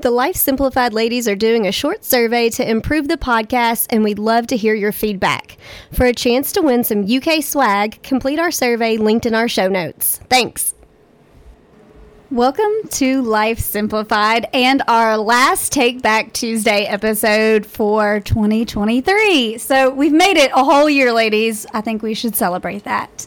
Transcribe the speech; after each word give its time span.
The 0.00 0.12
Life 0.12 0.36
Simplified 0.36 0.92
ladies 0.92 1.26
are 1.26 1.34
doing 1.34 1.66
a 1.66 1.72
short 1.72 2.04
survey 2.04 2.50
to 2.50 2.70
improve 2.70 3.08
the 3.08 3.16
podcast, 3.16 3.88
and 3.90 4.04
we'd 4.04 4.20
love 4.20 4.46
to 4.46 4.56
hear 4.56 4.72
your 4.72 4.92
feedback. 4.92 5.56
For 5.92 6.06
a 6.06 6.12
chance 6.12 6.52
to 6.52 6.62
win 6.62 6.84
some 6.84 7.04
UK 7.04 7.42
swag, 7.42 8.00
complete 8.04 8.38
our 8.38 8.52
survey 8.52 8.96
linked 8.96 9.26
in 9.26 9.34
our 9.34 9.48
show 9.48 9.66
notes. 9.66 10.20
Thanks. 10.30 10.72
Welcome 12.30 12.70
to 12.90 13.22
Life 13.22 13.58
Simplified 13.58 14.46
and 14.54 14.84
our 14.86 15.18
last 15.18 15.72
Take 15.72 16.00
Back 16.00 16.32
Tuesday 16.32 16.84
episode 16.84 17.66
for 17.66 18.20
2023. 18.20 19.58
So 19.58 19.90
we've 19.90 20.12
made 20.12 20.36
it 20.36 20.52
a 20.54 20.62
whole 20.62 20.88
year, 20.88 21.12
ladies. 21.12 21.66
I 21.74 21.80
think 21.80 22.04
we 22.04 22.14
should 22.14 22.36
celebrate 22.36 22.84
that. 22.84 23.26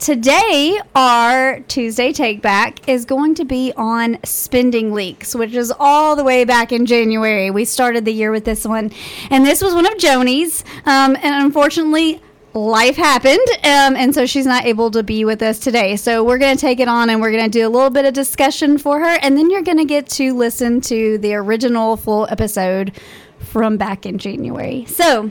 Today, 0.00 0.80
our 0.94 1.60
Tuesday 1.60 2.10
Take 2.10 2.40
Back 2.40 2.88
is 2.88 3.04
going 3.04 3.34
to 3.34 3.44
be 3.44 3.74
on 3.76 4.18
spending 4.24 4.94
leaks, 4.94 5.34
which 5.34 5.52
is 5.52 5.70
all 5.78 6.16
the 6.16 6.24
way 6.24 6.46
back 6.46 6.72
in 6.72 6.86
January. 6.86 7.50
We 7.50 7.66
started 7.66 8.06
the 8.06 8.10
year 8.10 8.30
with 8.30 8.46
this 8.46 8.64
one, 8.64 8.92
and 9.28 9.44
this 9.44 9.60
was 9.60 9.74
one 9.74 9.84
of 9.84 9.98
Joni's. 9.98 10.64
Um, 10.86 11.16
and 11.16 11.44
unfortunately, 11.44 12.22
life 12.54 12.96
happened, 12.96 13.46
um, 13.62 13.94
and 13.94 14.14
so 14.14 14.24
she's 14.24 14.46
not 14.46 14.64
able 14.64 14.90
to 14.92 15.02
be 15.02 15.26
with 15.26 15.42
us 15.42 15.58
today. 15.58 15.96
So 15.96 16.24
we're 16.24 16.38
going 16.38 16.56
to 16.56 16.60
take 16.60 16.80
it 16.80 16.88
on 16.88 17.10
and 17.10 17.20
we're 17.20 17.32
going 17.32 17.44
to 17.44 17.50
do 17.50 17.68
a 17.68 17.68
little 17.68 17.90
bit 17.90 18.06
of 18.06 18.14
discussion 18.14 18.78
for 18.78 19.00
her, 19.00 19.18
and 19.20 19.36
then 19.36 19.50
you're 19.50 19.60
going 19.60 19.76
to 19.76 19.84
get 19.84 20.08
to 20.12 20.32
listen 20.32 20.80
to 20.80 21.18
the 21.18 21.34
original 21.34 21.98
full 21.98 22.26
episode 22.30 22.98
from 23.38 23.76
back 23.76 24.06
in 24.06 24.16
January. 24.16 24.86
So 24.86 25.30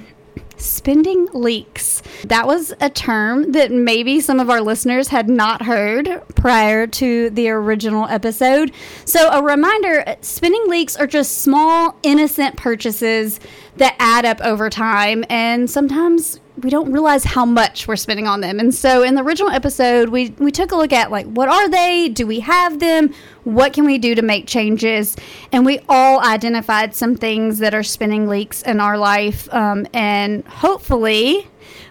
spending 0.62 1.27
leaks. 1.34 2.02
That 2.26 2.48
was 2.48 2.73
a 2.81 2.90
term 2.90 3.52
that 3.54 3.72
maybe 3.72 4.20
some 4.20 4.40
of 4.40 4.50
our 4.50 4.62
listeners 4.62 5.08
had 5.09 5.30
not 5.30 5.63
heard 5.63 6.22
prior 6.36 6.88
to 6.88 7.30
the 7.30 7.50
original 7.50 8.05
episode. 8.08 8.72
So, 9.05 9.30
a 9.30 9.41
reminder 9.41 10.16
spending 10.22 10.67
leaks 10.67 10.95
are 10.95 11.08
just 11.08 11.40
small, 11.40 11.98
innocent 12.03 12.58
purchases 12.58 13.40
that 13.78 13.95
add 14.00 14.25
up 14.25 14.42
over 14.42 14.69
time, 14.69 15.23
and 15.30 15.69
sometimes 15.69 16.39
we 16.64 16.70
don't 16.70 16.92
realize 16.92 17.24
how 17.24 17.46
much 17.46 17.88
we're 17.88 17.96
spending 17.96 18.28
on 18.28 18.42
them. 18.42 18.60
And 18.60 18.74
so 18.74 19.04
in 19.04 19.16
the 19.16 19.24
original 19.24 19.52
episode, 19.52 20.10
we 20.10 20.30
we 20.40 20.52
took 20.52 20.72
a 20.72 20.76
look 20.76 20.94
at 20.94 21.12
like 21.12 21.26
what 21.28 21.50
are 21.50 21.70
they? 21.70 22.10
Do 22.10 22.26
we 22.28 22.40
have 22.42 22.80
them? 22.80 23.14
What 23.44 23.74
can 23.74 23.86
we 23.86 23.98
do 23.98 24.16
to 24.16 24.22
make 24.22 24.48
changes? 24.48 25.16
And 25.52 25.66
we 25.66 25.80
all 25.90 26.20
identified 26.22 26.94
some 26.94 27.16
things 27.16 27.60
that 27.60 27.74
are 27.74 27.84
spending 27.84 28.28
leaks 28.28 28.62
in 28.64 28.80
our 28.80 28.98
life, 28.98 29.52
um, 29.54 29.88
and 29.94 30.46
hopefully 30.46 31.48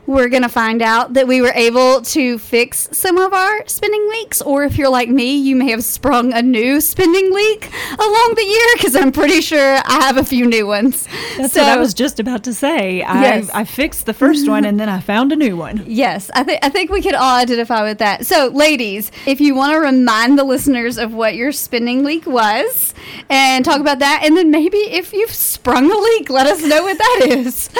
we're 0.09 0.29
going 0.29 0.43
to 0.43 0.49
find 0.49 0.81
out 0.81 1.13
that 1.13 1.29
we 1.29 1.43
were 1.43 1.53
able 1.55 2.01
to 2.01 2.39
fix 2.39 2.89
some 2.93 3.19
of 3.19 3.35
our 3.35 3.67
spending 3.67 4.09
leaks. 4.09 4.41
Or 4.41 4.65
if 4.65 4.79
you're 4.79 4.89
like 4.89 5.11
me, 5.11 5.37
you 5.37 5.55
may 5.55 5.71
have 5.71 5.85
sprung 5.85 6.33
a 6.33 6.41
new 6.41 6.81
spending 6.81 7.33
leak 7.33 7.71
along 7.93 8.33
the 8.35 8.45
year 8.45 8.67
because 8.77 8.97
I'm 8.97 9.13
pretty 9.13 9.43
sure 9.43 9.77
I 9.85 10.07
have 10.07 10.17
a 10.17 10.25
few 10.25 10.47
new 10.47 10.67
ones. 10.67 11.07
That's 11.37 11.53
so, 11.53 11.63
what 11.63 11.69
I 11.69 11.77
was 11.77 11.93
just 11.93 12.19
about 12.21 12.45
to 12.45 12.55
say. 12.55 12.99
Yes. 12.99 13.51
I, 13.51 13.61
I 13.61 13.65
fixed 13.65 14.07
the 14.07 14.15
first 14.15 14.49
one 14.49 14.65
and 14.65 14.81
then 14.81 14.89
I 14.89 15.01
found 15.01 15.31
a 15.31 15.37
new 15.37 15.57
one. 15.57 15.85
Yes, 15.87 16.31
I, 16.35 16.43
th- 16.43 16.59
I 16.63 16.71
think 16.71 16.91
we 16.91 17.03
could 17.03 17.15
all 17.15 17.37
identify 17.37 17.83
with 17.83 17.99
that. 17.99 18.27
So, 18.27 18.49
ladies, 18.49 19.13
if 19.27 19.43
you 19.43 19.55
want 19.55 19.75
to 19.75 19.81
remind 19.81 20.39
the 20.39 20.45
listeners 20.45 20.97
of 20.97 21.13
what 21.13 21.35
your 21.35 21.53
spending 21.53 22.03
leak 22.03 22.27
was 22.27 22.95
and 23.29 23.63
talk 23.63 23.81
about 23.81 23.99
that, 23.99 24.23
and 24.25 24.37
then 24.37 24.51
maybe 24.51 24.79
if 24.79 25.13
you've 25.13 25.33
sprung 25.33 25.91
a 25.91 25.97
leak, 25.97 26.31
let 26.31 26.47
us 26.47 26.63
know 26.63 26.83
what 26.83 26.97
that 26.97 27.27
is. 27.29 27.69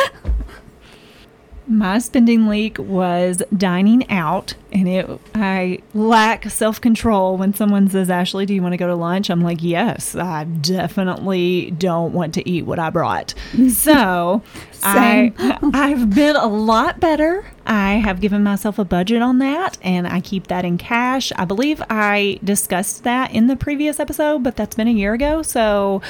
my 1.69 1.99
spending 1.99 2.49
leak 2.49 2.79
was 2.79 3.43
dining 3.57 4.09
out 4.11 4.55
and 4.73 4.89
it 4.89 5.09
i 5.35 5.79
lack 5.95 6.49
self-control 6.49 7.37
when 7.37 7.53
someone 7.53 7.89
says 7.89 8.09
ashley 8.09 8.47
do 8.47 8.55
you 8.55 8.63
want 8.63 8.73
to 8.73 8.77
go 8.77 8.87
to 8.87 8.95
lunch? 8.95 9.31
I'm 9.31 9.43
like 9.43 9.63
yes 9.63 10.15
i 10.17 10.45
definitely 10.45 11.71
don't 11.73 12.13
want 12.13 12.35
to 12.35 12.49
eat 12.49 12.65
what 12.65 12.79
i 12.79 12.91
brought. 12.91 13.35
So 13.69 14.43
i 14.83 15.33
i've 15.75 16.15
been 16.15 16.37
a 16.37 16.47
lot 16.47 17.01
better. 17.01 17.45
I 17.67 17.95
have 17.95 18.21
given 18.21 18.43
myself 18.43 18.79
a 18.79 18.85
budget 18.85 19.21
on 19.21 19.39
that 19.41 19.77
and 19.83 20.07
i 20.07 20.21
keep 20.21 20.47
that 20.47 20.65
in 20.65 20.79
cash. 20.79 21.33
I 21.37 21.45
believe 21.45 21.83
i 21.91 22.39
discussed 22.43 23.05
that 23.05 23.33
in 23.33 23.47
the 23.47 23.57
previous 23.57 24.01
episode 24.01 24.43
but 24.43 24.57
that's 24.57 24.75
been 24.75 24.89
a 24.89 24.93
year 24.93 25.13
ago 25.13 25.43
so 25.43 26.01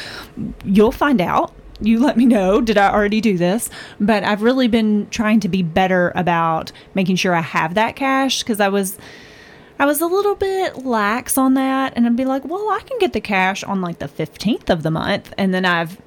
you'll 0.64 0.92
find 0.92 1.20
out 1.20 1.52
you 1.80 2.00
let 2.00 2.16
me 2.16 2.26
know. 2.26 2.60
Did 2.60 2.78
I 2.78 2.92
already 2.92 3.20
do 3.20 3.38
this? 3.38 3.70
But 4.00 4.24
I've 4.24 4.42
really 4.42 4.68
been 4.68 5.08
trying 5.10 5.40
to 5.40 5.48
be 5.48 5.62
better 5.62 6.12
about 6.14 6.72
making 6.94 7.16
sure 7.16 7.34
I 7.34 7.40
have 7.40 7.74
that 7.74 7.96
cash 7.96 8.42
because 8.42 8.60
I 8.60 8.68
was 8.68 8.98
I 9.80 9.86
was 9.86 10.00
a 10.00 10.06
little 10.06 10.34
bit 10.34 10.84
lax 10.84 11.38
on 11.38 11.54
that 11.54 11.92
and 11.94 12.04
I'd 12.04 12.16
be 12.16 12.24
like, 12.24 12.44
"Well, 12.44 12.68
I 12.70 12.80
can 12.84 12.98
get 12.98 13.12
the 13.12 13.20
cash 13.20 13.62
on 13.62 13.80
like 13.80 14.00
the 14.00 14.08
15th 14.08 14.70
of 14.70 14.82
the 14.82 14.90
month." 14.90 15.32
And 15.38 15.54
then 15.54 15.64
I've 15.64 16.00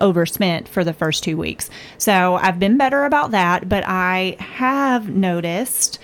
overspent 0.00 0.68
for 0.68 0.84
the 0.84 0.92
first 0.92 1.24
2 1.24 1.36
weeks. 1.36 1.68
So, 1.98 2.36
I've 2.36 2.58
been 2.58 2.78
better 2.78 3.04
about 3.04 3.32
that, 3.32 3.68
but 3.68 3.84
I 3.86 4.36
have 4.38 5.08
noticed 5.08 5.98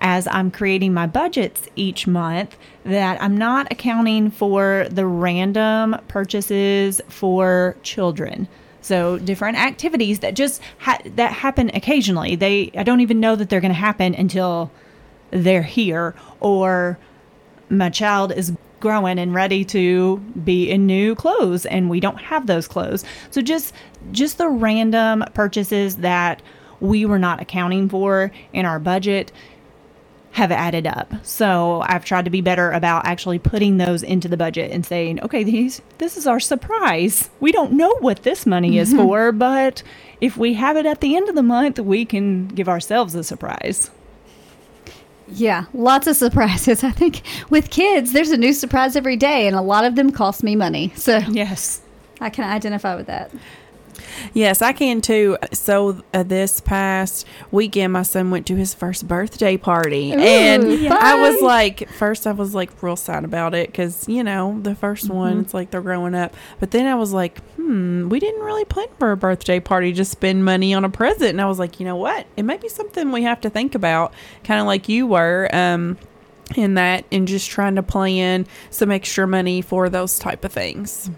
as 0.00 0.28
I'm 0.30 0.50
creating 0.50 0.94
my 0.94 1.06
budgets 1.06 1.68
each 1.76 2.06
month 2.06 2.56
that 2.84 3.20
I'm 3.22 3.36
not 3.36 3.70
accounting 3.70 4.30
for 4.30 4.86
the 4.90 5.06
random 5.06 5.96
purchases 6.08 7.00
for 7.08 7.76
children. 7.82 8.48
So 8.82 9.18
different 9.18 9.58
activities 9.58 10.20
that 10.20 10.34
just 10.34 10.62
ha- 10.78 11.00
that 11.04 11.32
happen 11.32 11.70
occasionally. 11.74 12.36
They 12.36 12.70
I 12.74 12.82
don't 12.82 13.00
even 13.00 13.20
know 13.20 13.36
that 13.36 13.50
they're 13.50 13.60
going 13.60 13.72
to 13.72 13.78
happen 13.78 14.14
until 14.14 14.70
they're 15.30 15.62
here 15.62 16.14
or 16.40 16.98
my 17.68 17.90
child 17.90 18.32
is 18.32 18.52
growing 18.80 19.18
and 19.18 19.34
ready 19.34 19.64
to 19.66 20.16
be 20.42 20.70
in 20.70 20.86
new 20.86 21.14
clothes 21.14 21.66
and 21.66 21.90
we 21.90 22.00
don't 22.00 22.20
have 22.20 22.46
those 22.46 22.66
clothes. 22.66 23.04
So 23.30 23.42
just 23.42 23.74
just 24.10 24.38
the 24.38 24.48
random 24.48 25.24
purchases 25.34 25.96
that 25.96 26.40
we 26.80 27.04
were 27.04 27.18
not 27.18 27.40
accounting 27.42 27.88
for 27.90 28.32
in 28.54 28.64
our 28.64 28.78
budget 28.78 29.30
have 30.32 30.52
added 30.52 30.86
up. 30.86 31.12
So 31.24 31.82
I've 31.86 32.04
tried 32.04 32.24
to 32.24 32.30
be 32.30 32.40
better 32.40 32.70
about 32.70 33.06
actually 33.06 33.38
putting 33.38 33.78
those 33.78 34.02
into 34.02 34.28
the 34.28 34.36
budget 34.36 34.70
and 34.70 34.86
saying, 34.86 35.20
okay, 35.22 35.42
these 35.42 35.82
this 35.98 36.16
is 36.16 36.26
our 36.26 36.40
surprise. 36.40 37.30
We 37.40 37.52
don't 37.52 37.72
know 37.72 37.96
what 38.00 38.22
this 38.22 38.46
money 38.46 38.78
is 38.78 38.90
mm-hmm. 38.90 38.98
for, 38.98 39.32
but 39.32 39.82
if 40.20 40.36
we 40.36 40.54
have 40.54 40.76
it 40.76 40.86
at 40.86 41.00
the 41.00 41.16
end 41.16 41.28
of 41.28 41.34
the 41.34 41.42
month, 41.42 41.78
we 41.78 42.04
can 42.04 42.46
give 42.48 42.68
ourselves 42.68 43.14
a 43.14 43.24
surprise. 43.24 43.90
Yeah, 45.32 45.66
lots 45.72 46.06
of 46.06 46.16
surprises. 46.16 46.84
I 46.84 46.90
think 46.90 47.22
with 47.50 47.70
kids, 47.70 48.12
there's 48.12 48.30
a 48.30 48.36
new 48.36 48.52
surprise 48.52 48.96
every 48.96 49.16
day, 49.16 49.46
and 49.46 49.56
a 49.56 49.60
lot 49.60 49.84
of 49.84 49.96
them 49.96 50.10
cost 50.12 50.42
me 50.42 50.56
money. 50.56 50.92
So, 50.96 51.18
yes, 51.18 51.80
I 52.20 52.30
can 52.30 52.44
identify 52.44 52.94
with 52.94 53.06
that. 53.06 53.30
Yes, 54.32 54.62
I 54.62 54.72
can 54.72 55.00
too. 55.00 55.36
So 55.52 56.02
uh, 56.14 56.22
this 56.22 56.60
past 56.60 57.26
weekend, 57.50 57.92
my 57.92 58.02
son 58.02 58.30
went 58.30 58.46
to 58.46 58.56
his 58.56 58.74
first 58.74 59.06
birthday 59.08 59.56
party, 59.56 60.12
Ooh, 60.12 60.18
and 60.18 60.88
I 60.92 61.20
was 61.20 61.40
like, 61.42 61.88
first 61.90 62.26
I 62.26 62.32
was 62.32 62.54
like 62.54 62.82
real 62.82 62.96
sad 62.96 63.24
about 63.24 63.54
it 63.54 63.68
because 63.68 64.08
you 64.08 64.22
know 64.22 64.58
the 64.60 64.70
1st 64.70 65.04
mm-hmm. 65.04 65.14
one, 65.14 65.40
it's 65.40 65.54
like 65.54 65.70
they're 65.70 65.80
growing 65.80 66.14
up. 66.14 66.34
But 66.58 66.70
then 66.70 66.86
I 66.86 66.94
was 66.94 67.12
like, 67.12 67.38
hmm, 67.56 68.08
we 68.08 68.20
didn't 68.20 68.42
really 68.42 68.64
plan 68.64 68.88
for 68.98 69.12
a 69.12 69.16
birthday 69.16 69.60
party 69.60 69.92
just 69.92 70.10
spend 70.10 70.44
money 70.44 70.74
on 70.74 70.84
a 70.84 70.90
present, 70.90 71.30
and 71.30 71.40
I 71.40 71.46
was 71.46 71.58
like, 71.58 71.80
you 71.80 71.86
know 71.86 71.96
what, 71.96 72.26
it 72.36 72.44
might 72.44 72.60
be 72.60 72.68
something 72.68 73.12
we 73.12 73.22
have 73.22 73.40
to 73.42 73.50
think 73.50 73.74
about, 73.74 74.12
kind 74.44 74.60
of 74.60 74.66
like 74.66 74.88
you 74.88 75.06
were. 75.06 75.48
Um, 75.52 75.98
in 76.56 76.74
that 76.74 77.04
and 77.12 77.28
just 77.28 77.48
trying 77.48 77.76
to 77.76 77.82
plan 77.82 78.44
some 78.70 78.90
extra 78.90 79.24
money 79.26 79.60
for 79.60 79.88
those 79.88 80.18
type 80.18 80.44
of 80.44 80.52
things. 80.52 81.08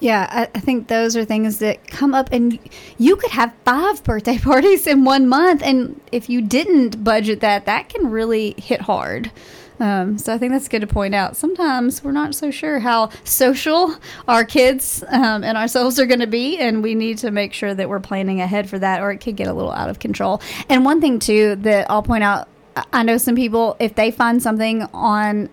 Yeah, 0.00 0.26
I, 0.30 0.42
I, 0.54 0.60
think 0.60 0.88
those 0.88 1.16
are 1.16 1.24
things 1.24 1.58
that 1.58 1.86
come 1.88 2.14
up, 2.14 2.28
and 2.32 2.58
you 2.98 3.16
could 3.16 3.30
have 3.30 3.52
five 3.64 4.04
birthday 4.04 4.38
parties 4.42 4.86
in 4.86 5.04
one 5.04 5.28
month, 5.28 5.62
and 5.62 6.00
if 6.12 6.28
you 6.28 6.42
didn't 6.42 7.02
budget 7.02 7.40
that, 7.40 7.66
that 7.66 7.88
can 7.88 8.10
really 8.10 8.54
hit 8.58 8.82
hard. 8.82 9.30
Um, 9.78 10.16
so 10.16 10.32
I 10.32 10.38
think 10.38 10.52
that's 10.52 10.68
good 10.68 10.80
to 10.80 10.86
point 10.86 11.14
out. 11.14 11.36
Sometimes 11.36 12.02
we're 12.02 12.12
not 12.12 12.34
so 12.34 12.50
sure 12.50 12.78
how 12.78 13.10
social 13.24 13.94
our 14.26 14.44
kids 14.44 15.04
um, 15.08 15.44
and 15.44 15.56
ourselves 15.58 15.98
are 15.98 16.06
going 16.06 16.20
to 16.20 16.26
be, 16.26 16.58
and 16.58 16.82
we 16.82 16.94
need 16.94 17.18
to 17.18 17.30
make 17.30 17.52
sure 17.52 17.74
that 17.74 17.88
we're 17.88 18.00
planning 18.00 18.40
ahead 18.40 18.68
for 18.68 18.78
that, 18.78 19.02
or 19.02 19.10
it 19.10 19.18
could 19.18 19.36
get 19.36 19.48
a 19.48 19.52
little 19.52 19.72
out 19.72 19.90
of 19.90 19.98
control. 19.98 20.40
And 20.68 20.84
one 20.84 21.00
thing 21.00 21.18
too 21.18 21.56
that 21.56 21.90
I'll 21.90 22.02
point 22.02 22.24
out 22.24 22.48
I 22.92 23.02
know 23.02 23.16
some 23.16 23.34
people, 23.34 23.76
if 23.78 23.94
they 23.94 24.10
find 24.10 24.42
something 24.42 24.82
on 24.92 25.48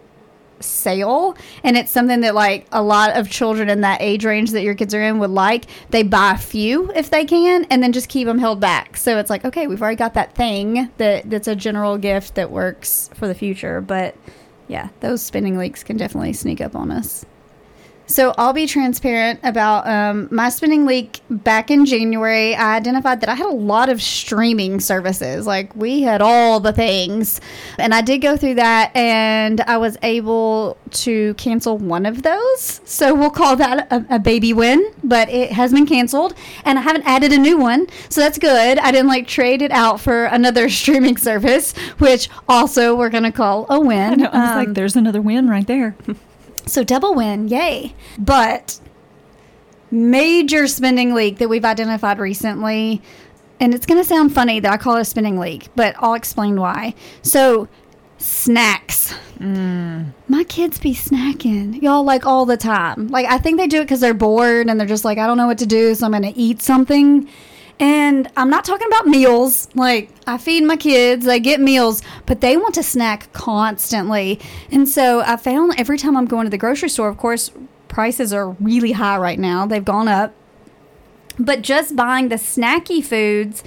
sale 0.63 1.35
and 1.63 1.77
it's 1.77 1.91
something 1.91 2.21
that 2.21 2.35
like 2.35 2.67
a 2.71 2.81
lot 2.81 3.15
of 3.17 3.29
children 3.29 3.69
in 3.69 3.81
that 3.81 4.01
age 4.01 4.25
range 4.25 4.51
that 4.51 4.63
your 4.63 4.75
kids 4.75 4.93
are 4.93 5.01
in 5.01 5.19
would 5.19 5.29
like 5.29 5.65
they 5.89 6.03
buy 6.03 6.31
a 6.31 6.37
few 6.37 6.91
if 6.93 7.09
they 7.09 7.25
can 7.25 7.65
and 7.65 7.83
then 7.83 7.91
just 7.91 8.09
keep 8.09 8.27
them 8.27 8.39
held 8.39 8.59
back. 8.59 8.97
So 8.97 9.17
it's 9.17 9.29
like 9.29 9.45
okay 9.45 9.67
we've 9.67 9.81
already 9.81 9.97
got 9.97 10.13
that 10.15 10.35
thing 10.35 10.89
that 10.97 11.29
that's 11.29 11.47
a 11.47 11.55
general 11.55 11.97
gift 11.97 12.35
that 12.35 12.51
works 12.51 13.09
for 13.13 13.27
the 13.27 13.35
future 13.35 13.81
but 13.81 14.15
yeah 14.67 14.89
those 15.01 15.21
spending 15.21 15.57
leaks 15.57 15.83
can 15.83 15.97
definitely 15.97 16.33
sneak 16.33 16.61
up 16.61 16.75
on 16.75 16.91
us 16.91 17.25
So 18.05 18.33
I'll 18.37 18.53
be 18.53 18.67
transparent 18.67 19.39
about 19.43 19.87
um, 19.87 20.27
my 20.29 20.49
spending 20.49 20.85
leak 20.85 21.21
back 21.29 21.71
in 21.71 21.85
January. 21.85 22.53
I 22.53 22.75
identified 22.75 23.21
that 23.21 23.29
I 23.29 23.33
had 23.35 23.47
a 23.47 23.55
lot 23.55 23.89
of 23.89 24.01
streaming 24.01 24.79
services. 24.81 25.47
Like 25.47 25.73
we 25.75 26.01
had 26.01 26.21
all 26.21 26.59
the 26.59 26.73
things. 26.73 27.39
And 27.79 27.93
I 27.93 28.01
did 28.01 28.19
go 28.19 28.35
through 28.35 28.55
that 28.55 28.95
and 28.95 29.61
I 29.61 29.77
was 29.77 29.97
able 30.03 30.77
to 30.91 31.33
cancel 31.35 31.77
one 31.77 32.05
of 32.05 32.23
those. 32.23 32.81
So 32.83 33.15
we'll 33.15 33.29
call 33.31 33.55
that 33.55 33.87
a, 33.91 34.05
a 34.15 34.19
baby 34.19 34.53
win, 34.53 34.85
but 35.03 35.29
it 35.29 35.51
has 35.53 35.71
been 35.71 35.85
canceled 35.85 36.35
and 36.65 36.77
I 36.77 36.81
haven't 36.81 37.03
added 37.07 37.31
a 37.31 37.37
new 37.37 37.57
one. 37.57 37.87
So 38.09 38.19
that's 38.21 38.37
good. 38.37 38.77
I 38.79 38.91
didn't 38.91 39.07
like 39.07 39.27
trade 39.27 39.61
it 39.61 39.71
out 39.71 39.99
for 40.01 40.25
another 40.25 40.69
streaming 40.81 41.17
service, 41.17 41.71
which 41.97 42.29
also 42.49 42.95
we're 42.95 43.09
going 43.09 43.23
to 43.23 43.31
call 43.31 43.65
a 43.69 43.79
win. 43.79 44.13
I, 44.13 44.15
know, 44.15 44.29
I 44.31 44.39
was 44.39 44.49
Um, 44.51 44.57
like, 44.57 44.73
there's 44.75 44.95
another 44.97 45.21
win 45.21 45.49
right 45.49 45.65
there. 45.65 45.95
so 46.65 46.83
double 46.83 47.13
win, 47.13 47.47
yay. 47.47 47.93
But 48.17 48.79
major 49.91 50.67
spending 50.67 51.13
leak 51.13 51.37
that 51.37 51.49
we've 51.49 51.65
identified 51.65 52.19
recently, 52.19 53.01
and 53.59 53.73
it's 53.73 53.85
going 53.85 54.01
to 54.01 54.07
sound 54.07 54.33
funny 54.33 54.59
that 54.59 54.71
I 54.71 54.77
call 54.77 54.97
it 54.97 55.01
a 55.01 55.05
spending 55.05 55.37
leak, 55.37 55.69
but 55.75 55.95
I'll 55.99 56.15
explain 56.15 56.59
why. 56.59 56.95
So, 57.21 57.67
snacks. 58.17 59.13
Mm. 59.37 60.13
My 60.27 60.43
kids 60.45 60.79
be 60.79 60.93
snacking, 60.93 61.81
y'all, 61.81 62.03
like 62.03 62.25
all 62.25 62.45
the 62.45 62.57
time. 62.57 63.07
Like, 63.09 63.25
I 63.27 63.37
think 63.37 63.57
they 63.57 63.67
do 63.67 63.79
it 63.79 63.83
because 63.83 63.99
they're 63.99 64.13
bored 64.13 64.67
and 64.67 64.79
they're 64.79 64.87
just 64.87 65.05
like, 65.05 65.17
I 65.17 65.27
don't 65.27 65.37
know 65.37 65.47
what 65.47 65.59
to 65.59 65.65
do, 65.65 65.93
so 65.95 66.05
I'm 66.05 66.11
going 66.11 66.23
to 66.23 66.39
eat 66.39 66.61
something. 66.61 67.29
And 67.79 68.29
I'm 68.37 68.49
not 68.49 68.65
talking 68.65 68.87
about 68.87 69.07
meals. 69.07 69.67
Like, 69.75 70.09
I 70.27 70.37
feed 70.37 70.63
my 70.63 70.77
kids, 70.77 71.25
they 71.25 71.39
get 71.39 71.59
meals, 71.59 72.01
but 72.25 72.41
they 72.41 72.55
want 72.55 72.75
to 72.75 72.83
snack 72.83 73.31
constantly. 73.33 74.39
And 74.71 74.87
so 74.87 75.21
I 75.21 75.37
found 75.37 75.73
every 75.77 75.97
time 75.97 76.15
I'm 76.15 76.25
going 76.25 76.45
to 76.45 76.49
the 76.51 76.57
grocery 76.57 76.89
store, 76.89 77.09
of 77.09 77.17
course, 77.17 77.51
prices 77.87 78.31
are 78.33 78.51
really 78.51 78.91
high 78.91 79.17
right 79.17 79.39
now, 79.39 79.65
they've 79.65 79.83
gone 79.83 80.07
up. 80.07 80.33
But 81.39 81.61
just 81.61 81.95
buying 81.95 82.29
the 82.29 82.35
snacky 82.35 83.03
foods, 83.03 83.63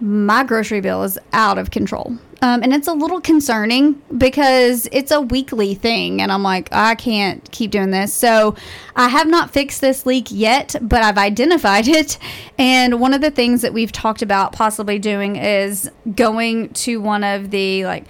my 0.00 0.44
grocery 0.44 0.80
bill 0.80 1.02
is 1.02 1.18
out 1.32 1.58
of 1.58 1.70
control. 1.70 2.18
Um, 2.40 2.62
and 2.62 2.72
it's 2.72 2.86
a 2.86 2.92
little 2.92 3.20
concerning 3.20 4.00
because 4.16 4.88
it's 4.92 5.10
a 5.10 5.20
weekly 5.20 5.74
thing. 5.74 6.22
And 6.22 6.30
I'm 6.30 6.42
like, 6.42 6.68
I 6.70 6.94
can't 6.94 7.48
keep 7.50 7.72
doing 7.72 7.90
this. 7.90 8.14
So 8.14 8.54
I 8.94 9.08
have 9.08 9.26
not 9.26 9.50
fixed 9.50 9.80
this 9.80 10.06
leak 10.06 10.28
yet, 10.30 10.76
but 10.80 11.02
I've 11.02 11.18
identified 11.18 11.88
it. 11.88 12.18
And 12.56 13.00
one 13.00 13.12
of 13.12 13.20
the 13.20 13.30
things 13.30 13.62
that 13.62 13.72
we've 13.72 13.92
talked 13.92 14.22
about 14.22 14.52
possibly 14.52 14.98
doing 14.98 15.36
is 15.36 15.90
going 16.14 16.70
to 16.70 17.00
one 17.00 17.24
of 17.24 17.50
the 17.50 17.84
like 17.84 18.04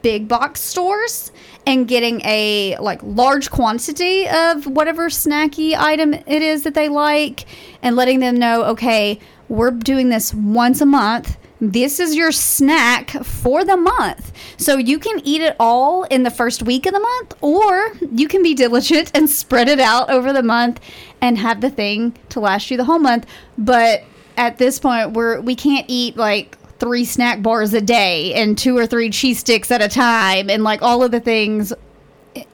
big 0.00 0.28
box 0.28 0.60
stores 0.60 1.32
and 1.66 1.88
getting 1.88 2.20
a 2.26 2.76
like 2.76 3.00
large 3.02 3.50
quantity 3.50 4.28
of 4.28 4.66
whatever 4.66 5.08
snacky 5.08 5.74
item 5.74 6.12
it 6.12 6.42
is 6.42 6.62
that 6.64 6.74
they 6.74 6.90
like 6.90 7.46
and 7.80 7.96
letting 7.96 8.20
them 8.20 8.36
know 8.36 8.64
okay 8.64 9.18
we're 9.48 9.70
doing 9.70 10.10
this 10.10 10.34
once 10.34 10.82
a 10.82 10.86
month 10.86 11.38
this 11.72 12.00
is 12.00 12.14
your 12.14 12.32
snack 12.32 13.10
for 13.24 13.64
the 13.64 13.76
month 13.76 14.32
so 14.56 14.76
you 14.76 14.98
can 14.98 15.20
eat 15.24 15.40
it 15.40 15.56
all 15.58 16.04
in 16.04 16.22
the 16.22 16.30
first 16.30 16.62
week 16.62 16.86
of 16.86 16.92
the 16.92 17.00
month 17.00 17.34
or 17.40 17.92
you 18.12 18.28
can 18.28 18.42
be 18.42 18.54
diligent 18.54 19.10
and 19.14 19.28
spread 19.30 19.68
it 19.68 19.80
out 19.80 20.10
over 20.10 20.32
the 20.32 20.42
month 20.42 20.80
and 21.20 21.38
have 21.38 21.60
the 21.60 21.70
thing 21.70 22.16
to 22.28 22.40
last 22.40 22.70
you 22.70 22.76
the 22.76 22.84
whole 22.84 22.98
month 22.98 23.26
but 23.58 24.02
at 24.36 24.58
this 24.58 24.78
point 24.78 25.12
we're 25.12 25.40
we 25.40 25.54
can't 25.54 25.86
eat 25.88 26.16
like 26.16 26.58
three 26.78 27.04
snack 27.04 27.42
bars 27.42 27.72
a 27.72 27.80
day 27.80 28.34
and 28.34 28.58
two 28.58 28.76
or 28.76 28.86
three 28.86 29.08
cheese 29.10 29.38
sticks 29.38 29.70
at 29.70 29.80
a 29.80 29.88
time 29.88 30.50
and 30.50 30.64
like 30.64 30.82
all 30.82 31.02
of 31.02 31.10
the 31.10 31.20
things 31.20 31.72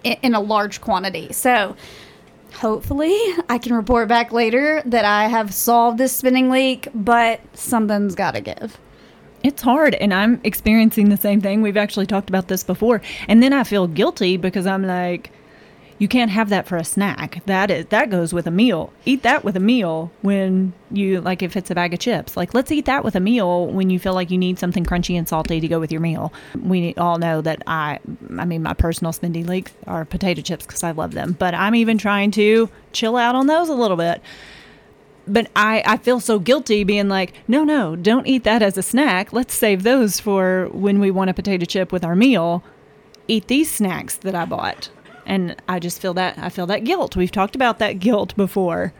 in 0.04 0.34
a 0.34 0.40
large 0.40 0.80
quantity. 0.80 1.32
So 1.32 1.76
hopefully 2.54 3.16
I 3.48 3.58
can 3.58 3.74
report 3.74 4.08
back 4.08 4.32
later 4.32 4.82
that 4.86 5.04
I 5.04 5.28
have 5.28 5.54
solved 5.54 5.98
this 5.98 6.14
spending 6.14 6.50
leak, 6.50 6.88
but 6.94 7.40
something's 7.54 8.14
got 8.14 8.34
to 8.34 8.40
give. 8.40 8.78
It's 9.42 9.62
hard, 9.62 9.94
and 9.94 10.12
I'm 10.12 10.40
experiencing 10.44 11.08
the 11.08 11.16
same 11.16 11.40
thing. 11.40 11.62
We've 11.62 11.76
actually 11.76 12.06
talked 12.06 12.28
about 12.28 12.48
this 12.48 12.62
before, 12.62 13.00
and 13.26 13.42
then 13.42 13.52
I 13.52 13.64
feel 13.64 13.86
guilty 13.86 14.36
because 14.36 14.66
I'm 14.66 14.84
like, 14.84 15.30
you 16.00 16.08
can't 16.08 16.30
have 16.30 16.48
that 16.48 16.66
for 16.66 16.78
a 16.78 16.84
snack. 16.84 17.42
That 17.44 17.70
is 17.70 17.86
that 17.86 18.08
goes 18.08 18.32
with 18.32 18.46
a 18.46 18.50
meal. 18.50 18.90
Eat 19.04 19.22
that 19.22 19.44
with 19.44 19.54
a 19.54 19.60
meal 19.60 20.10
when 20.22 20.72
you 20.90 21.20
like 21.20 21.42
if 21.42 21.58
it's 21.58 21.70
a 21.70 21.74
bag 21.74 21.92
of 21.92 22.00
chips. 22.00 22.38
Like 22.38 22.54
let's 22.54 22.72
eat 22.72 22.86
that 22.86 23.04
with 23.04 23.16
a 23.16 23.20
meal 23.20 23.66
when 23.66 23.90
you 23.90 23.98
feel 23.98 24.14
like 24.14 24.30
you 24.30 24.38
need 24.38 24.58
something 24.58 24.84
crunchy 24.84 25.18
and 25.18 25.28
salty 25.28 25.60
to 25.60 25.68
go 25.68 25.78
with 25.78 25.92
your 25.92 26.00
meal. 26.00 26.32
We 26.58 26.94
all 26.94 27.18
know 27.18 27.42
that 27.42 27.62
I 27.66 27.98
I 28.38 28.46
mean 28.46 28.62
my 28.62 28.72
personal 28.72 29.12
spending 29.12 29.46
leaks 29.46 29.72
are 29.86 30.06
potato 30.06 30.40
chips 30.40 30.64
because 30.64 30.82
I 30.82 30.92
love 30.92 31.12
them, 31.12 31.36
but 31.38 31.52
I'm 31.54 31.74
even 31.74 31.98
trying 31.98 32.30
to 32.32 32.70
chill 32.92 33.18
out 33.18 33.34
on 33.34 33.46
those 33.46 33.68
a 33.68 33.74
little 33.74 33.98
bit 33.98 34.22
but 35.26 35.50
I, 35.54 35.82
I 35.86 35.96
feel 35.96 36.20
so 36.20 36.38
guilty 36.38 36.84
being 36.84 37.08
like, 37.08 37.32
no, 37.46 37.64
no, 37.64 37.96
don't 37.96 38.26
eat 38.26 38.44
that 38.44 38.62
as 38.62 38.76
a 38.76 38.82
snack. 38.82 39.32
Let's 39.32 39.54
save 39.54 39.82
those 39.82 40.20
for 40.20 40.68
when 40.72 41.00
we 41.00 41.10
want 41.10 41.30
a 41.30 41.34
potato 41.34 41.64
chip 41.64 41.92
with 41.92 42.04
our 42.04 42.16
meal. 42.16 42.64
Eat 43.28 43.46
these 43.46 43.70
snacks 43.70 44.16
that 44.18 44.34
I 44.34 44.44
bought. 44.44 44.90
And 45.26 45.56
I 45.68 45.78
just 45.78 46.00
feel 46.00 46.14
that 46.14 46.38
I 46.38 46.48
feel 46.48 46.66
that 46.66 46.84
guilt. 46.84 47.14
We've 47.14 47.30
talked 47.30 47.54
about 47.54 47.78
that 47.78 48.00
guilt 48.00 48.34
before. 48.36 48.92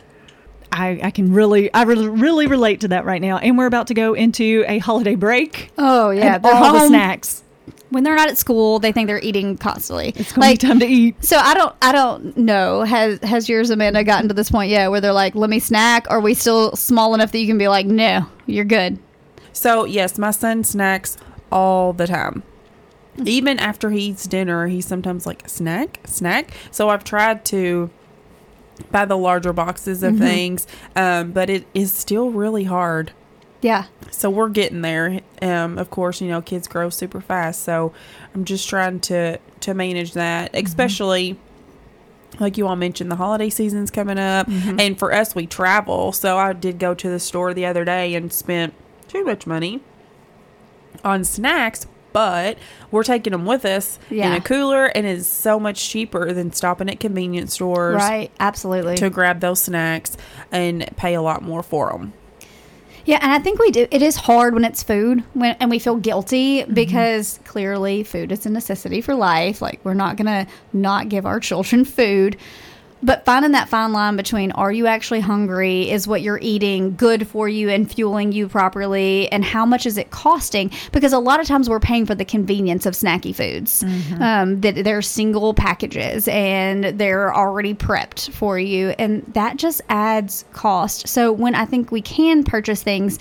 I, 0.71 1.01
I 1.03 1.11
can 1.11 1.33
really 1.33 1.73
I 1.75 1.83
really, 1.83 2.09
really 2.09 2.47
relate 2.47 2.81
to 2.83 2.89
that 2.89 3.05
right 3.05 3.21
now. 3.21 3.39
And 3.39 3.59
we're 3.59 3.67
about 3.67 3.89
to 3.89 3.95
go 3.95 4.15
into 4.15 4.65
a 4.69 4.79
holiday 4.79 5.17
break. 5.17 5.73
Oh 5.77 6.11
yeah, 6.11 6.39
all 6.45 6.73
the 6.73 6.87
snacks. 6.87 7.43
When 7.91 8.05
they're 8.05 8.17
not 8.17 8.29
at 8.29 8.39
school, 8.39 8.79
they 8.79 8.93
think 8.93 9.07
they're 9.07 9.21
eating 9.21 9.57
constantly. 9.57 10.13
It's 10.17 10.33
gonna 10.33 10.51
be 10.53 10.57
time 10.57 10.81
to 10.81 10.87
eat. 10.87 11.23
So 11.25 11.37
I 11.37 11.55
don't 11.55 11.75
I 11.83 11.93
don't 11.93 12.37
know. 12.37 12.83
Has 12.83 13.19
has 13.21 13.49
yours 13.49 13.71
Amanda 13.71 14.03
gotten 14.05 14.29
to 14.29 14.35
this 14.35 14.51
point 14.51 14.71
yet 14.71 14.91
where 14.91 15.01
they're 15.01 15.13
like, 15.13 15.35
let 15.35 15.51
me 15.51 15.59
snack? 15.59 16.07
Are 16.11 16.21
we 16.21 16.35
still 16.35 16.75
small 16.77 17.15
enough 17.15 17.33
that 17.33 17.39
you 17.39 17.47
can 17.47 17.59
be 17.59 17.69
like, 17.69 17.87
no, 17.87 18.27
you're 18.47 18.65
good. 18.65 18.99
So 19.53 19.85
yes, 19.85 20.19
my 20.19 20.31
son 20.31 20.65
snacks 20.65 21.17
all 21.53 21.93
the 21.93 22.07
time. 22.07 22.43
Even 23.25 23.59
after 23.59 23.91
he 23.91 24.01
eats 24.07 24.27
dinner, 24.27 24.69
he's 24.69 24.87
sometimes 24.87 25.27
like 25.27 25.49
snack, 25.49 26.01
snack. 26.05 26.53
So 26.71 26.89
I've 26.89 27.05
tried 27.05 27.45
to 27.47 27.91
buy 28.91 29.05
the 29.05 29.17
larger 29.17 29.53
boxes 29.53 30.03
of 30.03 30.17
things, 30.17 30.67
um, 30.97 31.33
but 31.33 31.51
it 31.51 31.67
is 31.75 31.93
still 31.93 32.31
really 32.31 32.65
hard. 32.65 33.13
Yeah. 33.63 33.85
So 34.11 34.31
we're 34.31 34.49
getting 34.49 34.81
there. 34.83 35.21
Um, 35.43 35.79
of 35.79 35.91
course, 35.91 36.21
you 36.21 36.29
know, 36.29 36.41
kids 36.41 36.67
grow 36.69 36.91
super 36.91 37.21
fast, 37.21 37.63
so 37.63 37.93
I'm 38.35 38.45
just 38.45 38.69
trying 38.69 39.01
to 39.01 39.39
to 39.61 39.75
manage 39.75 40.13
that, 40.15 40.51
especially 40.55 41.39
like 42.39 42.57
you 42.57 42.67
all 42.67 42.77
mentioned, 42.77 43.11
the 43.11 43.17
holiday 43.17 43.51
season's 43.51 43.91
coming 43.91 44.19
up, 44.19 44.49
and 44.49 44.99
for 44.99 45.13
us, 45.13 45.35
we 45.35 45.47
travel. 45.47 46.13
So 46.13 46.39
I 46.39 46.53
did 46.55 46.79
go 46.79 46.95
to 46.95 47.09
the 47.11 47.19
store 47.21 47.53
the 47.53 47.67
other 47.67 47.85
day 47.85 48.15
and 48.15 48.33
spent 48.33 48.73
too 49.09 49.25
much 49.25 49.47
money 49.47 49.81
on 51.05 51.25
snacks. 51.25 51.87
But 52.13 52.59
we're 52.91 53.05
taking 53.05 53.31
them 53.33 53.47
with 53.47 53.65
us 53.65 54.01
in 54.33 54.33
a 54.33 54.41
cooler, 54.41 54.87
and 54.87 55.07
it's 55.07 55.29
so 55.29 55.61
much 55.61 55.89
cheaper 55.89 56.33
than 56.33 56.53
stopping 56.53 56.89
at 56.91 56.99
convenience 56.99 57.55
stores 57.55 57.97
Right. 57.97 58.33
Absolutely. 58.41 58.97
to 58.97 59.11
grab 59.11 59.39
those 59.39 59.63
snacks 59.63 60.17
and 60.51 60.89
pay 60.97 61.15
a 61.15 61.23
lot 61.23 61.43
more 61.43 61.63
for 61.63 61.91
them. 61.93 62.13
Yeah, 63.05 63.19
and 63.23 63.33
I 63.33 63.39
think 63.39 63.59
we 63.59 63.71
do. 63.71 63.87
It 63.91 64.03
is 64.03 64.17
hard 64.17 64.55
when 64.55 64.65
it's 64.65 64.83
food, 64.83 65.25
when 65.35 65.57
and 65.61 65.71
we 65.71 65.79
feel 65.79 65.97
guilty 65.97 66.61
mm-hmm. 66.61 66.75
because 66.75 67.41
clearly 67.45 68.03
food 68.03 68.33
is 68.33 68.47
a 68.47 68.51
necessity 68.51 69.01
for 69.01 69.15
life. 69.15 69.63
Like 69.63 69.81
we're 69.85 69.95
not 69.95 70.17
gonna 70.17 70.47
not 70.73 71.09
give 71.09 71.27
our 71.27 71.41
children 71.41 71.85
food, 71.85 72.37
but 73.03 73.25
finding 73.25 73.53
that 73.53 73.69
fine 73.69 73.93
line 73.93 74.17
between 74.17 74.53
are 74.53 74.73
you 74.73 74.87
actually 74.87 75.21
hungry, 75.21 75.91
is 75.91 76.07
what 76.07 76.23
you're 76.23 76.39
eating 76.43 76.97
good 76.97 77.27
for 77.27 77.49
you 77.49 77.69
and 77.71 77.91
fueling 77.91 78.33
you 78.33 78.49
properly, 78.49 79.31
and 79.33 79.45
how 79.45 79.65
much 79.67 79.87
is 79.87 79.97
it 79.97 80.11
costing? 80.11 80.71
Because 80.93 81.13
a 81.13 81.19
lot 81.19 81.41
of 81.41 81.47
times 81.47 81.69
we're 81.69 81.81
paying 81.81 82.07
for 82.07 82.15
the 82.15 82.25
convenience 82.25 82.87
of 82.87 82.95
snacky 82.95 83.35
foods. 83.35 83.85
Um, 84.21 84.61
that 84.61 84.85
they're 84.85 85.03
single 85.03 85.55
packages 85.55 86.29
and 86.29 86.85
they're 86.85 87.35
already 87.35 87.75
prepped 87.75 88.31
for 88.33 88.59
you, 88.59 88.91
and 88.99 89.25
that 89.35 89.57
just 89.57 89.81
adds 89.89 90.45
cost. 90.53 91.09
So 91.09 91.33
when 91.33 91.55
I 91.55 91.65
think 91.65 91.91
we 91.91 92.03
can 92.03 92.45
purchase 92.45 92.83
things 92.83 93.19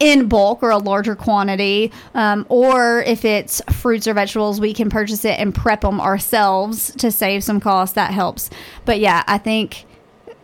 in 0.00 0.26
bulk 0.28 0.62
or 0.62 0.70
a 0.70 0.78
larger 0.78 1.14
quantity, 1.14 1.92
um, 2.14 2.44
or 2.48 3.02
if 3.02 3.24
it's 3.24 3.62
fruits 3.70 4.08
or 4.08 4.14
vegetables, 4.14 4.60
we 4.60 4.74
can 4.74 4.90
purchase 4.90 5.24
it 5.24 5.38
and 5.38 5.54
prep 5.54 5.82
them 5.82 6.00
ourselves 6.00 6.90
to 6.96 7.12
save 7.12 7.44
some 7.44 7.60
cost. 7.60 7.94
That 7.94 8.10
helps. 8.12 8.50
But 8.86 8.98
yeah, 8.98 9.22
I 9.28 9.38
think 9.38 9.84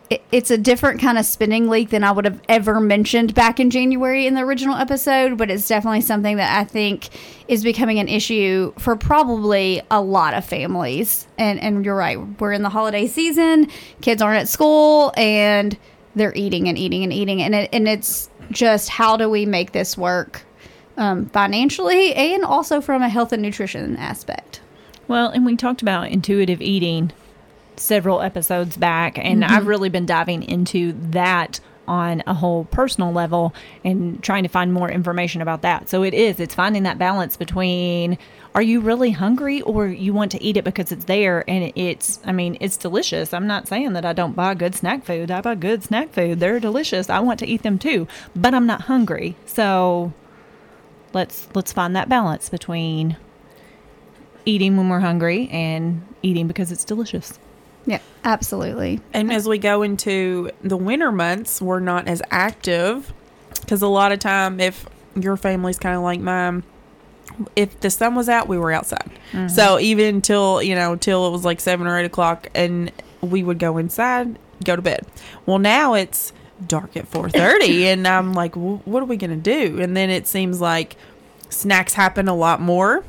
it- 0.09 0.21
it's 0.31 0.49
a 0.51 0.57
different 0.57 1.01
kind 1.01 1.17
of 1.17 1.25
spending 1.25 1.67
leak 1.67 1.89
than 1.89 2.03
I 2.03 2.11
would 2.11 2.23
have 2.23 2.39
ever 2.47 2.79
mentioned 2.79 3.33
back 3.33 3.59
in 3.59 3.69
January 3.69 4.25
in 4.25 4.35
the 4.35 4.41
original 4.41 4.75
episode, 4.75 5.37
but 5.37 5.49
it's 5.51 5.67
definitely 5.67 5.99
something 6.01 6.37
that 6.37 6.57
I 6.57 6.63
think 6.63 7.09
is 7.49 7.61
becoming 7.63 7.99
an 7.99 8.07
issue 8.07 8.71
for 8.77 8.95
probably 8.95 9.81
a 9.91 9.99
lot 9.99 10.33
of 10.33 10.45
families. 10.45 11.27
And 11.37 11.59
and 11.59 11.83
you're 11.83 11.95
right, 11.95 12.19
we're 12.39 12.53
in 12.53 12.61
the 12.61 12.69
holiday 12.69 13.05
season, 13.07 13.67
kids 14.01 14.21
aren't 14.21 14.39
at 14.39 14.47
school 14.47 15.11
and 15.17 15.75
they're 16.15 16.33
eating 16.35 16.69
and 16.69 16.77
eating 16.77 17.03
and 17.03 17.11
eating 17.11 17.41
and 17.43 17.53
it, 17.53 17.69
and 17.73 17.87
it's 17.87 18.29
just 18.51 18.89
how 18.89 19.17
do 19.17 19.29
we 19.29 19.45
make 19.45 19.71
this 19.71 19.97
work 19.97 20.43
um, 20.97 21.27
financially 21.27 22.13
and 22.15 22.43
also 22.43 22.81
from 22.81 23.01
a 23.01 23.09
health 23.09 23.31
and 23.31 23.41
nutrition 23.41 23.95
aspect. 23.97 24.61
Well, 25.07 25.29
and 25.29 25.45
we 25.45 25.55
talked 25.55 25.81
about 25.81 26.09
intuitive 26.09 26.61
eating 26.61 27.11
several 27.77 28.21
episodes 28.21 28.75
back, 28.75 29.17
and 29.17 29.43
Mm-hmm. 29.43 29.53
I've 29.53 29.67
really 29.67 29.89
been 29.89 30.05
diving 30.05 30.43
into 30.43 30.93
that 31.11 31.59
on 31.87 32.23
a 32.27 32.33
whole 32.33 32.65
personal 32.65 33.11
level 33.11 33.53
and 33.83 34.21
trying 34.23 34.43
to 34.43 34.49
find 34.49 34.73
more 34.73 34.89
information 34.89 35.41
about 35.41 35.61
that. 35.61 35.89
So 35.89 36.03
it 36.03 36.13
is, 36.13 36.39
it's 36.39 36.55
finding 36.55 36.83
that 36.83 36.97
balance 36.97 37.37
between 37.37 38.17
are 38.55 38.61
you 38.61 38.79
really 38.79 39.11
hungry 39.11 39.61
or 39.61 39.87
you 39.87 40.13
want 40.13 40.31
to 40.31 40.43
eat 40.43 40.57
it 40.57 40.63
because 40.63 40.91
it's 40.91 41.05
there 41.05 41.43
and 41.47 41.71
it's, 41.75 42.19
I 42.25 42.31
mean, 42.31 42.57
it's 42.59 42.75
delicious. 42.75 43.33
I'm 43.33 43.47
not 43.47 43.67
saying 43.67 43.93
that 43.93 44.05
I 44.05 44.13
don't 44.13 44.35
buy 44.35 44.55
good 44.55 44.73
snack 44.73 45.05
food. 45.05 45.29
I 45.29 45.41
buy 45.41 45.55
good 45.55 45.83
snack 45.83 46.11
food. 46.11 46.39
They're 46.39 46.59
delicious. 46.59 47.09
I 47.09 47.19
want 47.19 47.39
to 47.39 47.47
eat 47.47 47.61
them 47.61 47.77
too, 47.77 48.07
but 48.35 48.53
I'm 48.53 48.65
not 48.65 48.81
hungry. 48.81 49.35
So 49.45 50.13
let's 51.13 51.47
let's 51.53 51.71
find 51.71 51.95
that 51.95 52.09
balance 52.09 52.49
between 52.49 53.17
eating 54.45 54.77
when 54.77 54.89
we're 54.89 55.01
hungry 55.01 55.49
and 55.51 56.01
eating 56.23 56.47
because 56.47 56.71
it's 56.71 56.83
delicious. 56.83 57.37
Yeah, 57.87 58.01
absolutely. 58.25 58.99
And 59.13 59.31
as 59.31 59.47
we 59.47 59.57
go 59.57 59.81
into 59.81 60.51
the 60.61 60.77
winter 60.77 61.11
months, 61.11 61.61
we're 61.61 61.79
not 61.79 62.07
as 62.07 62.21
active 62.29 63.13
because 63.61 63.81
a 63.81 63.87
lot 63.87 64.11
of 64.11 64.19
time, 64.19 64.59
if 64.59 64.85
your 65.15 65.37
family's 65.37 65.79
kind 65.79 65.95
of 65.95 66.03
like 66.03 66.19
mine, 66.19 66.63
if 67.55 67.79
the 67.79 67.89
sun 67.89 68.13
was 68.13 68.27
out, 68.29 68.47
we 68.47 68.57
were 68.57 68.71
outside. 68.73 69.09
Mm-hmm. 69.31 69.47
So 69.47 69.79
even 69.79 70.21
till 70.21 70.61
you 70.61 70.75
know 70.75 70.97
till 70.97 71.27
it 71.27 71.31
was 71.31 71.45
like 71.45 71.61
seven 71.61 71.87
or 71.87 71.97
eight 71.97 72.05
o'clock, 72.05 72.49
and 72.53 72.91
we 73.21 73.41
would 73.41 73.57
go 73.57 73.77
inside, 73.77 74.37
go 74.63 74.75
to 74.75 74.81
bed. 74.81 75.05
Well, 75.45 75.59
now 75.59 75.93
it's 75.93 76.33
dark 76.67 76.97
at 76.97 77.07
four 77.07 77.29
thirty, 77.29 77.87
and 77.87 78.05
I'm 78.05 78.33
like, 78.33 78.55
well, 78.57 78.81
what 78.83 79.01
are 79.01 79.07
we 79.07 79.15
gonna 79.15 79.37
do? 79.37 79.79
And 79.79 79.95
then 79.95 80.09
it 80.09 80.27
seems 80.27 80.59
like 80.59 80.97
snacks 81.49 81.93
happen 81.93 82.27
a 82.27 82.35
lot 82.35 82.59
more 82.59 83.05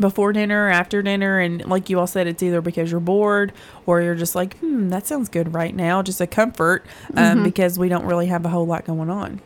before 0.00 0.32
dinner 0.32 0.66
or 0.66 0.70
after 0.70 1.02
dinner 1.02 1.38
and 1.38 1.64
like 1.66 1.88
you 1.88 1.98
all 1.98 2.06
said 2.06 2.26
it's 2.26 2.42
either 2.42 2.60
because 2.60 2.90
you're 2.90 3.00
bored 3.00 3.52
or 3.86 4.02
you're 4.02 4.14
just 4.14 4.34
like 4.34 4.58
hmm 4.58 4.88
that 4.88 5.06
sounds 5.06 5.28
good 5.28 5.54
right 5.54 5.74
now 5.74 6.02
just 6.02 6.20
a 6.20 6.26
comfort 6.26 6.84
um, 7.16 7.42
because 7.42 7.78
we 7.78 7.88
don't 7.88 8.04
really 8.04 8.26
have 8.26 8.44
a 8.44 8.48
whole 8.48 8.66
lot 8.66 8.84
going 8.84 9.08
on 9.08 9.40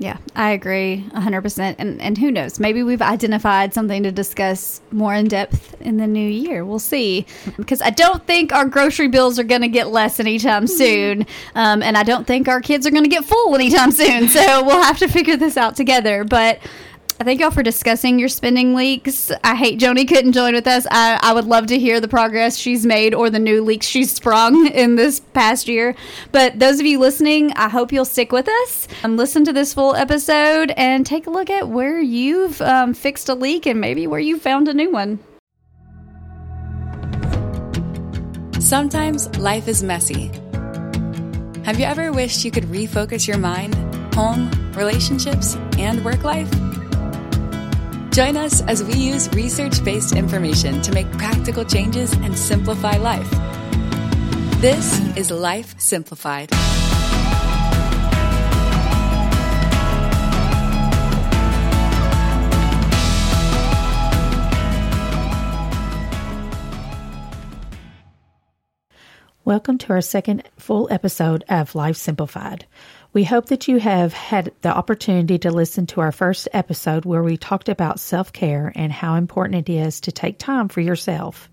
Yeah, 0.00 0.18
I 0.36 0.50
agree 0.50 1.04
100%. 1.12 1.74
And, 1.76 2.00
and 2.00 2.16
who 2.16 2.30
knows? 2.30 2.60
Maybe 2.60 2.84
we've 2.84 3.02
identified 3.02 3.74
something 3.74 4.04
to 4.04 4.12
discuss 4.12 4.80
more 4.92 5.12
in 5.12 5.26
depth 5.26 5.74
in 5.80 5.96
the 5.96 6.06
new 6.06 6.28
year. 6.28 6.64
We'll 6.64 6.78
see. 6.78 7.26
Because 7.56 7.82
I 7.82 7.90
don't 7.90 8.24
think 8.24 8.52
our 8.52 8.64
grocery 8.64 9.08
bills 9.08 9.40
are 9.40 9.44
going 9.44 9.62
to 9.62 9.68
get 9.68 9.88
less 9.88 10.20
anytime 10.20 10.68
soon. 10.68 11.26
Um, 11.56 11.82
and 11.82 11.96
I 11.98 12.04
don't 12.04 12.28
think 12.28 12.46
our 12.46 12.60
kids 12.60 12.86
are 12.86 12.92
going 12.92 13.02
to 13.02 13.10
get 13.10 13.24
full 13.24 13.56
anytime 13.56 13.90
soon. 13.90 14.28
So 14.28 14.62
we'll 14.64 14.82
have 14.82 14.98
to 14.98 15.08
figure 15.08 15.36
this 15.36 15.56
out 15.56 15.74
together. 15.74 16.22
But 16.22 16.60
I 17.20 17.24
thank 17.24 17.40
y'all 17.40 17.50
for 17.50 17.64
discussing 17.64 18.20
your 18.20 18.28
spending 18.28 18.76
leaks. 18.76 19.32
I 19.42 19.56
hate 19.56 19.80
Joni 19.80 20.06
couldn't 20.06 20.34
join 20.34 20.54
with 20.54 20.68
us. 20.68 20.86
I, 20.88 21.18
I 21.20 21.32
would 21.32 21.46
love 21.46 21.66
to 21.66 21.78
hear 21.78 22.00
the 22.00 22.06
progress 22.06 22.56
she's 22.56 22.86
made 22.86 23.12
or 23.12 23.28
the 23.28 23.40
new 23.40 23.60
leaks 23.64 23.86
she's 23.86 24.12
sprung 24.12 24.66
in 24.72 24.94
this 24.94 25.18
past 25.18 25.66
year. 25.66 25.96
But 26.30 26.60
those 26.60 26.78
of 26.78 26.86
you 26.86 27.00
listening, 27.00 27.52
I 27.54 27.68
hope 27.70 27.92
you'll 27.92 28.04
stick 28.04 28.30
with 28.30 28.48
us 28.48 28.86
and 29.02 29.16
listen 29.16 29.44
to 29.46 29.52
this 29.52 29.74
full 29.74 29.96
episode 29.96 30.72
and 30.76 31.04
take 31.04 31.26
a 31.26 31.30
look 31.30 31.50
at 31.50 31.68
where 31.68 32.00
you've 32.00 32.62
um, 32.62 32.94
fixed 32.94 33.28
a 33.28 33.34
leak 33.34 33.66
and 33.66 33.80
maybe 33.80 34.06
where 34.06 34.20
you 34.20 34.38
found 34.38 34.68
a 34.68 34.74
new 34.74 34.92
one. 34.92 35.18
Sometimes 38.60 39.36
life 39.38 39.66
is 39.66 39.82
messy. 39.82 40.30
Have 41.64 41.80
you 41.80 41.84
ever 41.84 42.12
wished 42.12 42.44
you 42.44 42.52
could 42.52 42.64
refocus 42.64 43.26
your 43.26 43.38
mind, 43.38 43.74
home, 44.14 44.50
relationships, 44.74 45.56
and 45.78 46.04
work 46.04 46.22
life? 46.22 46.48
Join 48.18 48.36
us 48.36 48.62
as 48.62 48.82
we 48.82 48.94
use 48.94 49.32
research 49.32 49.84
based 49.84 50.12
information 50.12 50.82
to 50.82 50.90
make 50.90 51.08
practical 51.12 51.64
changes 51.64 52.12
and 52.14 52.36
simplify 52.36 52.96
life. 52.96 53.30
This 54.60 54.98
is 55.16 55.30
Life 55.30 55.78
Simplified. 55.78 56.50
Welcome 69.44 69.78
to 69.78 69.92
our 69.92 70.00
second 70.00 70.42
full 70.58 70.88
episode 70.90 71.44
of 71.48 71.76
Life 71.76 71.96
Simplified. 71.96 72.66
We 73.18 73.24
hope 73.24 73.46
that 73.46 73.66
you 73.66 73.78
have 73.80 74.12
had 74.12 74.52
the 74.60 74.68
opportunity 74.68 75.38
to 75.40 75.50
listen 75.50 75.88
to 75.88 76.00
our 76.00 76.12
first 76.12 76.46
episode 76.52 77.04
where 77.04 77.24
we 77.24 77.36
talked 77.36 77.68
about 77.68 77.98
self 77.98 78.32
care 78.32 78.70
and 78.76 78.92
how 78.92 79.16
important 79.16 79.68
it 79.68 79.72
is 79.72 80.02
to 80.02 80.12
take 80.12 80.38
time 80.38 80.68
for 80.68 80.80
yourself. 80.80 81.50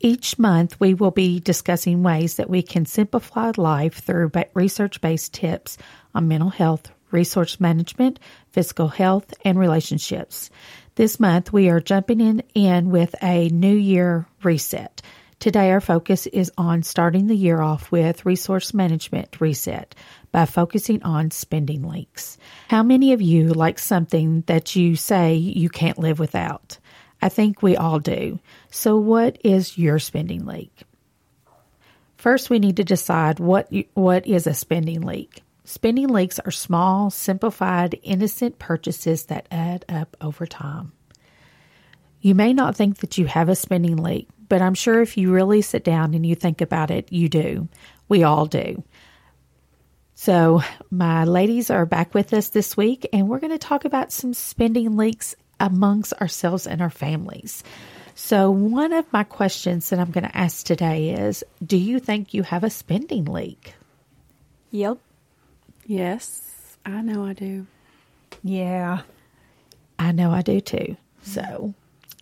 Each 0.00 0.38
month, 0.38 0.78
we 0.78 0.92
will 0.92 1.10
be 1.10 1.40
discussing 1.40 2.02
ways 2.02 2.34
that 2.34 2.50
we 2.50 2.60
can 2.60 2.84
simplify 2.84 3.52
life 3.56 4.00
through 4.04 4.32
research 4.52 5.00
based 5.00 5.32
tips 5.32 5.78
on 6.14 6.28
mental 6.28 6.50
health, 6.50 6.90
resource 7.10 7.58
management, 7.58 8.20
physical 8.52 8.88
health, 8.88 9.32
and 9.46 9.58
relationships. 9.58 10.50
This 10.96 11.18
month, 11.18 11.54
we 11.54 11.70
are 11.70 11.80
jumping 11.80 12.20
in, 12.20 12.42
in 12.54 12.90
with 12.90 13.14
a 13.22 13.48
New 13.48 13.74
Year 13.74 14.26
reset. 14.42 15.00
Today, 15.40 15.70
our 15.70 15.80
focus 15.80 16.26
is 16.26 16.50
on 16.58 16.82
starting 16.82 17.28
the 17.28 17.36
year 17.36 17.60
off 17.60 17.92
with 17.92 18.26
resource 18.26 18.74
management 18.74 19.40
reset 19.40 19.94
by 20.32 20.46
focusing 20.46 21.00
on 21.04 21.30
spending 21.30 21.84
leaks. 21.84 22.38
How 22.66 22.82
many 22.82 23.12
of 23.12 23.22
you 23.22 23.52
like 23.54 23.78
something 23.78 24.42
that 24.46 24.74
you 24.74 24.96
say 24.96 25.34
you 25.34 25.68
can't 25.68 25.98
live 25.98 26.18
without? 26.18 26.78
I 27.22 27.28
think 27.28 27.62
we 27.62 27.76
all 27.76 28.00
do. 28.00 28.40
So, 28.72 28.96
what 28.96 29.38
is 29.44 29.78
your 29.78 30.00
spending 30.00 30.44
leak? 30.44 30.72
First, 32.16 32.50
we 32.50 32.58
need 32.58 32.78
to 32.78 32.84
decide 32.84 33.38
what 33.38 33.72
what 33.94 34.26
is 34.26 34.48
a 34.48 34.54
spending 34.54 35.02
leak. 35.02 35.44
Spending 35.64 36.08
leaks 36.08 36.40
are 36.40 36.50
small, 36.50 37.10
simplified, 37.10 38.00
innocent 38.02 38.58
purchases 38.58 39.26
that 39.26 39.46
add 39.52 39.84
up 39.88 40.16
over 40.20 40.46
time. 40.46 40.90
You 42.20 42.34
may 42.34 42.52
not 42.52 42.74
think 42.74 42.98
that 42.98 43.18
you 43.18 43.26
have 43.26 43.48
a 43.48 43.54
spending 43.54 43.98
leak, 43.98 44.28
but 44.48 44.62
I'm 44.62 44.74
sure 44.74 45.00
if 45.00 45.16
you 45.16 45.32
really 45.32 45.62
sit 45.62 45.84
down 45.84 46.14
and 46.14 46.24
you 46.24 46.34
think 46.34 46.60
about 46.60 46.90
it, 46.90 47.12
you 47.12 47.28
do. 47.28 47.68
We 48.08 48.22
all 48.22 48.46
do. 48.46 48.82
So, 50.14 50.62
my 50.90 51.24
ladies 51.24 51.70
are 51.70 51.86
back 51.86 52.12
with 52.14 52.32
us 52.32 52.48
this 52.48 52.76
week, 52.76 53.08
and 53.12 53.28
we're 53.28 53.38
going 53.38 53.52
to 53.52 53.58
talk 53.58 53.84
about 53.84 54.12
some 54.12 54.34
spending 54.34 54.96
leaks 54.96 55.36
amongst 55.60 56.12
ourselves 56.14 56.66
and 56.66 56.82
our 56.82 56.90
families. 56.90 57.62
So, 58.16 58.50
one 58.50 58.92
of 58.92 59.12
my 59.12 59.22
questions 59.22 59.90
that 59.90 60.00
I'm 60.00 60.10
going 60.10 60.24
to 60.24 60.36
ask 60.36 60.66
today 60.66 61.10
is 61.10 61.44
Do 61.64 61.76
you 61.76 62.00
think 62.00 62.34
you 62.34 62.42
have 62.42 62.64
a 62.64 62.70
spending 62.70 63.26
leak? 63.26 63.74
Yep. 64.70 64.98
yes 65.86 66.76
i 66.84 67.00
know 67.00 67.24
i 67.24 67.32
do 67.32 67.66
Yeah. 68.42 69.02
I 69.98 70.12
know 70.12 70.30
I 70.30 70.42
do 70.42 70.60
too. 70.60 70.96
So, 71.22 71.74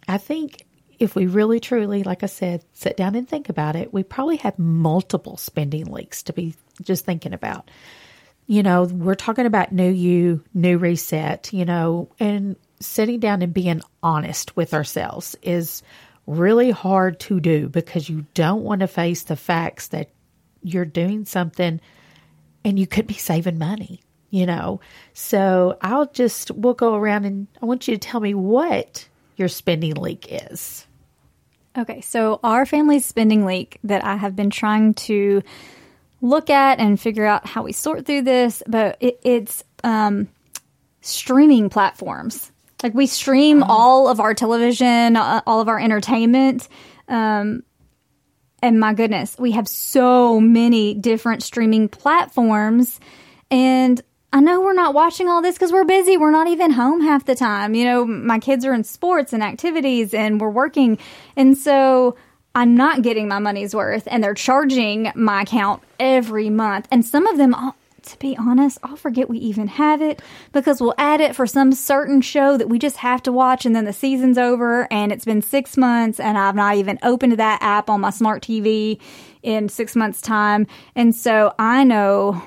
I 0.09 0.19
think 0.19 0.66
if 0.99 1.15
we 1.15 1.27
really 1.27 1.61
truly, 1.61 2.03
like 2.03 2.23
I 2.23 2.27
said, 2.27 2.65
sit 2.73 2.97
down 2.97 3.15
and 3.15 3.29
think 3.29 3.49
about 3.49 3.77
it, 3.77 3.93
we 3.93 4.03
probably 4.03 4.37
have 4.37 4.59
multiple 4.59 5.37
spending 5.37 5.87
leaks 5.87 6.23
to 6.25 6.33
be 6.33 6.55
just 6.83 7.05
thinking 7.05 7.33
about. 7.33 7.71
You 8.47 8.63
know, 8.63 8.85
we're 8.85 9.15
talking 9.15 9.47
about 9.47 9.73
new 9.73 9.91
you, 9.91 10.45
new 10.55 10.79
reset, 10.79 11.53
you 11.53 11.65
know, 11.65 12.09
and 12.21 12.57
sitting 12.81 13.21
down 13.21 13.43
and 13.43 13.53
being 13.53 13.83
honest 14.03 14.57
with 14.57 14.73
ourselves 14.73 15.37
is 15.43 15.83
really 16.27 16.71
hard 16.71 17.21
to 17.21 17.41
do 17.41 17.69
because 17.69 18.09
you 18.09 18.27
don't 18.35 18.63
want 18.63 18.81
to 18.81 18.89
face 18.89 19.25
the 19.25 19.37
facts 19.37 19.89
that 19.89 20.11
you're 20.63 20.85
doing 20.85 21.25
something 21.25 21.81
and 22.65 22.79
you 22.79 22.87
could 22.87 23.07
be 23.07 23.15
saving 23.15 23.59
money, 23.59 24.01
you 24.31 24.47
know. 24.47 24.81
So 25.13 25.79
I'll 25.81 26.07
just 26.07 26.51
we'll 26.51 26.75
go 26.75 26.95
around 26.95 27.25
and 27.25 27.47
I 27.63 27.67
want 27.67 27.87
you 27.87 27.95
to 27.95 28.01
tell 28.01 28.21
me 28.21 28.35
what 28.35 29.09
your 29.37 29.49
spending 29.49 29.95
leak 29.95 30.27
is. 30.31 30.86
Okay, 31.77 32.01
so 32.01 32.41
our 32.43 32.65
family's 32.65 33.05
spending 33.05 33.45
leak 33.45 33.79
that 33.85 34.03
I 34.05 34.17
have 34.17 34.35
been 34.35 34.51
trying 34.51 34.95
to 34.95 35.43
look 36.23 36.49
at 36.49 36.79
and 36.79 36.99
figure 36.99 37.27
out 37.27 37.47
how 37.47 37.63
we 37.63 37.73
sort 37.73 38.07
through 38.07 38.23
this, 38.23 38.63
but 38.67 38.97
it, 39.01 39.21
it's 39.23 39.63
um, 39.85 40.29
streaming 41.03 41.69
platforms. 41.69 42.51
Like 42.83 42.95
we 42.95 43.07
stream 43.07 43.63
all 43.63 44.09
of 44.09 44.21
our 44.21 44.33
television, 44.33 45.17
uh, 45.17 45.43
all 45.47 45.61
of 45.61 45.69
our 45.69 45.79
entertainment. 45.79 46.69
Um, 47.09 47.63
and 48.63 48.81
my 48.81 48.95
goodness, 48.95 49.37
we 49.39 49.53
have 49.53 49.69
so 49.69 50.41
many 50.41 50.95
different 50.95 51.43
streaming 51.43 51.89
platforms. 51.89 53.01
And 53.51 54.01
I 54.33 54.41
know 54.41 54.61
we're 54.61 54.75
not 54.75 54.93
watching 54.93 55.29
all 55.29 55.41
this 55.41 55.55
because 55.55 55.73
we're 55.73 55.85
busy. 55.85 56.17
We're 56.17 56.31
not 56.31 56.49
even 56.49 56.73
home 56.73 57.01
half 57.01 57.25
the 57.25 57.35
time. 57.35 57.75
You 57.75 57.85
know, 57.85 58.05
my 58.05 58.39
kids 58.39 58.65
are 58.65 58.75
in 58.75 58.85
sports 58.85 59.33
and 59.33 59.43
activities 59.43 60.13
and 60.13 60.41
we're 60.41 60.51
working. 60.51 60.99
And 61.37 61.57
so 61.57 62.17
I'm 62.55 62.75
not 62.75 63.03
getting 63.03 63.29
my 63.29 63.39
money's 63.39 63.75
worth 63.75 64.09
and 64.11 64.23
they're 64.23 64.35
charging 64.35 65.13
my 65.15 65.43
account 65.43 65.83
every 66.01 66.51
month. 66.51 66.89
And 66.91 67.05
some 67.05 67.27
of 67.27 67.39
them, 67.39 67.55
to 68.03 68.19
be 68.19 68.37
honest, 68.37 68.79
I'll 68.83 68.97
forget 68.97 69.31
we 69.31 69.39
even 69.39 69.69
have 69.69 70.03
it 70.03 70.21
because 70.53 70.81
we'll 70.81 70.95
add 70.99 71.21
it 71.21 71.37
for 71.37 71.47
some 71.47 71.73
certain 71.73 72.21
show 72.21 72.57
that 72.57 72.69
we 72.69 72.79
just 72.79 72.97
have 72.99 73.23
to 73.23 73.33
watch 73.33 73.65
and 73.65 73.77
then 73.77 73.85
the 73.85 73.93
season's 73.93 74.39
over 74.39 74.91
and 74.93 75.13
it's 75.13 75.25
been 75.25 75.41
six 75.41 75.77
months 75.77 76.19
and 76.19 76.37
I've 76.37 76.57
not 76.57 76.77
even 76.77 76.99
opened 77.03 77.35
that 77.39 77.63
app 77.63 77.89
on 77.89 78.01
my 78.01 78.11
smart 78.11 78.43
TV 78.43 79.01
in 79.43 79.69
six 79.69 79.95
months' 79.95 80.21
time. 80.21 80.67
And 80.95 81.15
so 81.15 81.55
I 81.59 81.85
know 81.85 82.43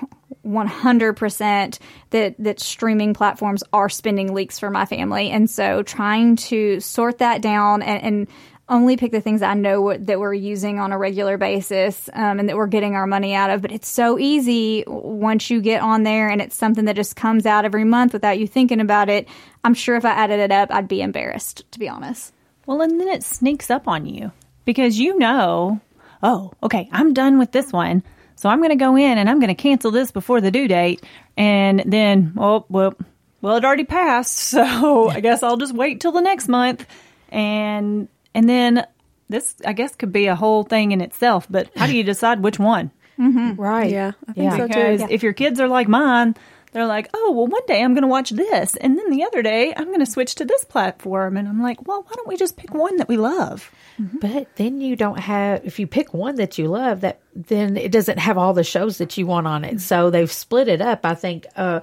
100% 0.45 1.79
that 2.11 2.35
that 2.39 2.59
streaming 2.59 3.13
platforms 3.13 3.63
are 3.73 3.89
spending 3.89 4.33
leaks 4.33 4.57
for 4.59 4.69
my 4.69 4.85
family 4.85 5.29
and 5.29 5.49
so 5.49 5.83
trying 5.83 6.35
to 6.37 6.79
sort 6.79 7.17
that 7.17 7.41
down 7.41 7.81
and, 7.81 8.03
and 8.03 8.27
only 8.69 8.97
pick 8.97 9.11
the 9.11 9.19
things 9.19 9.41
I 9.41 9.55
know 9.55 9.97
that 9.97 10.19
we're 10.19 10.33
using 10.33 10.79
on 10.79 10.91
a 10.91 10.97
regular 10.97 11.37
basis 11.37 12.09
um, 12.13 12.39
and 12.39 12.47
that 12.47 12.55
we're 12.55 12.67
getting 12.67 12.95
our 12.95 13.07
money 13.07 13.33
out 13.33 13.49
of. 13.49 13.61
But 13.61 13.71
it's 13.71 13.87
so 13.87 14.19
easy 14.19 14.83
once 14.87 15.49
you 15.49 15.59
get 15.59 15.81
on 15.81 16.03
there 16.03 16.29
and 16.29 16.41
it's 16.41 16.55
something 16.55 16.85
that 16.85 16.95
just 16.95 17.15
comes 17.15 17.45
out 17.45 17.65
every 17.65 17.83
month 17.83 18.13
without 18.13 18.37
you 18.37 18.47
thinking 18.47 18.79
about 18.79 19.09
it. 19.09 19.27
I'm 19.63 19.73
sure 19.73 19.95
if 19.95 20.05
I 20.05 20.11
added 20.11 20.39
it 20.39 20.51
up, 20.51 20.71
I'd 20.71 20.87
be 20.87 21.01
embarrassed, 21.01 21.69
to 21.71 21.79
be 21.79 21.89
honest. 21.89 22.33
Well, 22.65 22.81
and 22.81 22.99
then 22.99 23.07
it 23.07 23.23
sneaks 23.23 23.71
up 23.71 23.87
on 23.87 24.05
you 24.05 24.31
because 24.65 24.99
you 24.99 25.17
know, 25.17 25.81
oh, 26.21 26.51
okay, 26.61 26.87
I'm 26.91 27.13
done 27.13 27.39
with 27.39 27.51
this 27.51 27.73
one. 27.73 28.03
So 28.39 28.47
I'm 28.47 28.59
going 28.59 28.69
to 28.69 28.77
go 28.77 28.95
in 28.95 29.17
and 29.17 29.29
I'm 29.29 29.39
going 29.41 29.53
to 29.53 29.61
cancel 29.61 29.91
this 29.91 30.11
before 30.11 30.39
the 30.39 30.49
due 30.49 30.69
date. 30.69 31.03
And 31.35 31.83
then, 31.85 32.31
oh, 32.37 32.65
well, 32.69 32.93
well, 33.41 33.57
it 33.57 33.65
already 33.65 33.83
passed. 33.83 34.39
So 34.51 35.09
I 35.09 35.19
guess 35.19 35.43
I'll 35.43 35.57
just 35.57 35.75
wait 35.75 35.99
till 35.99 36.13
the 36.13 36.21
next 36.21 36.47
month. 36.47 36.85
And 37.27 38.07
and 38.33 38.47
then 38.47 38.87
this, 39.27 39.55
I 39.65 39.73
guess, 39.73 39.93
could 39.93 40.13
be 40.13 40.27
a 40.27 40.35
whole 40.37 40.63
thing 40.63 40.93
in 40.93 41.01
itself. 41.01 41.47
But 41.49 41.69
how 41.75 41.85
do 41.85 41.93
you 41.97 42.03
decide 42.03 42.41
which 42.41 42.57
one? 42.57 42.91
Mm-hmm. 43.19 43.59
Right. 43.61 43.91
Yeah, 43.91 44.13
I 44.29 44.31
think 44.31 44.51
Yeah. 44.51 44.57
so 44.57 44.67
Because 44.67 45.01
too. 45.01 45.07
if 45.09 45.21
your 45.21 45.33
kids 45.33 45.59
are 45.59 45.67
like 45.67 45.89
mine, 45.89 46.35
they're 46.71 46.85
like, 46.85 47.09
oh, 47.13 47.31
well, 47.35 47.47
one 47.47 47.65
day 47.67 47.81
I'm 47.83 47.93
going 47.93 48.03
to 48.03 48.07
watch 48.07 48.29
this, 48.29 48.75
and 48.75 48.97
then 48.97 49.09
the 49.09 49.23
other 49.23 49.41
day 49.41 49.73
I'm 49.75 49.87
going 49.87 49.99
to 49.99 50.05
switch 50.05 50.35
to 50.35 50.45
this 50.45 50.63
platform. 50.65 51.35
And 51.37 51.47
I'm 51.47 51.61
like, 51.61 51.87
well, 51.87 52.03
why 52.03 52.11
don't 52.15 52.27
we 52.27 52.37
just 52.37 52.57
pick 52.57 52.73
one 52.73 52.97
that 52.97 53.07
we 53.07 53.17
love? 53.17 53.71
But 53.97 54.55
then 54.55 54.79
you 54.79 54.95
don't 54.95 55.19
have 55.19 55.65
if 55.65 55.77
you 55.79 55.85
pick 55.87 56.13
one 56.13 56.35
that 56.35 56.57
you 56.57 56.67
love 56.67 57.01
that 57.01 57.19
then 57.35 57.75
it 57.75 57.91
doesn't 57.91 58.17
have 58.17 58.37
all 58.37 58.53
the 58.53 58.63
shows 58.63 58.99
that 58.99 59.17
you 59.17 59.27
want 59.27 59.45
on 59.47 59.65
it. 59.65 59.81
So 59.81 60.09
they've 60.09 60.31
split 60.31 60.67
it 60.69 60.81
up, 60.81 61.05
I 61.05 61.15
think, 61.15 61.45
uh 61.57 61.81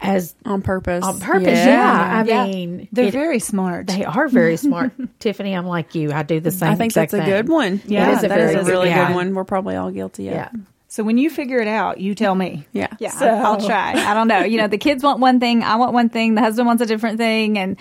as 0.00 0.34
on 0.44 0.60
purpose. 0.62 1.02
on 1.02 1.18
purpose. 1.18 1.48
Yeah. 1.58 2.22
I 2.24 2.28
Yeah. 2.28 2.44
mean 2.46 2.86
They're 2.92 3.06
it- 3.06 3.12
very 3.12 3.38
smart. 3.40 3.86
they 3.88 4.04
are 4.04 4.28
very 4.28 4.56
smart. 4.68 4.92
Tiffany, 5.18 5.54
I'm 5.56 5.66
like 5.66 5.94
you. 5.96 6.12
I 6.12 6.22
do 6.22 6.38
the 6.38 6.50
same 6.50 6.58
thing. 6.60 6.68
I 6.68 6.74
think 6.76 6.90
exact 6.92 7.10
that's 7.12 7.22
a 7.22 7.24
thing. 7.24 7.34
good 7.34 7.48
one. 7.48 7.80
Yeah, 7.86 8.04
that 8.10 8.18
is 8.18 8.24
a, 8.24 8.28
that 8.28 8.40
is 8.40 8.54
a 8.68 8.70
really 8.70 8.90
yeah. 8.90 9.08
good 9.08 9.14
one. 9.16 9.34
We're 9.34 9.44
probably 9.44 9.74
all 9.74 9.90
guilty 9.90 10.28
of. 10.28 10.34
Yeah. 10.34 10.50
So 10.96 11.04
when 11.04 11.18
you 11.18 11.28
figure 11.30 11.58
it 11.58 11.68
out, 11.68 12.00
you 12.00 12.14
tell 12.14 12.34
me. 12.34 12.66
Yeah. 12.72 12.88
Yeah, 12.98 13.10
So- 13.10 13.26
I'll 13.28 13.60
try. 13.60 13.92
I 13.92 14.14
don't 14.14 14.28
know. 14.28 14.40
You 14.44 14.56
know, 14.58 14.66
the 14.68 14.78
kids 14.78 15.02
want 15.04 15.20
one 15.20 15.40
thing, 15.40 15.62
I 15.62 15.76
want 15.76 15.92
one 15.92 16.08
thing, 16.08 16.34
the 16.34 16.40
husband 16.40 16.66
wants 16.66 16.82
a 16.82 16.86
different 16.86 17.18
thing, 17.18 17.58
and 17.58 17.76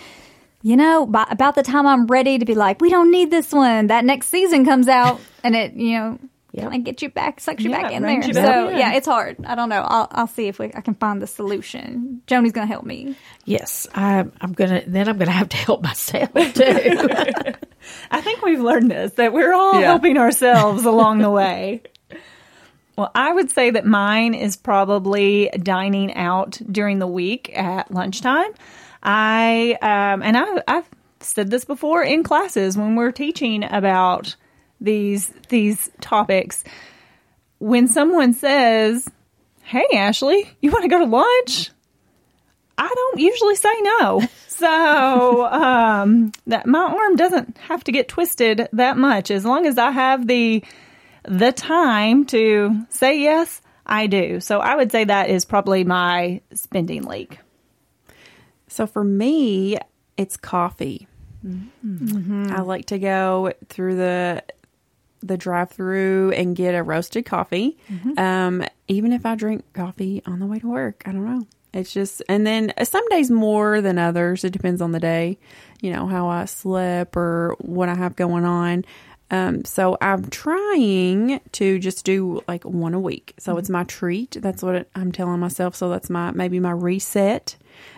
you 0.62 0.76
know, 0.76 1.06
by 1.06 1.26
about 1.30 1.56
the 1.56 1.64
time 1.64 1.86
I'm 1.88 2.08
ready 2.08 2.40
to 2.40 2.46
be 2.46 2.56
like, 2.56 2.82
we 2.82 2.90
don't 2.90 3.12
need 3.12 3.30
this 3.32 3.52
one, 3.54 3.88
that 3.88 4.04
next 4.04 4.28
season 4.28 4.66
comes 4.66 4.88
out, 4.88 5.20
and 5.44 5.56
it, 5.56 5.74
you 5.74 5.98
know, 5.98 6.20
Yep. 6.54 6.64
kind 6.72 6.76
of 6.82 6.86
gets 6.86 7.04
you 7.04 7.10
back, 7.10 7.42
sucks 7.42 7.62
you 7.66 7.70
Yeah, 7.70 7.82
back 7.82 7.92
in 7.92 8.02
there. 8.04 8.24
you 8.26 8.34
So 8.34 8.70
in. 8.70 8.78
yeah, 8.78 8.94
it's 8.94 9.08
hard. 9.08 9.36
I 9.46 9.56
don't 9.56 9.68
know. 9.68 9.82
I'll 9.86 10.08
I'll 10.10 10.28
see 10.28 10.48
if 10.48 10.58
we, 10.58 10.68
I 10.74 10.80
can 10.80 10.94
find 10.96 11.22
the 11.22 11.28
solution. 11.28 12.22
Joni's 12.28 12.54
gonna 12.54 12.66
help 12.66 12.86
me. 12.86 13.18
Yes. 13.44 13.88
I 13.94 14.24
I'm 14.40 14.54
gonna 14.54 14.82
then 14.88 15.10
I'm 15.10 15.18
gonna 15.18 15.32
have 15.32 15.50
to 15.50 15.58
help 15.58 15.84
myself 15.84 16.32
too. 16.34 16.40
I 18.10 18.22
think 18.22 18.42
we've 18.42 18.62
learned 18.62 18.90
this 18.90 19.12
that 19.16 19.34
we're 19.34 19.54
all 19.54 19.74
Yeah. 19.82 19.88
helping 19.88 20.18
ourselves 20.18 20.86
along 20.86 21.18
the 21.20 21.30
way. 21.30 21.82
Well, 22.98 23.12
I 23.14 23.34
would 23.34 23.52
say 23.52 23.72
that 23.72 23.86
mine 23.86 24.34
is 24.34 24.56
probably 24.56 25.50
dining 25.62 26.14
out 26.16 26.60
during 26.72 27.00
the 27.00 27.08
week 27.08 27.52
at 27.58 27.92
lunchtime. 27.92 28.52
I 29.04 29.78
um, 29.82 30.24
and 30.24 30.38
I, 30.38 30.64
I've 30.68 30.90
said 31.20 31.52
this 31.52 31.66
before 31.66 32.04
in 32.04 32.24
classes 32.24 32.78
when 32.78 32.96
we're 32.96 33.12
teaching 33.12 33.64
about 33.64 34.36
these 34.80 35.32
these 35.50 35.92
topics. 36.00 36.64
When 37.60 37.88
someone 37.88 38.34
says, 38.34 39.08
"Hey, 39.64 39.86
Ashley, 39.94 40.50
you 40.62 40.72
want 40.72 40.84
to 40.84 40.90
go 40.90 41.00
to 41.00 41.06
lunch?" 41.06 41.72
I 42.78 42.92
don't 42.94 43.20
usually 43.20 43.56
say 43.56 43.74
no. 43.82 44.22
So 44.56 45.46
um, 45.48 46.32
that 46.48 46.66
my 46.66 46.80
arm 46.80 47.18
doesn't 47.18 47.58
have 47.58 47.84
to 47.84 47.92
get 47.92 48.08
twisted 48.08 48.70
that 48.72 48.96
much. 48.96 49.30
As 49.30 49.44
long 49.44 49.66
as 49.66 49.78
I 49.78 49.92
have 49.92 50.28
the 50.28 50.64
the 51.28 51.52
time 51.52 52.26
to 52.28 52.86
say 52.90 53.20
yes, 53.20 53.62
I 53.86 54.08
do. 54.08 54.40
So 54.40 54.60
I 54.60 54.76
would 54.76 54.92
say 54.92 55.04
that 55.06 55.30
is 55.30 55.46
probably 55.46 55.84
my 55.84 56.42
spending 56.54 57.04
leak. 57.04 57.40
So 58.68 58.88
for 58.88 59.04
me, 59.04 59.78
it's 60.18 60.38
coffee. 60.38 61.08
I 62.54 62.62
like 62.62 62.88
to 62.88 62.98
go 63.00 63.54
through 63.70 63.96
the 63.98 64.44
the 65.22 65.38
drive 65.38 65.72
through 65.72 66.32
and 66.32 66.56
get 66.56 66.76
a 66.76 66.84
roasted 66.84 67.26
coffee. 67.26 67.78
Um, 68.18 68.64
even 68.88 69.12
if 69.12 69.26
I 69.26 69.36
drink 69.36 69.64
coffee 69.74 70.22
on 70.26 70.40
the 70.40 70.46
way 70.46 70.60
to 70.60 70.68
work, 70.68 71.04
I 71.06 71.12
don't 71.12 71.26
know. 71.26 71.48
It's 71.74 71.92
just, 71.92 72.22
and 72.30 72.46
then 72.48 72.74
some 72.84 73.08
days 73.10 73.30
more 73.32 73.82
than 73.82 73.98
others. 73.98 74.44
It 74.44 74.54
depends 74.54 74.82
on 74.82 74.92
the 74.92 75.00
day, 75.00 75.38
you 75.82 75.92
know, 75.92 76.08
how 76.08 76.28
I 76.28 76.46
slept 76.46 77.18
or 77.18 77.56
what 77.60 77.90
I 77.90 77.96
have 77.96 78.16
going 78.16 78.46
on. 78.46 78.86
Um, 79.32 79.66
so 79.66 79.98
I'm 80.02 80.30
trying 80.30 81.40
to 81.54 81.80
just 81.80 82.06
do 82.06 82.42
like 82.48 82.64
one 82.64 82.94
a 82.94 83.00
week. 83.00 83.34
So 83.40 83.58
it's 83.58 83.70
my 83.70 83.84
treat. 83.86 84.38
That's 84.40 84.62
what 84.62 84.88
I'm 84.96 85.12
telling 85.12 85.40
myself. 85.40 85.76
So 85.76 85.90
that's 85.90 86.10
my 86.10 86.32
maybe 86.32 86.60
my 86.60 86.72
reset 86.72 87.56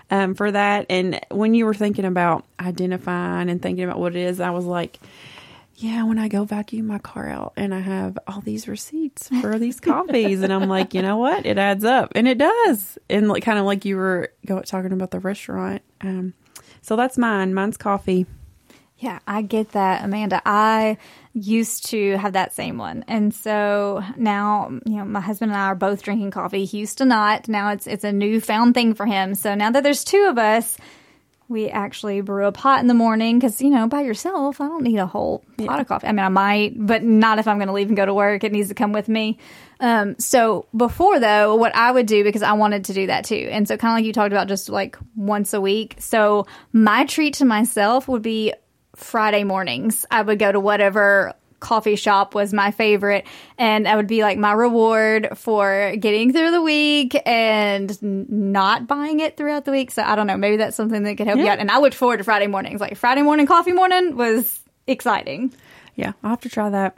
um, 0.09 0.35
for 0.35 0.51
that. 0.51 0.85
And 0.89 1.19
when 1.29 1.53
you 1.53 1.65
were 1.65 1.73
thinking 1.73 2.05
about 2.05 2.45
identifying 2.59 3.49
and 3.49 3.61
thinking 3.61 3.83
about 3.83 3.99
what 3.99 4.15
it 4.15 4.21
is, 4.21 4.39
I 4.39 4.51
was 4.51 4.65
like, 4.65 4.99
yeah, 5.75 6.03
when 6.05 6.17
I 6.17 6.27
go 6.27 6.43
vacuum 6.43 6.87
my 6.87 6.97
car 6.97 7.29
out 7.29 7.53
and 7.55 7.73
I 7.73 7.79
have 7.81 8.17
all 8.27 8.41
these 8.41 8.67
receipts 8.67 9.29
for 9.41 9.59
these 9.59 9.79
coffees, 9.79 10.41
and 10.41 10.51
I'm 10.51 10.67
like, 10.67 10.95
you 10.95 11.03
know 11.03 11.17
what? 11.17 11.45
It 11.45 11.59
adds 11.59 11.83
up, 11.83 12.13
and 12.15 12.27
it 12.27 12.39
does. 12.39 12.97
And 13.11 13.27
like 13.27 13.43
kind 13.43 13.59
of 13.59 13.65
like 13.65 13.85
you 13.85 13.95
were 13.95 14.31
talking 14.65 14.91
about 14.91 15.11
the 15.11 15.19
restaurant. 15.19 15.83
Um, 16.01 16.33
so 16.81 16.95
that's 16.95 17.15
mine. 17.15 17.53
Mine's 17.53 17.77
coffee. 17.77 18.25
Yeah, 18.99 19.19
I 19.27 19.43
get 19.43 19.73
that, 19.73 20.03
Amanda. 20.03 20.41
I 20.43 20.97
used 21.33 21.87
to 21.87 22.17
have 22.17 22.33
that 22.33 22.53
same 22.53 22.79
one. 22.79 23.05
And 23.07 23.33
so 23.33 24.03
now, 24.15 24.69
you 24.85 24.97
know, 24.97 25.05
my 25.05 25.21
husband 25.21 25.51
and 25.51 25.59
I 25.59 25.65
are 25.67 25.75
both 25.75 26.01
drinking 26.01 26.31
coffee. 26.31 26.65
He 26.65 26.79
used 26.79 26.97
to 26.97 27.05
not. 27.05 27.47
Now 27.47 27.71
it's 27.71 27.85
it's 27.85 28.03
a 28.03 28.11
newfound 28.11 28.73
thing 28.73 28.95
for 28.95 29.05
him. 29.05 29.35
So 29.35 29.53
now 29.53 29.69
that 29.69 29.83
there's 29.83 30.03
two 30.03 30.25
of 30.29 30.39
us, 30.39 30.77
we 31.47 31.69
actually 31.69 32.21
brew 32.21 32.45
a 32.45 32.51
pot 32.51 32.81
in 32.81 32.87
the 32.87 32.93
morning 32.95 33.37
because, 33.39 33.61
you 33.61 33.69
know, 33.69 33.87
by 33.87 34.01
yourself, 34.01 34.59
I 34.59 34.67
don't 34.67 34.83
need 34.83 34.97
a 34.97 35.05
whole 35.05 35.45
pot 35.59 35.79
of 35.79 35.87
coffee. 35.87 36.07
I 36.07 36.11
mean, 36.11 36.25
I 36.25 36.29
might, 36.29 36.73
but 36.75 37.03
not 37.03 37.39
if 37.39 37.47
I'm 37.47 37.57
going 37.57 37.67
to 37.67 37.73
leave 37.73 37.87
and 37.87 37.95
go 37.95 38.05
to 38.05 38.13
work. 38.13 38.43
It 38.43 38.51
needs 38.51 38.69
to 38.69 38.75
come 38.75 38.91
with 38.91 39.07
me. 39.07 39.37
Um, 39.79 40.15
so 40.19 40.65
before 40.75 41.19
though, 41.19 41.55
what 41.55 41.75
I 41.75 41.91
would 41.91 42.07
do 42.07 42.23
because 42.23 42.41
I 42.41 42.53
wanted 42.53 42.85
to 42.85 42.93
do 42.93 43.07
that 43.07 43.25
too. 43.25 43.47
And 43.51 43.67
so 43.67 43.77
kind 43.77 43.91
of 43.93 43.97
like 43.97 44.05
you 44.05 44.11
talked 44.13 44.33
about 44.33 44.47
just 44.47 44.69
like 44.69 44.97
once 45.15 45.53
a 45.53 45.61
week. 45.61 45.97
So 45.99 46.47
my 46.73 47.05
treat 47.05 47.35
to 47.35 47.45
myself 47.45 48.07
would 48.07 48.23
be 48.23 48.53
Friday 48.97 49.43
mornings. 49.43 50.05
I 50.11 50.21
would 50.21 50.39
go 50.39 50.51
to 50.51 50.59
whatever 50.59 51.33
coffee 51.59 51.95
shop 51.95 52.35
was 52.35 52.53
my 52.53 52.69
favorite 52.69 53.25
and 53.57 53.87
that 53.87 53.97
would 53.97 54.05
be 54.05 54.21
like 54.21 54.37
my 54.37 54.51
reward 54.51 55.29
for 55.35 55.95
getting 55.99 56.31
through 56.31 56.51
the 56.51 56.61
week 56.61 57.19
and 57.25 57.97
not 58.01 58.87
buying 58.87 59.19
it 59.19 59.37
throughout 59.37 59.65
the 59.65 59.71
week. 59.71 59.89
So 59.89 60.03
I 60.03 60.15
don't 60.15 60.27
know, 60.27 60.37
maybe 60.37 60.57
that's 60.57 60.75
something 60.75 61.01
that 61.03 61.15
could 61.15 61.25
help 61.25 61.39
you 61.39 61.47
out. 61.47 61.57
And 61.57 61.71
I 61.71 61.79
looked 61.79 61.95
forward 61.95 62.17
to 62.17 62.23
Friday 62.23 62.47
mornings. 62.47 62.79
Like 62.79 62.95
Friday 62.95 63.23
morning 63.23 63.47
coffee 63.47 63.71
morning 63.71 64.15
was 64.15 64.59
exciting. 64.85 65.51
Yeah, 65.95 66.13
I'll 66.21 66.31
have 66.31 66.41
to 66.41 66.49
try 66.49 66.69
that. 66.69 66.95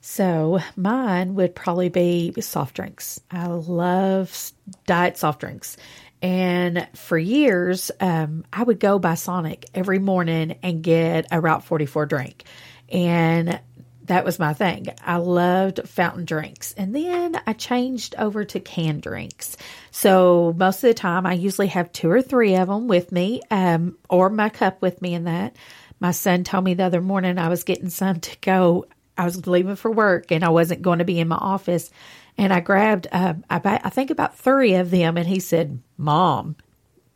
So 0.00 0.60
mine 0.76 1.34
would 1.34 1.54
probably 1.54 1.88
be 1.88 2.32
soft 2.40 2.74
drinks. 2.74 3.20
I 3.30 3.46
love 3.46 4.52
diet 4.86 5.16
soft 5.16 5.40
drinks. 5.40 5.76
And 6.22 6.88
for 6.94 7.18
years, 7.18 7.90
um, 8.00 8.44
I 8.52 8.62
would 8.62 8.78
go 8.78 9.00
by 9.00 9.14
Sonic 9.14 9.66
every 9.74 9.98
morning 9.98 10.56
and 10.62 10.82
get 10.82 11.26
a 11.32 11.40
Route 11.40 11.64
44 11.64 12.06
drink. 12.06 12.44
And 12.88 13.60
that 14.04 14.24
was 14.24 14.38
my 14.38 14.54
thing. 14.54 14.86
I 15.04 15.16
loved 15.16 15.88
fountain 15.88 16.24
drinks. 16.24 16.72
And 16.72 16.94
then 16.94 17.40
I 17.46 17.52
changed 17.52 18.14
over 18.18 18.44
to 18.44 18.60
canned 18.60 19.02
drinks. 19.02 19.56
So 19.90 20.54
most 20.56 20.76
of 20.76 20.88
the 20.88 20.94
time, 20.94 21.26
I 21.26 21.34
usually 21.34 21.68
have 21.68 21.92
two 21.92 22.10
or 22.10 22.22
three 22.22 22.54
of 22.54 22.68
them 22.68 22.88
with 22.88 23.10
me, 23.12 23.42
um, 23.50 23.96
or 24.08 24.30
my 24.30 24.48
cup 24.48 24.80
with 24.80 25.02
me 25.02 25.14
in 25.14 25.24
that. 25.24 25.56
My 25.98 26.10
son 26.10 26.44
told 26.44 26.64
me 26.64 26.74
the 26.74 26.84
other 26.84 27.00
morning 27.00 27.38
I 27.38 27.48
was 27.48 27.64
getting 27.64 27.90
some 27.90 28.20
to 28.20 28.36
go. 28.40 28.86
I 29.16 29.24
was 29.24 29.46
leaving 29.46 29.76
for 29.76 29.90
work 29.90 30.30
and 30.30 30.44
I 30.44 30.48
wasn't 30.48 30.82
going 30.82 31.00
to 31.00 31.04
be 31.04 31.20
in 31.20 31.28
my 31.28 31.36
office. 31.36 31.90
And 32.38 32.52
I 32.52 32.60
grabbed, 32.60 33.08
uh, 33.12 33.34
I, 33.50 33.60
I 33.84 33.90
think 33.90 34.10
about 34.10 34.38
three 34.38 34.74
of 34.74 34.90
them. 34.90 35.16
And 35.16 35.26
he 35.26 35.40
said, 35.40 35.80
Mom, 35.98 36.56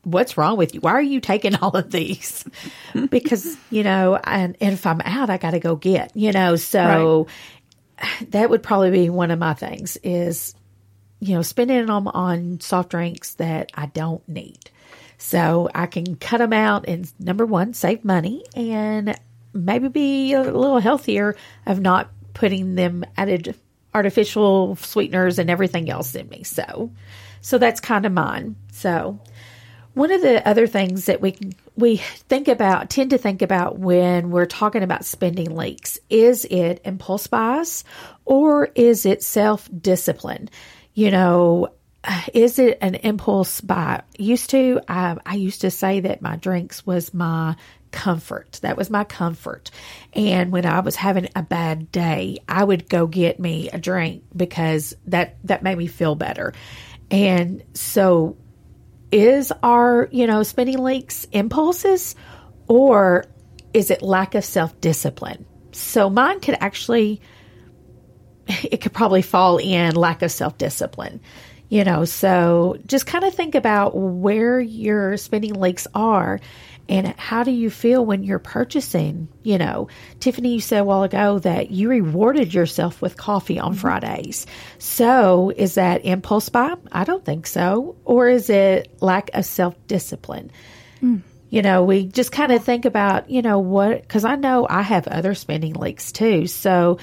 what's 0.02 0.36
wrong 0.36 0.56
with 0.56 0.74
you? 0.74 0.80
Why 0.80 0.92
are 0.92 1.02
you 1.02 1.20
taking 1.20 1.54
all 1.62 1.76
of 1.76 1.90
these? 1.90 2.44
because, 3.10 3.56
you 3.70 3.82
know, 3.82 4.16
and, 4.16 4.56
and 4.60 4.74
if 4.74 4.86
I'm 4.86 5.00
out, 5.02 5.30
I 5.30 5.38
got 5.38 5.52
to 5.52 5.60
go 5.60 5.76
get, 5.76 6.14
you 6.16 6.32
know, 6.32 6.56
so 6.56 7.26
that 8.28 8.50
would 8.50 8.62
probably 8.62 8.90
be 8.90 9.10
one 9.10 9.30
of 9.30 9.38
my 9.38 9.54
things 9.54 9.96
is 10.02 10.54
you 11.20 11.34
know, 11.34 11.42
spending 11.42 11.86
them 11.86 12.08
on 12.08 12.60
soft 12.60 12.90
drinks 12.90 13.34
that 13.34 13.70
I 13.74 13.86
don't 13.86 14.26
need. 14.28 14.70
So 15.18 15.68
I 15.74 15.86
can 15.86 16.16
cut 16.16 16.38
them 16.38 16.52
out 16.52 16.86
and 16.88 17.10
number 17.18 17.46
one, 17.46 17.72
save 17.72 18.04
money 18.04 18.44
and 18.54 19.18
maybe 19.56 19.88
be 19.88 20.32
a 20.34 20.42
little 20.42 20.78
healthier 20.78 21.36
of 21.66 21.80
not 21.80 22.10
putting 22.34 22.74
them 22.74 23.04
added 23.16 23.54
artificial 23.94 24.76
sweeteners 24.76 25.38
and 25.38 25.50
everything 25.50 25.88
else 25.88 26.14
in 26.14 26.28
me. 26.28 26.42
So, 26.42 26.92
so 27.40 27.58
that's 27.58 27.80
kind 27.80 28.04
of 28.04 28.12
mine. 28.12 28.56
So, 28.72 29.20
one 29.94 30.12
of 30.12 30.20
the 30.20 30.46
other 30.46 30.66
things 30.66 31.06
that 31.06 31.22
we 31.22 31.36
we 31.76 31.96
think 31.96 32.48
about 32.48 32.90
tend 32.90 33.10
to 33.10 33.18
think 33.18 33.40
about 33.40 33.78
when 33.78 34.30
we're 34.30 34.44
talking 34.44 34.82
about 34.82 35.06
spending 35.06 35.56
leaks 35.56 35.98
is 36.10 36.44
it 36.44 36.82
impulse 36.84 37.26
buys 37.26 37.82
or 38.26 38.66
is 38.74 39.06
it 39.06 39.22
self 39.22 39.70
discipline? 39.80 40.50
You 40.92 41.10
know, 41.10 41.70
is 42.34 42.58
it 42.58 42.78
an 42.80 42.96
impulse 42.96 43.60
buy? 43.60 44.02
Used 44.18 44.50
to, 44.50 44.80
I, 44.88 45.16
I 45.24 45.34
used 45.34 45.62
to 45.62 45.70
say 45.70 46.00
that 46.00 46.22
my 46.22 46.36
drinks 46.36 46.86
was 46.86 47.12
my 47.14 47.56
comfort. 47.96 48.60
That 48.60 48.76
was 48.76 48.90
my 48.90 49.04
comfort. 49.04 49.70
And 50.12 50.52
when 50.52 50.66
I 50.66 50.80
was 50.80 50.94
having 50.94 51.28
a 51.34 51.42
bad 51.42 51.90
day, 51.90 52.36
I 52.46 52.62
would 52.62 52.90
go 52.90 53.06
get 53.06 53.40
me 53.40 53.70
a 53.70 53.78
drink 53.78 54.22
because 54.36 54.94
that 55.06 55.38
that 55.44 55.62
made 55.62 55.78
me 55.78 55.86
feel 55.86 56.14
better. 56.14 56.52
And 57.10 57.64
so 57.72 58.36
is 59.10 59.50
our, 59.62 60.10
you 60.12 60.26
know, 60.26 60.42
spending 60.42 60.78
leaks 60.78 61.24
impulses 61.32 62.14
or 62.68 63.24
is 63.72 63.90
it 63.90 64.02
lack 64.02 64.34
of 64.34 64.44
self-discipline? 64.44 65.46
So 65.72 66.10
mine 66.10 66.40
could 66.40 66.58
actually 66.60 67.22
it 68.46 68.82
could 68.82 68.92
probably 68.92 69.22
fall 69.22 69.56
in 69.56 69.94
lack 69.96 70.20
of 70.20 70.30
self-discipline. 70.30 71.20
You 71.68 71.82
know, 71.82 72.04
so 72.04 72.76
just 72.86 73.06
kind 73.06 73.24
of 73.24 73.34
think 73.34 73.54
about 73.54 73.96
where 73.96 74.60
your 74.60 75.16
spending 75.16 75.54
leaks 75.54 75.88
are 75.94 76.38
and 76.88 77.08
how 77.16 77.42
do 77.42 77.50
you 77.50 77.70
feel 77.70 78.04
when 78.04 78.22
you're 78.22 78.38
purchasing? 78.38 79.28
You 79.42 79.58
know, 79.58 79.88
Tiffany, 80.20 80.54
you 80.54 80.60
said 80.60 80.80
a 80.80 80.84
while 80.84 81.02
ago 81.02 81.38
that 81.40 81.70
you 81.70 81.88
rewarded 81.88 82.54
yourself 82.54 83.02
with 83.02 83.16
coffee 83.16 83.58
on 83.58 83.72
mm-hmm. 83.72 83.80
Fridays. 83.80 84.46
So 84.78 85.52
is 85.56 85.74
that 85.74 86.04
impulse 86.04 86.48
buy? 86.48 86.74
I 86.92 87.04
don't 87.04 87.24
think 87.24 87.46
so. 87.46 87.96
Or 88.04 88.28
is 88.28 88.50
it 88.50 88.96
lack 89.00 89.30
of 89.34 89.44
self 89.44 89.74
discipline? 89.86 90.50
Mm. 91.02 91.22
You 91.48 91.62
know, 91.62 91.84
we 91.84 92.06
just 92.06 92.32
kind 92.32 92.52
of 92.52 92.64
think 92.64 92.84
about, 92.84 93.30
you 93.30 93.42
know, 93.42 93.58
what, 93.58 94.02
because 94.02 94.24
I 94.24 94.36
know 94.36 94.66
I 94.68 94.82
have 94.82 95.06
other 95.08 95.34
spending 95.34 95.74
leaks 95.74 96.12
too. 96.12 96.46
So, 96.46 96.98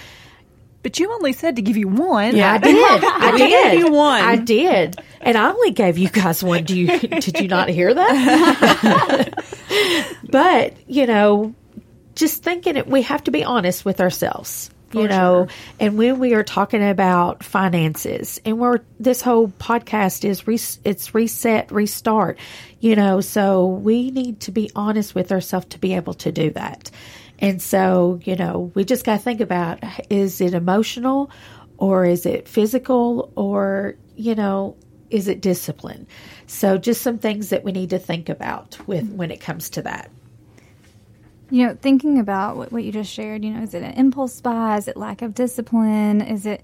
but 0.84 1.00
you 1.00 1.12
only 1.12 1.34
said 1.34 1.56
to 1.56 1.62
give 1.62 1.78
you 1.78 1.88
one. 1.88 2.36
Yeah, 2.36 2.54
I 2.54 2.58
did. 2.58 3.04
I 3.04 3.38
did. 3.38 3.80
you 3.80 3.92
one. 3.92 4.22
I 4.22 4.36
did, 4.36 4.98
and 5.22 5.38
I 5.38 5.50
only 5.50 5.72
gave 5.72 5.98
you 5.98 6.10
guys 6.10 6.44
one. 6.44 6.66
Do 6.66 6.78
you? 6.78 7.00
did 7.00 7.40
you 7.40 7.48
not 7.48 7.70
hear 7.70 7.94
that? 7.94 9.44
but 10.30 10.76
you 10.88 11.08
know, 11.08 11.56
just 12.16 12.44
thinking 12.44 12.76
it, 12.76 12.88
we 12.88 13.02
have 13.04 13.24
to 13.24 13.32
be 13.32 13.44
honest 13.44 13.86
with 13.86 14.02
ourselves. 14.02 14.70
For 14.90 15.02
you 15.02 15.08
know, 15.08 15.48
sure. 15.48 15.58
and 15.80 15.98
when 15.98 16.20
we 16.20 16.36
are 16.36 16.44
talking 16.44 16.88
about 16.88 17.44
finances, 17.44 18.40
and 18.46 18.60
we're 18.60 18.82
this 19.00 19.22
whole 19.22 19.48
podcast 19.48 20.24
is 20.24 20.46
re, 20.46 20.60
it's 20.84 21.16
reset, 21.16 21.72
restart. 21.72 22.38
You 22.80 22.96
know, 22.96 23.22
so 23.22 23.66
we 23.66 24.12
need 24.12 24.42
to 24.42 24.52
be 24.52 24.70
honest 24.76 25.16
with 25.16 25.32
ourselves 25.32 25.68
to 25.68 25.80
be 25.80 25.96
able 25.96 26.14
to 26.16 26.32
do 26.32 26.52
that. 26.52 26.92
And 27.40 27.62
so, 27.62 28.20
you 28.24 28.36
know, 28.36 28.72
we 28.74 28.86
just 28.86 29.06
got 29.06 29.18
to 29.18 29.24
think 29.24 29.42
about 29.42 29.80
is 30.10 30.40
it 30.40 30.54
emotional 30.54 31.30
or 31.78 32.06
is 32.06 32.26
it 32.26 32.48
physical 32.48 33.32
or, 33.36 33.96
you 34.16 34.36
know, 34.36 34.78
is 35.10 35.28
it 35.28 35.42
discipline? 35.42 36.08
So 36.48 36.78
just 36.78 37.02
some 37.02 37.18
things 37.18 37.50
that 37.50 37.64
we 37.64 37.72
need 37.72 37.92
to 37.92 38.00
think 38.00 38.30
about 38.30 38.78
with 38.88 39.10
when 39.12 39.32
it 39.32 39.42
comes 39.42 39.70
to 39.72 39.82
that. 39.84 40.10
You 41.50 41.68
know, 41.68 41.78
thinking 41.80 42.18
about 42.18 42.58
what, 42.58 42.72
what 42.72 42.84
you 42.84 42.92
just 42.92 43.12
shared, 43.12 43.44
you 43.44 43.52
know, 43.52 43.62
is 43.62 43.74
it 43.74 43.84
an 43.84 43.94
impulse 43.94 44.42
buy? 44.42 44.78
Is 44.78 44.88
it 44.88 44.98
lack 44.98 45.22
of 45.22 45.36
discipline? 45.36 46.22
Is 46.22 46.46
it 46.46 46.64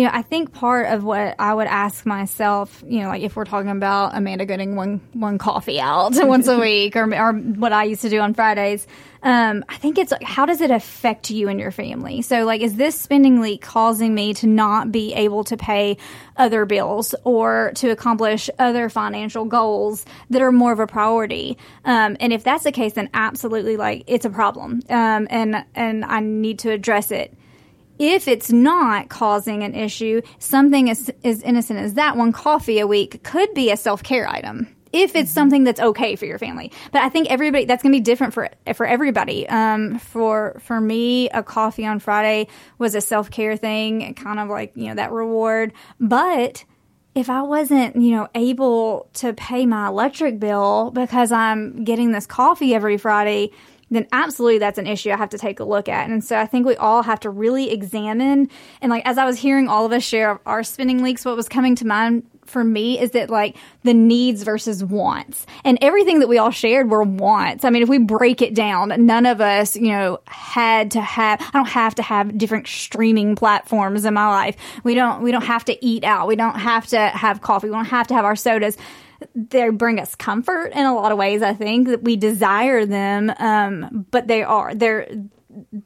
you 0.00 0.06
know, 0.06 0.12
I 0.14 0.22
think 0.22 0.54
part 0.54 0.86
of 0.86 1.04
what 1.04 1.34
I 1.38 1.52
would 1.52 1.66
ask 1.66 2.06
myself, 2.06 2.82
you 2.88 3.00
know, 3.00 3.08
like 3.08 3.20
if 3.20 3.36
we're 3.36 3.44
talking 3.44 3.70
about 3.70 4.16
Amanda 4.16 4.46
getting 4.46 4.74
one 4.74 5.02
one 5.12 5.36
coffee 5.36 5.78
out 5.78 6.12
once 6.26 6.48
a 6.48 6.58
week, 6.58 6.96
or 6.96 7.14
or 7.14 7.34
what 7.34 7.74
I 7.74 7.84
used 7.84 8.00
to 8.00 8.08
do 8.08 8.18
on 8.18 8.32
Fridays, 8.32 8.86
um, 9.22 9.62
I 9.68 9.76
think 9.76 9.98
it's 9.98 10.10
like, 10.10 10.22
how 10.22 10.46
does 10.46 10.62
it 10.62 10.70
affect 10.70 11.28
you 11.30 11.50
and 11.50 11.60
your 11.60 11.70
family? 11.70 12.22
So, 12.22 12.46
like, 12.46 12.62
is 12.62 12.76
this 12.76 12.98
spending 12.98 13.42
leak 13.42 13.60
causing 13.60 14.14
me 14.14 14.32
to 14.34 14.46
not 14.46 14.90
be 14.90 15.12
able 15.12 15.44
to 15.44 15.58
pay 15.58 15.98
other 16.34 16.64
bills 16.64 17.14
or 17.24 17.72
to 17.74 17.90
accomplish 17.90 18.48
other 18.58 18.88
financial 18.88 19.44
goals 19.44 20.06
that 20.30 20.40
are 20.40 20.50
more 20.50 20.72
of 20.72 20.80
a 20.80 20.86
priority? 20.86 21.58
Um, 21.84 22.16
and 22.20 22.32
if 22.32 22.42
that's 22.42 22.64
the 22.64 22.72
case, 22.72 22.94
then 22.94 23.10
absolutely, 23.12 23.76
like, 23.76 24.04
it's 24.06 24.24
a 24.24 24.30
problem, 24.30 24.80
um, 24.88 25.28
and 25.28 25.62
and 25.74 26.06
I 26.06 26.20
need 26.20 26.60
to 26.60 26.70
address 26.70 27.10
it 27.10 27.36
if 28.00 28.26
it's 28.26 28.50
not 28.50 29.10
causing 29.10 29.62
an 29.62 29.74
issue, 29.74 30.22
something 30.38 30.88
as, 30.88 31.10
as 31.22 31.42
innocent 31.42 31.78
as 31.78 31.94
that, 31.94 32.16
one 32.16 32.32
coffee 32.32 32.80
a 32.80 32.86
week 32.86 33.22
could 33.22 33.52
be 33.52 33.70
a 33.70 33.76
self 33.76 34.02
care 34.02 34.26
item 34.26 34.74
if 34.90 35.14
it's 35.14 35.30
mm-hmm. 35.30 35.34
something 35.34 35.64
that's 35.64 35.80
okay 35.80 36.16
for 36.16 36.24
your 36.24 36.38
family. 36.38 36.72
But 36.92 37.02
I 37.02 37.10
think 37.10 37.30
everybody 37.30 37.66
that's 37.66 37.82
going 37.82 37.92
to 37.92 37.98
be 37.98 38.02
different 38.02 38.32
for 38.32 38.48
for 38.74 38.86
everybody. 38.86 39.46
Um, 39.48 39.98
for 39.98 40.58
for 40.64 40.80
me, 40.80 41.28
a 41.28 41.42
coffee 41.42 41.86
on 41.86 41.98
Friday 41.98 42.48
was 42.78 42.94
a 42.94 43.02
self 43.02 43.30
care 43.30 43.56
thing, 43.56 44.14
kind 44.14 44.40
of 44.40 44.48
like 44.48 44.72
you 44.74 44.88
know 44.88 44.94
that 44.94 45.12
reward. 45.12 45.74
But 46.00 46.64
if 47.14 47.28
I 47.28 47.42
wasn't 47.42 47.96
you 47.96 48.12
know 48.12 48.28
able 48.34 49.10
to 49.14 49.34
pay 49.34 49.66
my 49.66 49.88
electric 49.88 50.40
bill 50.40 50.90
because 50.90 51.32
I'm 51.32 51.84
getting 51.84 52.12
this 52.12 52.26
coffee 52.26 52.74
every 52.74 52.96
Friday, 52.96 53.52
then 53.90 54.06
absolutely 54.12 54.58
that's 54.58 54.78
an 54.78 54.86
issue 54.86 55.10
I 55.10 55.16
have 55.16 55.30
to 55.30 55.38
take 55.38 55.60
a 55.60 55.64
look 55.64 55.88
at. 55.88 56.08
And 56.08 56.22
so 56.22 56.38
I 56.38 56.46
think 56.46 56.66
we 56.66 56.76
all 56.76 57.02
have 57.02 57.20
to 57.20 57.30
really 57.30 57.70
examine. 57.70 58.48
And 58.80 58.90
like, 58.90 59.04
as 59.06 59.18
I 59.18 59.24
was 59.24 59.38
hearing 59.38 59.68
all 59.68 59.84
of 59.84 59.92
us 59.92 60.02
share 60.02 60.40
our 60.46 60.62
spending 60.62 61.02
leaks, 61.02 61.24
what 61.24 61.36
was 61.36 61.48
coming 61.48 61.74
to 61.76 61.86
mind 61.86 62.24
for 62.50 62.64
me 62.64 62.98
is 62.98 63.12
that 63.12 63.30
like 63.30 63.56
the 63.84 63.94
needs 63.94 64.42
versus 64.42 64.82
wants 64.82 65.46
and 65.64 65.78
everything 65.80 66.18
that 66.18 66.28
we 66.28 66.36
all 66.36 66.50
shared 66.50 66.90
were 66.90 67.02
wants. 67.02 67.64
I 67.64 67.70
mean, 67.70 67.82
if 67.82 67.88
we 67.88 67.98
break 67.98 68.42
it 68.42 68.54
down, 68.54 68.92
none 69.06 69.24
of 69.24 69.40
us, 69.40 69.76
you 69.76 69.88
know, 69.88 70.18
had 70.26 70.90
to 70.92 71.00
have, 71.00 71.40
I 71.40 71.50
don't 71.52 71.68
have 71.68 71.94
to 71.96 72.02
have 72.02 72.36
different 72.36 72.66
streaming 72.66 73.36
platforms 73.36 74.04
in 74.04 74.14
my 74.14 74.28
life. 74.28 74.56
We 74.82 74.94
don't, 74.94 75.22
we 75.22 75.30
don't 75.30 75.44
have 75.44 75.64
to 75.66 75.84
eat 75.84 76.02
out. 76.04 76.26
We 76.26 76.36
don't 76.36 76.58
have 76.58 76.86
to 76.88 76.98
have 76.98 77.40
coffee. 77.40 77.68
We 77.68 77.74
don't 77.74 77.84
have 77.84 78.08
to 78.08 78.14
have 78.14 78.24
our 78.24 78.36
sodas 78.36 78.76
they 79.34 79.68
bring 79.70 80.00
us 80.00 80.14
comfort 80.14 80.72
in 80.72 80.84
a 80.84 80.94
lot 80.94 81.12
of 81.12 81.18
ways. 81.18 81.42
I 81.42 81.54
think 81.54 81.88
that 81.88 82.02
we 82.02 82.16
desire 82.16 82.86
them, 82.86 83.32
um, 83.38 84.06
but 84.10 84.26
they 84.26 84.42
are 84.42 84.74
they're 84.74 85.08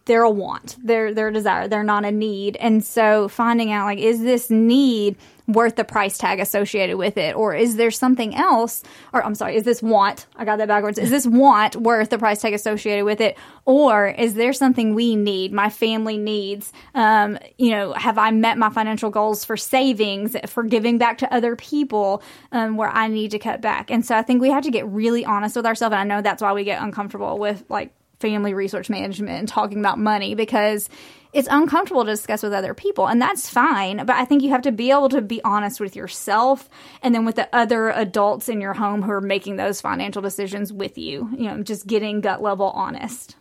they're 0.05 0.22
a 0.22 0.31
want. 0.31 0.77
They're 0.83 1.14
they're 1.14 1.29
a 1.29 1.33
desire. 1.33 1.68
They're 1.68 1.85
not 1.85 2.05
a 2.05 2.12
need. 2.12 2.57
And 2.57 2.85
so 2.85 3.29
finding 3.29 3.72
out 3.72 3.87
like 3.87 3.98
is 3.98 4.20
this 4.20 4.50
need 4.50 5.16
worth 5.46 5.77
the 5.77 5.85
price 5.85 6.16
tag 6.16 6.40
associated 6.40 6.96
with 6.96 7.18
it 7.18 7.37
or 7.37 7.55
is 7.55 7.77
there 7.77 7.90
something 7.90 8.35
else 8.35 8.83
or 9.12 9.22
I'm 9.24 9.35
sorry, 9.35 9.57
is 9.57 9.64
this 9.64 9.83
want? 9.83 10.27
I 10.37 10.44
got 10.44 10.57
that 10.59 10.68
backwards. 10.68 10.98
Is 10.98 11.11
this 11.11 11.27
want 11.27 11.77
worth 11.77 12.11
the 12.11 12.18
price 12.18 12.40
tag 12.40 12.55
associated 12.55 13.05
with 13.05 13.20
it 13.20 13.37
or 13.64 14.09
is 14.09 14.35
there 14.35 14.53
something 14.53 14.94
we 14.94 15.16
need, 15.16 15.53
my 15.53 15.68
family 15.68 16.16
needs? 16.16 16.72
Um, 16.94 17.38
you 17.59 17.70
know, 17.70 17.92
have 17.92 18.16
I 18.16 18.31
met 18.31 18.57
my 18.57 18.70
financial 18.70 19.11
goals 19.11 19.44
for 19.44 19.57
savings, 19.57 20.37
for 20.46 20.62
giving 20.62 20.98
back 20.98 21.18
to 21.18 21.35
other 21.35 21.57
people 21.57 22.22
um, 22.53 22.77
where 22.77 22.90
I 22.90 23.09
need 23.09 23.31
to 23.33 23.38
cut 23.38 23.61
back? 23.61 23.90
And 23.90 24.05
so 24.05 24.16
I 24.16 24.22
think 24.22 24.40
we 24.40 24.50
have 24.50 24.64
to 24.64 24.70
get 24.70 24.87
really 24.88 25.24
honest 25.24 25.57
with 25.57 25.66
ourselves 25.66 25.92
and 25.92 26.00
I 26.00 26.16
know 26.16 26.22
that's 26.22 26.42
why 26.42 26.53
we 26.53 26.64
get 26.64 26.83
uncomfortable 26.83 27.38
with 27.38 27.64
like 27.68 27.94
family 28.24 28.54
resource 28.54 28.88
management 28.88 29.38
and 29.38 29.46
talking 29.46 29.78
about 29.78 29.98
money 29.98 30.34
because 30.34 30.88
it's 31.34 31.46
uncomfortable 31.50 32.06
to 32.06 32.10
discuss 32.10 32.42
with 32.42 32.54
other 32.54 32.72
people 32.72 33.06
and 33.06 33.20
that's 33.20 33.50
fine 33.50 33.98
but 33.98 34.16
i 34.16 34.24
think 34.24 34.42
you 34.42 34.48
have 34.48 34.62
to 34.62 34.72
be 34.72 34.90
able 34.90 35.10
to 35.10 35.20
be 35.20 35.44
honest 35.44 35.78
with 35.78 35.94
yourself 35.94 36.70
and 37.02 37.14
then 37.14 37.26
with 37.26 37.37
the 37.37 37.46
other 37.54 37.90
adults 37.90 38.48
in 38.48 38.62
your 38.62 38.72
home 38.72 39.02
who 39.02 39.10
are 39.10 39.20
making 39.20 39.56
those 39.56 39.78
financial 39.78 40.22
decisions 40.22 40.72
with 40.72 40.96
you 40.96 41.28
you 41.37 41.46
know 41.50 41.62
just 41.62 41.87
getting 41.87 42.22
gut 42.22 42.40
level 42.40 42.70
honest. 42.70 43.37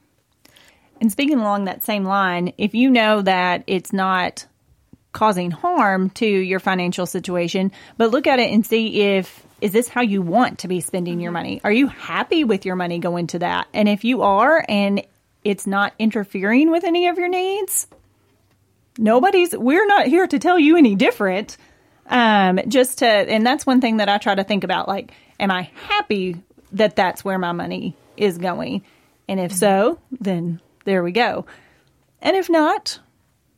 And 0.99 1.09
speaking 1.09 1.39
along 1.39 1.63
that 1.63 1.81
same 1.81 2.03
line 2.03 2.51
if 2.57 2.75
you 2.75 2.91
know 2.91 3.21
that 3.21 3.63
it's 3.67 3.93
not 3.93 4.45
causing 5.13 5.49
harm 5.49 6.09
to 6.09 6.25
your 6.25 6.59
financial 6.59 7.05
situation 7.05 7.71
but 7.95 8.11
look 8.11 8.27
at 8.27 8.39
it 8.39 8.51
and 8.51 8.65
see 8.65 8.99
if 8.99 9.45
is 9.63 9.71
this 9.71 9.87
how 9.87 10.01
you 10.01 10.21
want 10.21 10.59
to 10.59 10.67
be 10.67 10.81
spending 10.81 11.21
your 11.21 11.31
money? 11.31 11.61
Are 11.63 11.71
you 11.71 11.87
happy 11.87 12.43
with 12.43 12.65
your 12.65 12.75
money 12.75 12.99
going 12.99 13.27
to 13.27 13.39
that? 13.39 13.65
And 13.73 13.87
if 13.87 14.03
you 14.03 14.21
are 14.21 14.63
and 14.67 15.01
it's 15.45 15.65
not 15.65 15.93
interfering 15.97 16.69
with 16.69 16.83
any 16.83 17.07
of 17.07 17.17
your 17.17 17.29
needs, 17.29 17.87
nobody's, 18.97 19.55
we're 19.55 19.85
not 19.85 20.07
here 20.07 20.27
to 20.27 20.37
tell 20.37 20.59
you 20.59 20.75
any 20.75 20.95
different. 20.95 21.55
Um, 22.07 22.59
just 22.67 22.97
to, 22.97 23.07
and 23.07 23.45
that's 23.45 23.65
one 23.65 23.79
thing 23.79 23.97
that 23.97 24.09
I 24.09 24.17
try 24.17 24.35
to 24.35 24.43
think 24.43 24.65
about 24.65 24.89
like, 24.89 25.13
am 25.39 25.49
I 25.49 25.71
happy 25.87 26.43
that 26.73 26.97
that's 26.97 27.23
where 27.23 27.39
my 27.39 27.53
money 27.53 27.95
is 28.17 28.37
going? 28.37 28.83
And 29.29 29.39
if 29.39 29.53
so, 29.53 29.97
then 30.19 30.59
there 30.83 31.03
we 31.03 31.13
go. 31.13 31.45
And 32.21 32.35
if 32.35 32.49
not, 32.49 32.99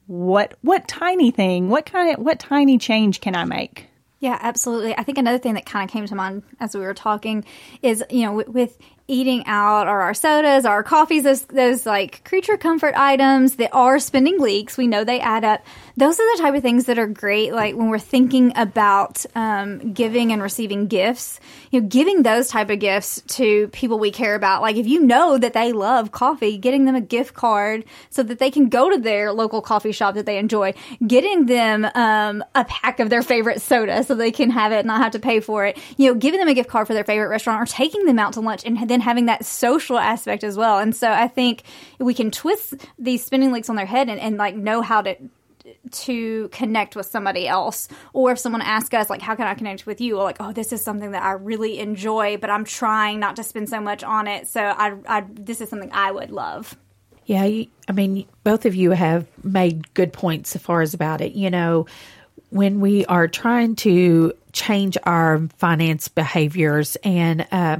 what 0.05 0.53
what 0.61 0.87
tiny 0.87 1.31
thing, 1.31 1.69
what 1.69 1.87
kind 1.87 2.15
of 2.15 2.23
what 2.23 2.37
tiny 2.39 2.77
change 2.77 3.21
can 3.21 3.35
I 3.35 3.45
make? 3.45 3.87
Yeah, 4.25 4.39
absolutely. 4.41 4.97
I 4.97 5.03
think 5.03 5.19
another 5.19 5.37
thing 5.37 5.53
that 5.53 5.67
kind 5.67 5.87
of 5.87 5.93
came 5.93 6.07
to 6.07 6.15
mind 6.15 6.41
as 6.59 6.73
we 6.73 6.81
were 6.81 6.95
talking 6.95 7.45
is, 7.83 8.03
you 8.09 8.25
know, 8.25 8.33
with, 8.33 8.49
with 8.49 8.77
eating 9.07 9.43
out 9.45 9.87
or 9.87 10.01
our 10.01 10.15
sodas, 10.15 10.65
our 10.65 10.81
coffees, 10.81 11.21
those, 11.21 11.43
those 11.43 11.85
like 11.85 12.23
creature 12.23 12.57
comfort 12.57 12.95
items 12.97 13.57
that 13.57 13.69
are 13.71 13.99
spending 13.99 14.39
leaks. 14.39 14.77
We 14.77 14.87
know 14.87 15.03
they 15.03 15.19
add 15.19 15.43
up. 15.43 15.63
Those 15.97 16.19
are 16.19 16.35
the 16.35 16.41
type 16.41 16.55
of 16.55 16.61
things 16.61 16.85
that 16.85 16.99
are 16.99 17.07
great. 17.07 17.53
Like 17.53 17.75
when 17.75 17.89
we're 17.89 17.99
thinking 17.99 18.51
about 18.57 19.25
um, 19.33 19.93
giving 19.93 20.33
and 20.33 20.41
receiving 20.41 20.87
gifts, 20.87 21.39
you 21.71 21.79
know, 21.79 21.87
giving 21.87 22.23
those 22.23 22.49
type 22.49 22.69
of 22.69 22.79
gifts 22.79 23.21
to 23.27 23.69
people 23.69 23.97
we 23.97 24.11
care 24.11 24.35
about. 24.35 24.61
Like 24.61 24.75
if 24.75 24.87
you 24.87 24.99
know 25.01 25.37
that 25.37 25.53
they 25.53 25.71
love 25.71 26.11
coffee, 26.11 26.57
getting 26.57 26.83
them 26.83 26.95
a 26.95 27.01
gift 27.01 27.33
card 27.33 27.85
so 28.09 28.23
that 28.23 28.39
they 28.39 28.51
can 28.51 28.67
go 28.67 28.89
to 28.89 28.97
their 28.97 29.31
local 29.31 29.61
coffee 29.61 29.93
shop 29.93 30.15
that 30.15 30.25
they 30.25 30.37
enjoy, 30.37 30.73
getting 31.07 31.45
them 31.45 31.85
um, 31.95 32.43
a 32.55 32.65
pack 32.65 32.99
of 32.99 33.09
their 33.09 33.21
favorite 33.21 33.61
soda 33.61 34.03
so 34.03 34.15
they 34.15 34.31
can 34.31 34.49
have 34.49 34.73
it 34.73 34.79
and 34.79 34.87
not 34.87 35.01
have 35.01 35.13
to 35.13 35.19
pay 35.19 35.39
for 35.39 35.65
it. 35.65 35.77
You 35.95 36.09
know, 36.09 36.19
giving 36.19 36.41
them 36.41 36.49
a 36.49 36.53
gift 36.53 36.69
card 36.69 36.87
for 36.87 36.93
their 36.93 37.05
favorite 37.05 37.29
restaurant 37.29 37.61
or 37.61 37.71
taking 37.71 38.05
them 38.05 38.19
out 38.19 38.33
to 38.33 38.41
lunch 38.41 38.63
and 38.65 38.89
then 38.89 38.99
having 38.99 39.27
that 39.27 39.45
social 39.45 39.97
aspect 39.97 40.43
as 40.43 40.57
well. 40.57 40.79
And 40.79 40.93
so 40.93 41.09
I 41.09 41.29
think 41.29 41.63
we 41.99 42.13
can 42.13 42.31
twist 42.31 42.73
these 42.99 43.23
spending 43.23 43.53
leaks 43.53 43.69
on 43.69 43.77
their 43.77 43.85
head 43.85 44.09
and, 44.09 44.19
and 44.19 44.35
like 44.35 44.55
know 44.55 44.81
how 44.81 45.01
to 45.01 45.15
to 45.91 46.47
connect 46.49 46.95
with 46.95 47.05
somebody 47.05 47.47
else. 47.47 47.87
Or 48.13 48.31
if 48.31 48.39
someone 48.39 48.61
asks 48.61 48.93
us 48.93 49.09
like 49.09 49.21
how 49.21 49.35
can 49.35 49.47
i 49.47 49.53
connect 49.53 49.85
with 49.85 50.01
you? 50.01 50.17
Or 50.17 50.23
like 50.23 50.37
oh 50.39 50.51
this 50.51 50.71
is 50.71 50.81
something 50.81 51.11
that 51.11 51.23
i 51.23 51.31
really 51.31 51.79
enjoy 51.79 52.37
but 52.37 52.49
i'm 52.49 52.65
trying 52.65 53.19
not 53.19 53.35
to 53.37 53.43
spend 53.43 53.69
so 53.69 53.79
much 53.79 54.03
on 54.03 54.27
it. 54.27 54.47
So 54.47 54.61
i, 54.61 54.95
I 55.07 55.23
this 55.29 55.61
is 55.61 55.69
something 55.69 55.91
i 55.91 56.11
would 56.11 56.31
love. 56.31 56.77
Yeah 57.25 57.43
i 57.43 57.91
mean 57.93 58.25
both 58.43 58.65
of 58.65 58.75
you 58.75 58.91
have 58.91 59.27
made 59.43 59.93
good 59.93 60.13
points 60.13 60.51
so 60.51 60.59
far 60.59 60.81
as 60.81 60.93
about 60.93 61.21
it. 61.21 61.33
You 61.33 61.49
know 61.49 61.85
when 62.49 62.79
we 62.79 63.05
are 63.05 63.27
trying 63.27 63.75
to 63.75 64.33
change 64.53 64.97
our 65.03 65.47
finance 65.57 66.07
behaviors 66.07 66.95
and 67.03 67.45
uh, 67.51 67.77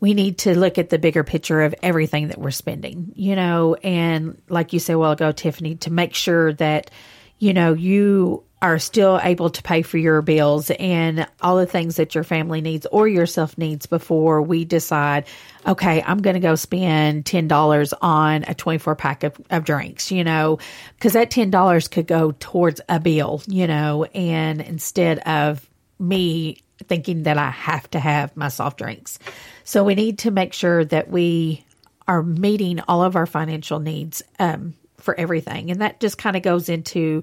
we 0.00 0.14
need 0.14 0.38
to 0.38 0.56
look 0.56 0.78
at 0.78 0.90
the 0.90 0.98
bigger 0.98 1.24
picture 1.24 1.62
of 1.62 1.74
everything 1.82 2.28
that 2.28 2.38
we're 2.38 2.50
spending, 2.50 3.12
you 3.16 3.34
know, 3.34 3.74
and 3.76 4.40
like 4.48 4.72
you 4.72 4.78
said 4.78 4.94
a 4.94 4.98
while 4.98 5.12
ago, 5.12 5.32
Tiffany, 5.32 5.76
to 5.76 5.90
make 5.90 6.14
sure 6.14 6.52
that, 6.52 6.90
you 7.38 7.52
know, 7.52 7.72
you 7.72 8.44
are 8.64 8.78
still 8.78 9.20
able 9.22 9.50
to 9.50 9.62
pay 9.62 9.82
for 9.82 9.98
your 9.98 10.22
bills 10.22 10.70
and 10.78 11.26
all 11.42 11.56
the 11.56 11.66
things 11.66 11.96
that 11.96 12.14
your 12.14 12.24
family 12.24 12.62
needs 12.62 12.86
or 12.90 13.06
yourself 13.06 13.58
needs 13.58 13.84
before 13.84 14.40
we 14.40 14.64
decide, 14.64 15.26
okay, 15.66 16.02
I'm 16.02 16.22
going 16.22 16.32
to 16.32 16.40
go 16.40 16.54
spend 16.54 17.26
$10 17.26 17.92
on 18.00 18.44
a 18.44 18.54
24 18.54 18.96
pack 18.96 19.22
of, 19.22 19.38
of 19.50 19.64
drinks, 19.64 20.10
you 20.10 20.24
know, 20.24 20.58
because 20.94 21.12
that 21.12 21.30
$10 21.30 21.90
could 21.90 22.06
go 22.06 22.34
towards 22.40 22.80
a 22.88 22.98
bill, 22.98 23.42
you 23.46 23.66
know, 23.66 24.04
and 24.04 24.62
instead 24.62 25.18
of 25.20 25.68
me 25.98 26.62
thinking 26.84 27.24
that 27.24 27.36
I 27.36 27.50
have 27.50 27.90
to 27.90 28.00
have 28.00 28.34
my 28.34 28.48
soft 28.48 28.78
drinks. 28.78 29.18
So 29.64 29.84
we 29.84 29.94
need 29.94 30.20
to 30.20 30.30
make 30.30 30.54
sure 30.54 30.86
that 30.86 31.10
we 31.10 31.66
are 32.08 32.22
meeting 32.22 32.80
all 32.88 33.02
of 33.02 33.14
our 33.14 33.26
financial 33.26 33.78
needs 33.78 34.22
um, 34.38 34.72
for 35.04 35.18
everything. 35.18 35.70
And 35.70 35.80
that 35.82 36.00
just 36.00 36.18
kind 36.18 36.36
of 36.36 36.42
goes 36.42 36.68
into 36.68 37.22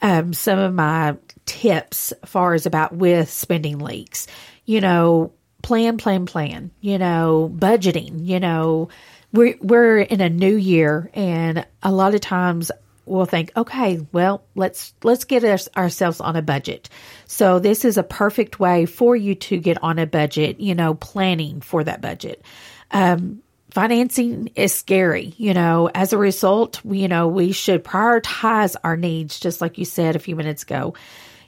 um, 0.00 0.32
some 0.32 0.58
of 0.58 0.74
my 0.74 1.16
tips 1.46 2.12
far 2.24 2.54
as 2.54 2.66
about 2.66 2.94
with 2.94 3.30
spending 3.30 3.78
leaks. 3.78 4.26
You 4.64 4.80
know, 4.80 5.32
plan, 5.62 5.98
plan, 5.98 6.26
plan. 6.26 6.70
You 6.80 6.98
know, 6.98 7.52
budgeting. 7.54 8.26
You 8.26 8.40
know, 8.40 8.88
we're 9.32 9.56
we're 9.60 9.98
in 9.98 10.20
a 10.20 10.30
new 10.30 10.56
year, 10.56 11.10
and 11.14 11.66
a 11.82 11.92
lot 11.92 12.14
of 12.14 12.20
times 12.20 12.70
we'll 13.04 13.24
think, 13.24 13.52
okay, 13.56 14.00
well, 14.12 14.44
let's 14.54 14.94
let's 15.02 15.24
get 15.24 15.44
us, 15.44 15.68
ourselves 15.76 16.20
on 16.20 16.36
a 16.36 16.42
budget. 16.42 16.88
So 17.26 17.58
this 17.58 17.84
is 17.84 17.98
a 17.98 18.02
perfect 18.02 18.60
way 18.60 18.86
for 18.86 19.16
you 19.16 19.34
to 19.34 19.58
get 19.58 19.82
on 19.82 19.98
a 19.98 20.06
budget. 20.06 20.60
You 20.60 20.74
know, 20.74 20.94
planning 20.94 21.60
for 21.60 21.84
that 21.84 22.00
budget. 22.00 22.42
Um, 22.90 23.42
financing 23.78 24.50
is 24.56 24.74
scary. 24.74 25.34
You 25.36 25.54
know, 25.54 25.88
as 25.94 26.12
a 26.12 26.18
result, 26.18 26.84
we, 26.84 26.98
you 26.98 27.06
know, 27.06 27.28
we 27.28 27.52
should 27.52 27.84
prioritize 27.84 28.74
our 28.82 28.96
needs, 28.96 29.38
just 29.38 29.60
like 29.60 29.78
you 29.78 29.84
said 29.84 30.16
a 30.16 30.18
few 30.18 30.34
minutes 30.34 30.64
ago, 30.64 30.94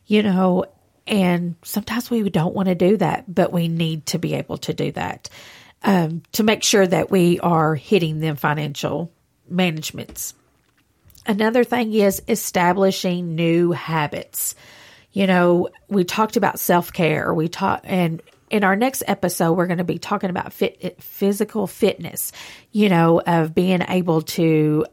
you 0.07 0.23
know, 0.23 0.64
and 1.09 1.57
sometimes 1.64 2.09
we 2.09 2.31
don't 2.31 2.55
want 2.55 2.69
to 2.69 2.77
do 2.77 2.97
that, 2.99 3.25
but 3.27 3.53
we 3.53 3.66
need 3.66 4.07
to 4.07 4.21
be 4.21 4.35
able 4.35 4.59
to 4.59 4.73
do 4.73 4.93
that 4.93 5.29
um, 5.83 6.23
to 6.31 6.45
make 6.45 6.62
sure 6.62 6.87
that 6.87 7.11
we 7.11 7.40
are 7.40 7.75
hitting 7.75 8.21
them 8.21 8.37
financial 8.37 9.11
managements. 9.49 10.33
Another 11.27 11.64
thing 11.64 11.93
is 11.93 12.23
establishing 12.29 13.35
new 13.35 13.73
habits. 13.73 14.55
You 15.11 15.27
know, 15.27 15.71
we 15.88 16.05
talked 16.05 16.37
about 16.37 16.61
self 16.61 16.93
care. 16.93 17.35
We 17.35 17.49
talk 17.49 17.81
and 17.83 18.23
in 18.51 18.65
our 18.65 18.77
next 18.77 19.05
episode, 19.07 19.53
we're 19.53 19.67
going 19.67 19.79
to 19.79 19.85
be 19.85 19.99
talking 19.99 20.31
about 20.31 20.53
fit, 20.53 21.01
physical 21.01 21.67
fitness, 21.67 22.33
you 22.73 22.89
know, 22.89 23.21
of 23.21 23.55
being 23.55 23.83
able 23.89 24.23
to 24.23 24.85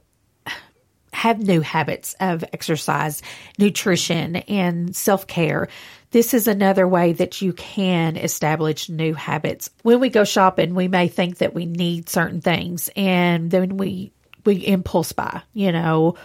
have 1.12 1.40
new 1.40 1.62
habits 1.62 2.16
of 2.20 2.44
exercise, 2.54 3.24
nutrition, 3.58 4.36
and 4.36 4.96
self 4.96 5.26
care. 5.26 5.68
This 6.12 6.34
is 6.34 6.48
another 6.48 6.88
way 6.88 7.14
that 7.14 7.42
you 7.42 7.52
can 7.54 8.16
establish 8.16 8.88
new 8.88 9.14
habits. 9.14 9.70
When 9.82 10.00
we 10.00 10.10
go 10.10 10.24
shopping, 10.24 10.76
we 10.76 10.88
may 10.88 11.08
think 11.08 11.40
that 11.40 11.54
we 11.56 11.66
need 11.66 12.08
certain 12.08 12.40
things, 12.40 12.90
and 12.96 13.50
then 13.50 13.78
we 13.78 14.12
we 14.46 14.56
impulse 14.58 15.12
buy. 15.12 15.42
You 15.54 15.72
know, 15.72 16.16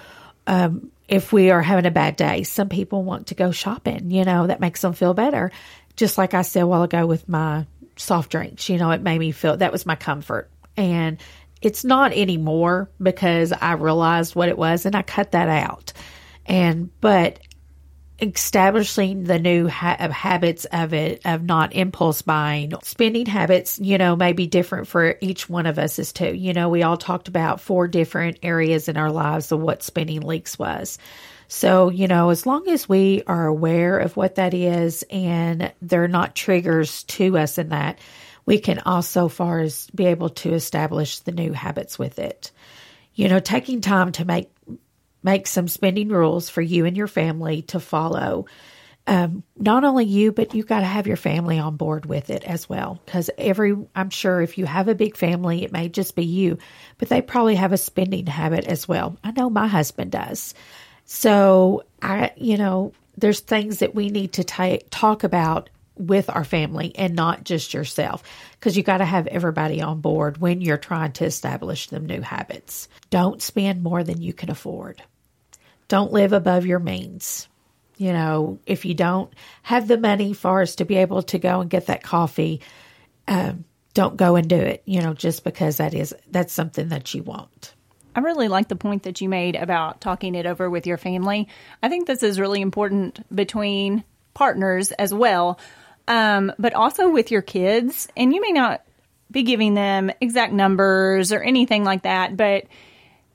um, 0.47 0.93
if 1.09 1.33
we 1.33 1.51
are 1.51 1.63
having 1.63 1.87
a 1.87 1.91
bad 1.91 2.17
day, 2.17 2.43
some 2.43 2.69
people 2.69 3.03
want 3.03 3.29
to 3.29 3.35
go 3.35 3.51
shopping. 3.51 4.11
You 4.11 4.25
know, 4.25 4.47
that 4.47 4.61
makes 4.61 4.83
them 4.83 4.93
feel 4.93 5.15
better 5.15 5.51
just 5.97 6.19
like 6.19 6.35
I 6.35 6.43
said 6.43 6.63
a 6.63 6.67
while 6.67 6.83
ago 6.83 7.07
with 7.07 7.29
my 7.29 7.67
soft 7.97 8.31
drinks, 8.31 8.69
you 8.69 8.79
know, 8.79 8.91
it 8.91 9.03
made 9.03 9.19
me 9.19 9.33
feel 9.33 9.57
that 9.57 9.73
was 9.73 9.87
my 9.87 9.97
comfort. 9.97 10.51
And 10.77 11.19
it's 11.61 11.85
not 11.85 12.13
anymore 12.13 12.91
because 13.01 13.53
I 13.53 13.73
realized 13.73 14.35
what 14.35 14.49
it 14.49 14.59
was 14.59 14.87
and 14.87 14.97
I 14.97 15.03
cut 15.03 15.33
that 15.33 15.49
out. 15.49 15.93
And, 16.47 16.91
but 17.01 17.39
establishing 18.23 19.25
the 19.25 19.39
new 19.39 19.69
ha- 19.69 19.97
uh, 19.99 20.09
habits 20.11 20.65
of 20.67 20.95
it, 20.95 21.21
of 21.25 21.43
not 21.43 21.75
impulse 21.75 22.23
buying, 22.23 22.73
spending 22.83 23.27
habits, 23.27 23.79
you 23.81 23.99
know, 23.99 24.15
may 24.15 24.33
be 24.33 24.47
different 24.47 24.87
for 24.87 25.17
each 25.21 25.49
one 25.49 25.67
of 25.67 25.79
us 25.79 25.99
as 25.99 26.13
too. 26.13 26.33
You 26.33 26.53
know, 26.53 26.69
we 26.69 26.85
all 26.85 26.97
talked 26.97 27.29
about 27.29 27.61
four 27.61 27.89
different 27.89 28.39
areas 28.43 28.89
in 28.89 28.97
our 28.97 29.11
lives 29.11 29.51
of 29.51 29.61
what 29.61 29.83
spending 29.83 30.21
leaks 30.21 30.59
was. 30.59 30.99
So, 31.55 31.91
you 31.91 32.09
know, 32.09 32.31
as 32.31 32.47
long 32.47 32.67
as 32.69 32.89
we 32.89 33.25
are 33.27 33.47
aware 33.47 33.99
of 33.99 34.17
what 34.17 34.37
that 34.37 34.55
is 34.55 35.05
and 35.11 35.71
they're 35.83 36.09
not 36.09 36.35
triggers 36.35 37.03
to 37.05 37.37
us 37.37 37.59
in 37.59 37.69
that, 37.69 37.99
we 38.47 38.59
can 38.59 38.79
also 38.79 39.29
far 39.29 39.61
as 39.61 39.87
be 39.91 40.07
able 40.07 40.31
to 40.31 40.55
establish 40.55 41.19
the 41.19 41.31
new 41.31 41.53
habits 41.53 41.99
with 41.99 42.19
it. 42.19 42.53
You 43.15 43.29
know, 43.29 43.39
taking 43.39 43.83
time 43.83 44.13
to 44.13 44.25
make 44.25 44.51
make 45.23 45.47
some 45.47 45.69
spending 45.69 46.09
rules 46.09 46.49
for 46.49 46.63
you 46.63 46.87
and 46.87 46.97
your 46.97 47.07
family 47.07 47.61
to 47.63 47.81
follow. 47.81 48.47
Um, 49.07 49.43
not 49.59 49.85
only 49.85 50.07
you, 50.07 50.33
but 50.33 50.55
you 50.55 50.63
got 50.63 50.81
to 50.81 50.87
have 50.87 51.07
your 51.07 51.19
family 51.19 51.59
on 51.59 51.77
board 51.77 52.07
with 52.07 52.31
it 52.31 52.45
as 52.45 52.67
well. 52.67 52.99
Because 53.05 53.29
every, 53.37 53.77
I'm 53.95 54.09
sure 54.09 54.41
if 54.41 54.57
you 54.57 54.65
have 54.65 54.89
a 54.89 54.95
big 54.95 55.19
family, 55.19 55.65
it 55.65 55.73
may 55.73 55.91
just 55.91 56.17
be 56.17 56.25
you, 56.25 56.57
but 56.97 57.11
they 57.11 57.21
probably 57.21 57.57
have 57.57 57.75
a 57.75 57.77
spending 57.77 58.27
habit 58.27 58.65
as 58.65 58.89
well. 58.89 59.19
I 59.23 59.33
know 59.33 59.51
my 59.51 59.67
husband 59.67 60.13
does. 60.13 60.55
So 61.05 61.85
I, 62.01 62.33
you 62.37 62.57
know, 62.57 62.93
there's 63.17 63.41
things 63.41 63.79
that 63.79 63.95
we 63.95 64.09
need 64.09 64.35
to 64.35 64.45
ta- 64.45 64.79
talk 64.91 65.25
about 65.25 65.69
with 65.97 66.31
our 66.31 66.45
family 66.45 66.93
and 66.97 67.15
not 67.15 67.45
just 67.45 67.75
yourself 67.75 68.23
because 68.53 68.77
you 68.77 68.83
got 68.83 68.99
to 68.99 69.05
have 69.05 69.27
everybody 69.27 69.81
on 69.83 70.01
board 70.01 70.39
when 70.39 70.61
you're 70.61 70.79
trying 70.79 71.13
to 71.13 71.25
establish 71.25 71.89
them 71.89 72.07
new 72.07 72.21
habits. 72.21 72.89
Don't 73.11 73.43
spend 73.43 73.83
more 73.83 74.03
than 74.03 74.23
you 74.23 74.33
can 74.33 74.51
afford. 74.51 75.03
Don't 75.89 76.13
live 76.13 76.33
above 76.33 76.65
your 76.67 76.79
means. 76.79 77.49
You 77.99 78.13
know, 78.13 78.59
if 78.67 78.85
you 78.85 78.95
don't 78.95 79.33
have 79.63 79.87
the 79.87 79.99
money 79.99 80.33
for 80.33 80.63
us 80.63 80.77
to 80.77 80.85
be 80.85 80.97
able 80.97 81.23
to 81.25 81.39
go 81.39 81.61
and 81.61 81.71
get 81.71 81.87
that 81.87 82.03
coffee, 82.03 82.63
um, 83.29 83.65
don't 83.95 84.17
go 84.17 84.37
and 84.37 84.49
do 84.49 84.57
it. 84.57 84.83
You 84.87 85.03
know, 85.03 85.13
just 85.13 85.45
because 85.45 85.77
that 85.77 85.95
is 85.95 86.15
that's 86.31 86.53
something 86.53 86.89
that 86.89 87.13
you 87.13 87.23
want. 87.23 87.75
I 88.15 88.21
really 88.21 88.49
like 88.49 88.69
the 88.69 88.77
point 88.77 89.05
that 89.05 89.21
you 89.21 89.29
made 89.29 89.57
about 89.57 90.01
talking 90.01 90.35
it 90.35 90.47
over 90.47 90.69
with 90.69 90.87
your 90.87 90.99
family. 90.99 91.49
I 91.83 91.89
think 91.89 92.07
this 92.07 92.23
is 92.23 92.39
really 92.39 92.61
important 92.61 93.25
between 93.35 94.05
partners 94.35 94.93
as 94.93 95.13
well, 95.13 95.59
um, 96.09 96.53
but 96.59 96.75
also 96.75 97.11
with 97.11 97.31
your 97.31 97.43
kids. 97.43 98.09
And 98.17 98.35
you 98.35 98.41
may 98.41 98.53
not 98.53 98.83
be 99.31 99.43
giving 99.43 99.75
them 99.75 100.11
exact 100.21 100.53
numbers 100.53 101.33
or 101.33 101.41
anything 101.41 101.85
like 101.85 102.03
that, 102.03 102.37
but 102.37 102.65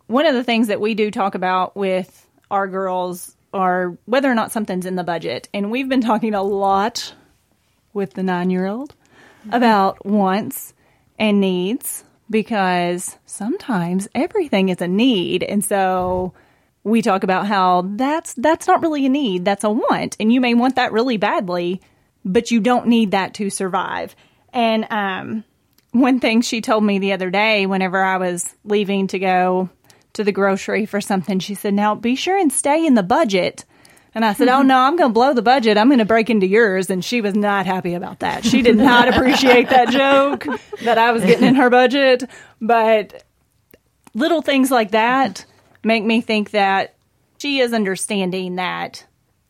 one 0.06 0.26
of 0.26 0.36
the 0.36 0.44
things 0.44 0.68
that 0.68 0.80
we 0.80 0.94
do 0.94 1.12
talk 1.12 1.36
about 1.36 1.76
with 1.76 2.28
our 2.52 2.68
girls 2.68 3.36
are 3.54 3.98
whether 4.06 4.30
or 4.32 4.36
not 4.36 4.52
something's 4.52 4.86
in 4.86 4.96
the 4.96 5.04
budget. 5.04 5.50
And 5.54 5.72
we've 5.72 5.90
been 5.90 6.02
talking 6.02 6.34
a 6.34 6.44
lot 6.44 7.14
with 7.94 8.14
the 8.14 8.24
nine 8.24 8.50
year 8.50 8.68
old 8.68 8.94
mm-hmm. 9.42 9.54
about 9.54 10.06
wants 10.06 10.74
and 11.18 11.42
needs 11.42 12.04
because 12.30 13.18
sometimes 13.26 14.08
everything 14.14 14.70
is 14.70 14.82
a 14.82 14.88
need. 14.88 15.44
And 15.44 15.64
so 15.64 16.34
we 16.84 17.02
talk 17.02 17.24
about 17.24 17.48
how 17.48 17.84
that's 17.96 18.34
that's 18.34 18.68
not 18.68 18.82
really 18.82 19.06
a 19.06 19.10
need, 19.10 19.46
that's 19.46 19.64
a 19.64 19.70
want. 19.70 20.16
And 20.20 20.32
you 20.32 20.42
may 20.42 20.54
want 20.54 20.76
that 20.76 20.92
really 20.92 21.18
badly, 21.18 21.82
but 22.24 22.52
you 22.52 22.60
don't 22.60 22.88
need 22.88 23.12
that 23.12 23.34
to 23.36 23.50
survive. 23.50 24.16
And 24.54 24.88
um, 24.90 25.44
one 25.92 26.20
thing 26.20 26.42
she 26.42 26.62
told 26.62 26.84
me 26.84 27.00
the 27.00 27.14
other 27.14 27.30
day, 27.30 27.66
whenever 27.66 28.02
I 28.02 28.18
was 28.18 28.56
leaving 28.64 29.08
to 29.08 29.20
go 29.20 29.70
to 30.14 30.24
the 30.24 30.32
grocery 30.32 30.86
for 30.86 31.02
something, 31.02 31.40
she 31.40 31.56
said, 31.56 31.74
Now 31.74 31.96
be 31.96 32.16
sure 32.16 32.38
and 32.38 32.52
stay 32.52 32.86
in 32.86 32.96
the 32.96 33.04
budget. 33.04 33.66
And 34.18 34.26
I 34.26 34.34
said, 34.34 34.48
Oh 34.48 34.64
no, 34.64 34.80
I'm 34.80 34.96
going 34.96 35.12
to 35.12 35.14
blow 35.14 35.36
the 35.36 35.44
budget. 35.44 35.78
I'm 35.78 35.90
going 35.90 36.00
to 36.00 36.06
break 36.06 36.32
into 36.32 36.48
yours. 36.48 36.90
And 36.90 37.06
she 37.06 37.22
was 37.22 37.36
not 37.36 37.68
happy 37.68 37.94
about 37.94 38.22
that. 38.22 38.44
She 38.44 38.64
did 38.64 38.76
not 38.76 39.08
appreciate 39.16 39.70
that 39.70 39.90
joke 39.90 40.48
that 40.82 40.98
I 40.98 41.12
was 41.12 41.24
getting 41.24 41.48
in 41.48 41.54
her 41.54 41.70
budget. 41.70 42.24
But 42.60 43.24
little 44.16 44.42
things 44.42 44.72
like 44.72 44.90
that 44.90 45.46
make 45.84 46.04
me 46.04 46.22
think 46.22 46.50
that 46.50 46.96
she 47.38 47.60
is 47.60 47.74
understanding 47.74 48.56
that 48.56 49.06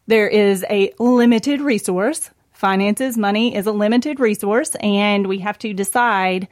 there 0.05 0.27
is 0.27 0.65
a 0.69 0.91
limited 0.99 1.61
resource. 1.61 2.29
Finances, 2.51 3.17
money 3.17 3.55
is 3.55 3.67
a 3.67 3.71
limited 3.71 4.19
resource, 4.19 4.75
and 4.81 5.27
we 5.27 5.39
have 5.39 5.57
to 5.59 5.73
decide 5.73 6.49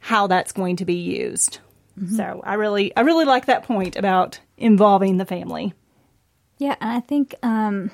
how 0.00 0.26
that's 0.26 0.52
going 0.52 0.76
to 0.76 0.84
be 0.84 0.96
used. 0.96 1.60
Mm-hmm. 1.98 2.14
So 2.14 2.42
I 2.44 2.54
really, 2.54 2.94
I 2.94 3.00
really 3.00 3.24
like 3.24 3.46
that 3.46 3.62
point 3.62 3.96
about 3.96 4.38
involving 4.58 5.16
the 5.16 5.24
family. 5.24 5.72
Yeah, 6.58 6.76
and 6.80 6.90
I 6.90 7.00
think 7.00 7.34
um, 7.42 7.90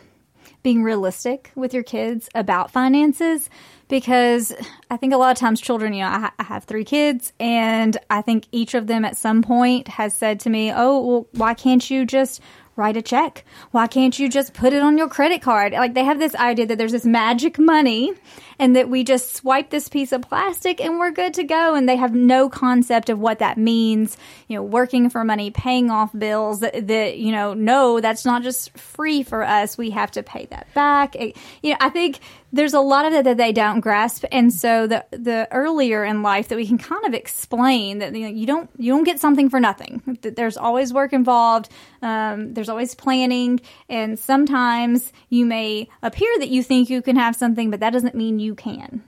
being 0.62 0.82
realistic 0.82 1.50
with 1.54 1.72
your 1.72 1.82
kids 1.82 2.28
about 2.34 2.70
finances 2.70 3.48
because 3.88 4.52
I 4.90 4.96
think 4.96 5.12
a 5.12 5.16
lot 5.16 5.32
of 5.32 5.38
times 5.38 5.60
children, 5.60 5.92
you 5.92 6.02
know, 6.02 6.08
I, 6.08 6.30
I 6.38 6.44
have 6.44 6.64
three 6.64 6.84
kids, 6.84 7.32
and 7.40 7.96
I 8.08 8.22
think 8.22 8.46
each 8.52 8.74
of 8.74 8.86
them 8.86 9.04
at 9.04 9.16
some 9.16 9.42
point 9.42 9.88
has 9.88 10.14
said 10.14 10.40
to 10.40 10.50
me, 10.50 10.72
"Oh, 10.72 11.00
well, 11.06 11.28
why 11.32 11.54
can't 11.54 11.88
you 11.90 12.06
just?" 12.06 12.40
Write 12.76 12.96
a 12.96 13.02
check. 13.02 13.44
Why 13.72 13.86
can't 13.86 14.18
you 14.18 14.30
just 14.30 14.54
put 14.54 14.72
it 14.72 14.80
on 14.80 14.96
your 14.96 15.08
credit 15.08 15.42
card? 15.42 15.72
Like 15.72 15.92
they 15.92 16.04
have 16.04 16.18
this 16.18 16.34
idea 16.34 16.64
that 16.66 16.78
there's 16.78 16.92
this 16.92 17.04
magic 17.04 17.58
money 17.58 18.14
and 18.60 18.76
that 18.76 18.90
we 18.90 19.02
just 19.02 19.34
swipe 19.34 19.70
this 19.70 19.88
piece 19.88 20.12
of 20.12 20.20
plastic 20.20 20.82
and 20.82 20.98
we're 20.98 21.10
good 21.10 21.32
to 21.34 21.44
go. 21.44 21.74
And 21.74 21.88
they 21.88 21.96
have 21.96 22.14
no 22.14 22.50
concept 22.50 23.08
of 23.08 23.18
what 23.18 23.38
that 23.38 23.56
means. 23.56 24.18
You 24.48 24.56
know, 24.56 24.62
working 24.62 25.08
for 25.08 25.24
money, 25.24 25.50
paying 25.50 25.90
off 25.90 26.10
bills 26.16 26.60
that, 26.60 26.86
that 26.88 27.16
you 27.16 27.32
know, 27.32 27.54
no, 27.54 28.00
that's 28.00 28.26
not 28.26 28.42
just 28.42 28.76
free 28.78 29.22
for 29.22 29.42
us. 29.42 29.78
We 29.78 29.90
have 29.90 30.10
to 30.12 30.22
pay 30.22 30.46
that 30.50 30.72
back. 30.74 31.16
It- 31.16 31.36
you 31.62 31.70
know, 31.70 31.78
I 31.80 31.88
think 31.88 32.20
there's 32.52 32.74
a 32.74 32.80
lot 32.80 33.06
of 33.06 33.12
it 33.12 33.24
that 33.24 33.36
they 33.36 33.52
don't 33.52 33.80
grasp. 33.80 34.24
And 34.32 34.52
so 34.52 34.86
the, 34.86 35.04
the 35.10 35.48
earlier 35.52 36.04
in 36.04 36.22
life 36.22 36.48
that 36.48 36.56
we 36.56 36.66
can 36.66 36.78
kind 36.78 37.06
of 37.06 37.14
explain 37.14 38.00
that 38.00 38.14
you, 38.14 38.22
know, 38.22 38.28
you 38.28 38.46
don't, 38.46 38.68
you 38.76 38.92
don't 38.92 39.04
get 39.04 39.20
something 39.20 39.48
for 39.48 39.60
nothing. 39.60 40.18
That 40.22 40.36
There's 40.36 40.56
always 40.56 40.92
work 40.92 41.12
involved. 41.12 41.70
Um, 42.02 42.52
there's 42.52 42.68
always 42.68 42.94
planning. 42.94 43.60
And 43.88 44.18
sometimes 44.18 45.12
you 45.28 45.46
may 45.46 45.88
appear 46.02 46.30
that 46.40 46.48
you 46.48 46.62
think 46.62 46.90
you 46.90 47.02
can 47.02 47.16
have 47.16 47.36
something, 47.36 47.70
but 47.70 47.80
that 47.80 47.90
doesn't 47.90 48.14
mean 48.16 48.38
you 48.40 48.49
can. 48.54 49.02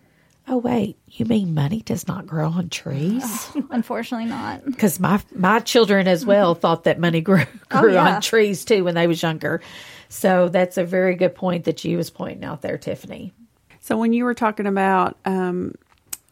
Oh 0.48 0.58
wait, 0.58 0.98
you 1.08 1.24
mean 1.24 1.54
money 1.54 1.82
does 1.82 2.08
not 2.08 2.26
grow 2.26 2.48
on 2.48 2.68
trees? 2.68 3.48
Unfortunately 3.70 4.26
not. 4.26 4.64
Because 4.64 4.98
my 4.98 5.20
my 5.34 5.60
children 5.60 6.08
as 6.08 6.26
well 6.26 6.54
thought 6.56 6.84
that 6.84 6.98
money 6.98 7.20
grew 7.20 7.44
grew 7.68 7.94
yeah. 7.94 8.16
on 8.16 8.20
trees 8.20 8.64
too 8.64 8.84
when 8.84 8.94
they 8.94 9.06
was 9.06 9.22
younger. 9.22 9.60
So 10.08 10.48
that's 10.48 10.76
a 10.76 10.84
very 10.84 11.14
good 11.14 11.34
point 11.34 11.64
that 11.64 11.84
you 11.84 11.96
was 11.96 12.10
pointing 12.10 12.44
out 12.44 12.60
there, 12.60 12.76
Tiffany. 12.76 13.32
So 13.80 13.96
when 13.96 14.12
you 14.12 14.24
were 14.24 14.34
talking 14.34 14.66
about 14.66 15.16
um, 15.24 15.74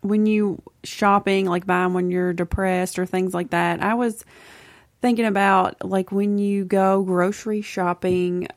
when 0.02 0.26
you 0.26 0.60
shopping, 0.84 1.46
like 1.46 1.66
buying 1.66 1.94
when 1.94 2.10
you're 2.10 2.32
depressed 2.32 2.98
or 2.98 3.06
things 3.06 3.32
like 3.32 3.50
that, 3.50 3.82
I 3.82 3.94
was 3.94 4.24
thinking 5.00 5.24
about 5.24 5.84
like 5.84 6.12
when 6.12 6.38
you 6.38 6.64
go 6.64 7.02
grocery 7.02 7.62
shopping. 7.62 8.48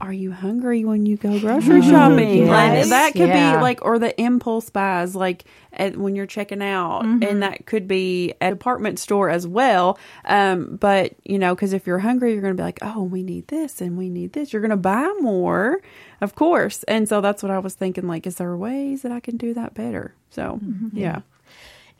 Are 0.00 0.12
you 0.12 0.32
hungry 0.32 0.84
when 0.84 1.06
you 1.06 1.16
go 1.16 1.38
grocery 1.40 1.82
shopping? 1.90 2.46
Like, 2.46 2.88
that 2.88 3.12
could 3.12 3.28
yeah. 3.28 3.56
be 3.56 3.62
like, 3.62 3.84
or 3.84 3.98
the 3.98 4.18
impulse 4.20 4.70
buys, 4.70 5.14
like 5.14 5.44
at, 5.72 5.96
when 5.96 6.14
you're 6.14 6.26
checking 6.26 6.62
out, 6.62 7.00
and 7.00 7.22
mm-hmm. 7.22 7.40
that 7.40 7.66
could 7.66 7.88
be 7.88 8.34
at 8.40 8.52
a 8.52 8.54
department 8.54 8.98
store 8.98 9.28
as 9.30 9.46
well. 9.46 9.98
Um, 10.24 10.76
but 10.76 11.14
you 11.24 11.38
know, 11.38 11.54
because 11.54 11.72
if 11.72 11.86
you're 11.86 11.98
hungry, 11.98 12.32
you're 12.32 12.42
going 12.42 12.56
to 12.56 12.60
be 12.60 12.64
like, 12.64 12.78
oh, 12.82 13.02
we 13.02 13.22
need 13.22 13.48
this 13.48 13.80
and 13.80 13.98
we 13.98 14.08
need 14.08 14.32
this. 14.32 14.52
You're 14.52 14.62
going 14.62 14.70
to 14.70 14.76
buy 14.76 15.12
more, 15.20 15.80
of 16.20 16.34
course. 16.34 16.84
And 16.84 17.08
so 17.08 17.20
that's 17.20 17.42
what 17.42 17.50
I 17.50 17.58
was 17.58 17.74
thinking. 17.74 18.06
Like, 18.06 18.26
is 18.26 18.36
there 18.36 18.56
ways 18.56 19.02
that 19.02 19.12
I 19.12 19.20
can 19.20 19.36
do 19.36 19.54
that 19.54 19.74
better? 19.74 20.14
So 20.30 20.60
mm-hmm. 20.62 20.96
yeah. 20.96 21.20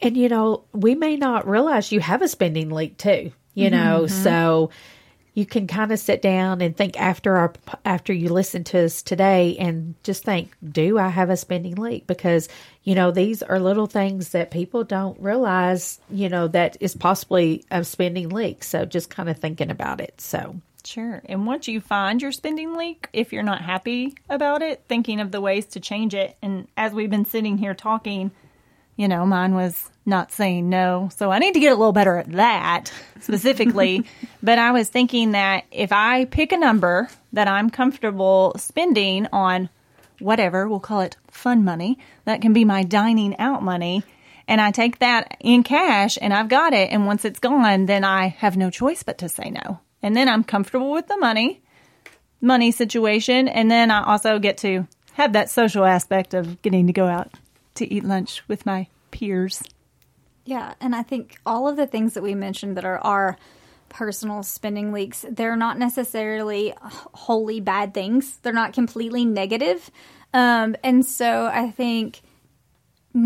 And 0.00 0.16
you 0.16 0.28
know, 0.28 0.64
we 0.72 0.94
may 0.94 1.16
not 1.16 1.48
realize 1.48 1.90
you 1.90 2.00
have 2.00 2.22
a 2.22 2.28
spending 2.28 2.70
leak 2.70 2.96
too. 2.96 3.32
You 3.54 3.70
know, 3.70 4.02
mm-hmm. 4.04 4.22
so 4.22 4.70
you 5.38 5.46
can 5.46 5.68
kind 5.68 5.92
of 5.92 6.00
sit 6.00 6.20
down 6.20 6.60
and 6.60 6.76
think 6.76 7.00
after 7.00 7.36
our 7.36 7.52
after 7.84 8.12
you 8.12 8.28
listen 8.28 8.64
to 8.64 8.84
us 8.84 9.02
today 9.02 9.56
and 9.60 9.94
just 10.02 10.24
think, 10.24 10.52
do 10.68 10.98
I 10.98 11.06
have 11.06 11.30
a 11.30 11.36
spending 11.36 11.76
leak? 11.76 12.08
Because 12.08 12.48
you 12.82 12.96
know 12.96 13.12
these 13.12 13.40
are 13.44 13.60
little 13.60 13.86
things 13.86 14.30
that 14.30 14.50
people 14.50 14.82
don't 14.82 15.16
realize. 15.20 16.00
You 16.10 16.28
know 16.28 16.48
that 16.48 16.76
is 16.80 16.96
possibly 16.96 17.64
a 17.70 17.84
spending 17.84 18.30
leak. 18.30 18.64
So 18.64 18.84
just 18.84 19.10
kind 19.10 19.28
of 19.28 19.38
thinking 19.38 19.70
about 19.70 20.00
it. 20.00 20.20
So 20.20 20.56
Sure. 20.84 21.22
And 21.26 21.46
once 21.46 21.68
you 21.68 21.80
find 21.80 22.20
your 22.20 22.32
spending 22.32 22.74
leak, 22.74 23.08
if 23.12 23.32
you're 23.32 23.44
not 23.44 23.62
happy 23.62 24.16
about 24.28 24.62
it, 24.62 24.82
thinking 24.88 25.20
of 25.20 25.30
the 25.30 25.40
ways 25.40 25.66
to 25.66 25.80
change 25.80 26.14
it. 26.14 26.36
And 26.42 26.66
as 26.76 26.92
we've 26.92 27.10
been 27.10 27.26
sitting 27.26 27.58
here 27.58 27.74
talking, 27.74 28.32
you 28.98 29.06
know, 29.06 29.24
mine 29.24 29.54
was 29.54 29.90
not 30.04 30.32
saying 30.32 30.68
no. 30.68 31.08
So 31.16 31.30
I 31.30 31.38
need 31.38 31.54
to 31.54 31.60
get 31.60 31.72
a 31.72 31.76
little 31.76 31.92
better 31.92 32.16
at 32.16 32.32
that 32.32 32.92
specifically. 33.20 34.04
but 34.42 34.58
I 34.58 34.72
was 34.72 34.88
thinking 34.88 35.32
that 35.32 35.64
if 35.70 35.92
I 35.92 36.24
pick 36.24 36.50
a 36.50 36.56
number 36.56 37.08
that 37.32 37.46
I'm 37.46 37.70
comfortable 37.70 38.54
spending 38.58 39.28
on 39.32 39.68
whatever, 40.18 40.68
we'll 40.68 40.80
call 40.80 41.00
it 41.02 41.16
fun 41.30 41.64
money, 41.64 41.96
that 42.24 42.42
can 42.42 42.52
be 42.52 42.64
my 42.64 42.82
dining 42.82 43.38
out 43.38 43.62
money. 43.62 44.02
And 44.48 44.60
I 44.60 44.72
take 44.72 44.98
that 44.98 45.36
in 45.38 45.62
cash 45.62 46.18
and 46.20 46.34
I've 46.34 46.48
got 46.48 46.72
it. 46.72 46.90
And 46.90 47.06
once 47.06 47.24
it's 47.24 47.38
gone, 47.38 47.86
then 47.86 48.02
I 48.02 48.28
have 48.38 48.56
no 48.56 48.68
choice 48.68 49.04
but 49.04 49.18
to 49.18 49.28
say 49.28 49.50
no. 49.50 49.78
And 50.02 50.16
then 50.16 50.28
I'm 50.28 50.42
comfortable 50.42 50.90
with 50.90 51.06
the 51.06 51.18
money, 51.18 51.62
money 52.40 52.72
situation. 52.72 53.46
And 53.46 53.70
then 53.70 53.92
I 53.92 54.02
also 54.02 54.40
get 54.40 54.58
to 54.58 54.88
have 55.12 55.34
that 55.34 55.50
social 55.50 55.84
aspect 55.84 56.34
of 56.34 56.60
getting 56.62 56.88
to 56.88 56.92
go 56.92 57.06
out 57.06 57.30
to 57.78 57.92
eat 57.92 58.04
lunch 58.04 58.42
with 58.48 58.66
my 58.66 58.88
peers. 59.10 59.62
Yeah, 60.44 60.74
and 60.80 60.94
I 60.94 61.02
think 61.02 61.38
all 61.44 61.68
of 61.68 61.76
the 61.76 61.86
things 61.86 62.14
that 62.14 62.22
we 62.22 62.34
mentioned 62.34 62.76
that 62.76 62.84
are 62.84 62.98
our 62.98 63.36
personal 63.88 64.42
spending 64.42 64.92
leaks, 64.92 65.24
they're 65.28 65.56
not 65.56 65.78
necessarily 65.78 66.74
wholly 66.80 67.60
bad 67.60 67.94
things. 67.94 68.38
They're 68.42 68.52
not 68.52 68.72
completely 68.72 69.24
negative. 69.24 69.90
Um, 70.32 70.76
and 70.82 71.04
so 71.04 71.50
I 71.52 71.70
think 71.70 72.20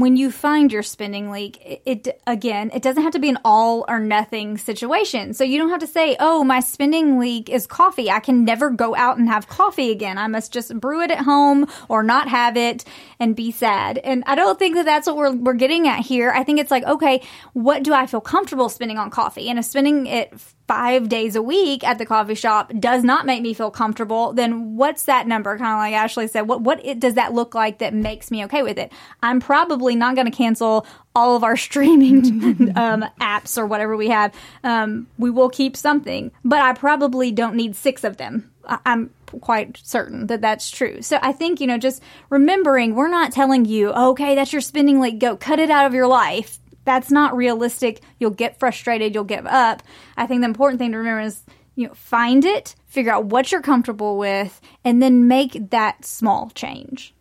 when 0.01 0.17
you 0.17 0.31
find 0.31 0.73
your 0.73 0.83
spending 0.83 1.31
leak, 1.31 1.83
it, 1.85 2.21
again, 2.27 2.71
it 2.75 2.83
doesn't 2.83 3.03
have 3.03 3.13
to 3.13 3.19
be 3.19 3.29
an 3.29 3.39
all 3.45 3.85
or 3.89 3.99
nothing 3.99 4.59
situation. 4.59 5.35
So 5.35 5.45
you 5.45 5.59
don't 5.59 5.71
have 5.71 5.81
to 5.81 5.87
say, 5.87 6.17
"Oh, 6.21 6.45
my 6.45 6.61
spending 6.61 7.19
leak 7.19 7.49
is 7.49 7.67
coffee. 7.67 8.11
I 8.11 8.21
can 8.21 8.45
never 8.45 8.71
go 8.71 8.95
out 8.95 9.19
and 9.19 9.29
have 9.29 9.49
coffee 9.49 9.91
again. 9.91 10.19
I 10.19 10.27
must 10.27 10.53
just 10.53 10.79
brew 10.81 11.03
it 11.03 11.11
at 11.11 11.19
home 11.19 11.67
or 11.89 12.03
not 12.03 12.29
have 12.29 12.57
it 12.57 12.85
and 13.19 13.37
be 13.37 13.51
sad." 13.51 13.99
And 13.99 14.25
I 14.27 14.35
don't 14.35 14.59
think 14.59 14.77
that 14.77 14.85
that's 14.85 15.07
what 15.07 15.17
we're 15.17 15.33
we're 15.33 15.55
getting 15.55 15.89
at 15.89 16.01
here. 16.01 16.31
I 16.31 16.45
think 16.45 16.61
it's 16.61 16.71
like, 16.71 16.85
okay, 16.85 17.23
what 17.53 17.83
do 17.83 17.93
I 17.93 18.07
feel 18.07 18.21
comfortable 18.21 18.69
spending 18.69 18.99
on 18.99 19.11
coffee? 19.11 19.49
And 19.49 19.59
if 19.59 19.65
spending 19.65 20.07
it 20.07 20.33
five 20.73 21.07
days 21.11 21.37
a 21.37 21.43
week 21.43 21.85
at 21.85 21.99
the 21.99 22.07
coffee 22.07 22.35
shop 22.35 22.73
does 22.81 23.05
not 23.05 23.27
make 23.27 23.43
me 23.43 23.53
feel 23.53 23.71
comfortable, 23.71 24.33
then 24.33 24.75
what's 24.75 25.03
that 25.03 25.27
number? 25.27 25.59
Kind 25.59 25.71
of 25.71 25.77
like 25.77 25.93
Ashley 25.93 26.27
said, 26.27 26.43
what 26.49 26.63
what 26.63 26.83
it, 26.83 26.99
does 26.99 27.13
that 27.15 27.35
look 27.35 27.55
like 27.55 27.79
that 27.81 27.93
makes 27.93 28.31
me 28.31 28.43
okay 28.47 28.63
with 28.63 28.79
it? 28.79 28.91
I'm 29.23 29.39
probably 29.39 29.95
not 29.97 30.15
going 30.15 30.31
to 30.31 30.37
cancel 30.37 30.87
all 31.15 31.37
of 31.37 31.45
our 31.45 31.57
streaming 31.69 32.73
um, 32.75 33.05
apps 33.21 33.59
or 33.59 33.67
whatever 33.67 33.99
we 33.99 34.09
have. 34.09 34.35
Um, 34.65 35.09
we 35.19 35.29
will 35.29 35.51
keep 35.51 35.77
something, 35.77 36.33
but 36.43 36.61
I 36.61 36.73
probably 36.73 37.33
don't 37.33 37.55
need 37.55 37.77
six 37.77 38.03
of 38.03 38.17
them. 38.17 38.51
I- 38.67 38.79
I'm 38.87 39.11
quite 39.43 39.79
certain 39.83 40.27
that 40.29 40.41
that's 40.41 40.71
true. 40.71 41.03
So 41.03 41.19
I 41.21 41.33
think, 41.33 41.61
you 41.61 41.67
know, 41.67 41.77
just 41.77 42.03
remembering 42.31 42.95
we're 42.95 43.09
not 43.09 43.31
telling 43.33 43.67
you, 43.67 43.91
okay, 43.91 44.35
that's 44.35 44.53
your 44.55 44.63
spending 44.63 45.01
leak, 45.01 45.19
go 45.19 45.37
cut 45.37 45.59
it 45.59 45.71
out 45.71 45.85
of 45.85 45.93
your 45.93 46.07
life 46.07 46.59
that's 46.85 47.11
not 47.11 47.37
realistic. 47.37 48.01
You'll 48.19 48.31
get 48.31 48.59
frustrated, 48.59 49.15
you'll 49.15 49.25
give 49.25 49.47
up. 49.47 49.83
I 50.17 50.27
think 50.27 50.41
the 50.43 50.47
important 50.47 50.79
thing 50.81 50.93
to 50.93 50.99
remember 50.99 51.21
is 51.23 51.43
you 51.75 51.87
know, 51.89 51.95
find 51.95 52.45
it, 52.45 52.75
figure 52.87 53.13
out 53.13 53.25
what 53.27 53.51
you're 53.51 53.63
comfortable 53.63 54.19
with, 54.19 54.61
and 54.85 55.03
then 55.03 55.27
make 55.27 55.71
that 55.71 56.05
small 56.05 56.51
change. 56.55 57.15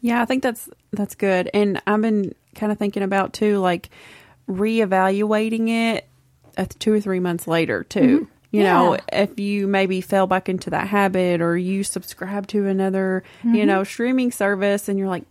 Yeah, 0.00 0.22
I 0.22 0.24
think 0.24 0.42
that's 0.42 0.68
that's 0.92 1.14
good. 1.16 1.50
And 1.52 1.82
I've 1.86 2.00
been 2.00 2.32
kind 2.54 2.70
of 2.70 2.78
thinking 2.78 3.02
about 3.02 3.32
too, 3.32 3.58
like 3.58 3.88
reevaluating 4.48 5.68
it 5.68 6.06
uh, 6.56 6.66
two 6.78 6.92
or 6.92 7.00
three 7.00 7.20
months 7.20 7.46
later 7.46 7.84
too. 7.84 8.28
You 8.52 8.62
know, 8.62 8.94
Yeah. 8.94 9.22
if 9.24 9.40
you 9.40 9.66
maybe 9.66 10.00
fell 10.00 10.26
back 10.26 10.48
into 10.48 10.70
that 10.70 10.88
habit 10.88 11.40
or 11.42 11.58
you 11.58 11.82
subscribe 11.84 12.46
to 12.48 12.66
another, 12.66 13.22
you 13.44 13.66
know, 13.66 13.84
streaming 13.84 14.30
service 14.30 14.88
and 14.88 14.98
you're 14.98 15.08
like, 15.08 15.24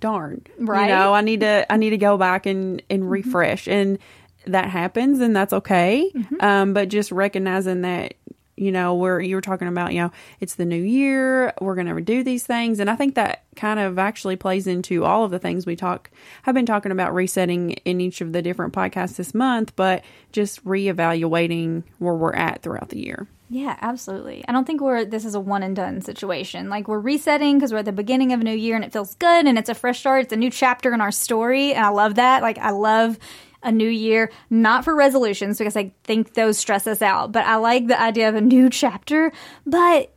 darn. 0.00 0.42
Right. 0.58 0.88
You 0.88 0.94
know, 0.94 1.14
I 1.14 1.20
need 1.20 1.40
to 1.40 1.70
I 1.70 1.76
need 1.76 1.90
to 1.90 1.98
go 1.98 2.16
back 2.16 2.46
and, 2.46 2.82
and 2.90 3.10
refresh. 3.10 3.68
And 3.68 3.98
that 4.46 4.68
happens 4.70 5.20
and 5.20 5.34
that's 5.34 5.52
okay. 5.52 6.12
Um, 6.40 6.72
but 6.72 6.88
just 6.88 7.12
recognizing 7.12 7.82
that 7.82 8.14
you 8.58 8.72
know, 8.72 8.94
where 8.94 9.20
you 9.20 9.36
were 9.36 9.40
talking 9.40 9.68
about, 9.68 9.92
you 9.92 10.02
know, 10.02 10.10
it's 10.40 10.56
the 10.56 10.64
new 10.64 10.82
year, 10.82 11.54
we're 11.60 11.76
going 11.76 11.86
to 11.86 12.00
do 12.00 12.24
these 12.24 12.44
things. 12.44 12.80
And 12.80 12.90
I 12.90 12.96
think 12.96 13.14
that 13.14 13.44
kind 13.56 13.78
of 13.78 13.98
actually 13.98 14.36
plays 14.36 14.66
into 14.66 15.04
all 15.04 15.24
of 15.24 15.30
the 15.30 15.38
things 15.38 15.64
we 15.64 15.76
talk, 15.76 16.10
have 16.42 16.54
been 16.54 16.66
talking 16.66 16.92
about 16.92 17.14
resetting 17.14 17.72
in 17.84 18.00
each 18.00 18.20
of 18.20 18.32
the 18.32 18.42
different 18.42 18.74
podcasts 18.74 19.16
this 19.16 19.32
month, 19.32 19.76
but 19.76 20.04
just 20.32 20.64
reevaluating 20.64 21.84
where 21.98 22.14
we're 22.14 22.34
at 22.34 22.62
throughout 22.62 22.88
the 22.88 22.98
year. 22.98 23.28
Yeah, 23.50 23.76
absolutely. 23.80 24.44
I 24.46 24.52
don't 24.52 24.66
think 24.66 24.80
we're 24.82 25.06
this 25.06 25.24
is 25.24 25.34
a 25.34 25.40
one 25.40 25.62
and 25.62 25.74
done 25.74 26.02
situation. 26.02 26.68
Like 26.68 26.86
we're 26.86 27.00
resetting 27.00 27.56
because 27.56 27.72
we're 27.72 27.78
at 27.78 27.86
the 27.86 27.92
beginning 27.92 28.32
of 28.32 28.40
a 28.40 28.44
new 28.44 28.54
year 28.54 28.76
and 28.76 28.84
it 28.84 28.92
feels 28.92 29.14
good 29.14 29.46
and 29.46 29.58
it's 29.58 29.70
a 29.70 29.74
fresh 29.74 30.00
start. 30.00 30.24
It's 30.24 30.32
a 30.32 30.36
new 30.36 30.50
chapter 30.50 30.92
in 30.92 31.00
our 31.00 31.10
story, 31.10 31.72
and 31.72 31.84
I 31.84 31.88
love 31.88 32.16
that. 32.16 32.42
Like 32.42 32.58
I 32.58 32.70
love 32.70 33.18
a 33.62 33.72
new 33.72 33.88
year, 33.88 34.30
not 34.50 34.84
for 34.84 34.94
resolutions 34.94 35.58
because 35.58 35.76
I 35.76 35.92
think 36.04 36.34
those 36.34 36.58
stress 36.58 36.86
us 36.86 37.02
out, 37.02 37.32
but 37.32 37.44
I 37.44 37.56
like 37.56 37.86
the 37.86 38.00
idea 38.00 38.28
of 38.28 38.34
a 38.34 38.40
new 38.40 38.68
chapter. 38.70 39.32
But 39.66 40.12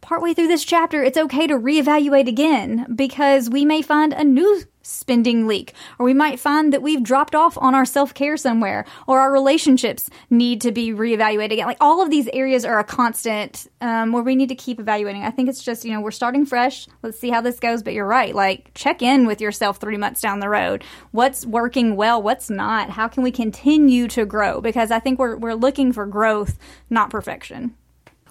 partway 0.00 0.34
through 0.34 0.48
this 0.48 0.64
chapter, 0.64 1.02
it's 1.02 1.18
okay 1.18 1.46
to 1.46 1.54
reevaluate 1.54 2.28
again 2.28 2.86
because 2.94 3.48
we 3.50 3.64
may 3.64 3.82
find 3.82 4.12
a 4.12 4.24
new 4.24 4.62
spending 4.88 5.46
leak, 5.46 5.74
or 5.98 6.06
we 6.06 6.14
might 6.14 6.40
find 6.40 6.72
that 6.72 6.82
we've 6.82 7.02
dropped 7.02 7.34
off 7.34 7.56
on 7.58 7.74
our 7.74 7.84
self 7.84 8.14
care 8.14 8.36
somewhere, 8.36 8.84
or 9.06 9.20
our 9.20 9.32
relationships 9.32 10.08
need 10.30 10.60
to 10.62 10.72
be 10.72 10.92
reevaluated 10.92 11.52
again. 11.52 11.66
Like 11.66 11.76
all 11.80 12.02
of 12.02 12.10
these 12.10 12.28
areas 12.32 12.64
are 12.64 12.78
a 12.78 12.84
constant 12.84 13.66
um, 13.80 14.12
where 14.12 14.22
we 14.22 14.36
need 14.36 14.48
to 14.48 14.54
keep 14.54 14.80
evaluating. 14.80 15.22
I 15.22 15.30
think 15.30 15.48
it's 15.48 15.62
just, 15.62 15.84
you 15.84 15.92
know, 15.92 16.00
we're 16.00 16.10
starting 16.10 16.46
fresh. 16.46 16.86
Let's 17.02 17.18
see 17.18 17.30
how 17.30 17.40
this 17.40 17.60
goes. 17.60 17.82
But 17.82 17.94
you're 17.94 18.06
right. 18.06 18.34
Like 18.34 18.72
check 18.74 19.02
in 19.02 19.26
with 19.26 19.40
yourself 19.40 19.78
three 19.78 19.96
months 19.96 20.20
down 20.20 20.40
the 20.40 20.48
road. 20.48 20.84
What's 21.10 21.46
working 21.46 21.96
well? 21.96 22.20
What's 22.20 22.50
not? 22.50 22.90
How 22.90 23.08
can 23.08 23.22
we 23.22 23.30
continue 23.30 24.08
to 24.08 24.26
grow? 24.26 24.60
Because 24.60 24.90
I 24.90 24.98
think 24.98 25.18
we're, 25.18 25.36
we're 25.36 25.54
looking 25.54 25.92
for 25.92 26.06
growth, 26.06 26.58
not 26.90 27.10
perfection. 27.10 27.74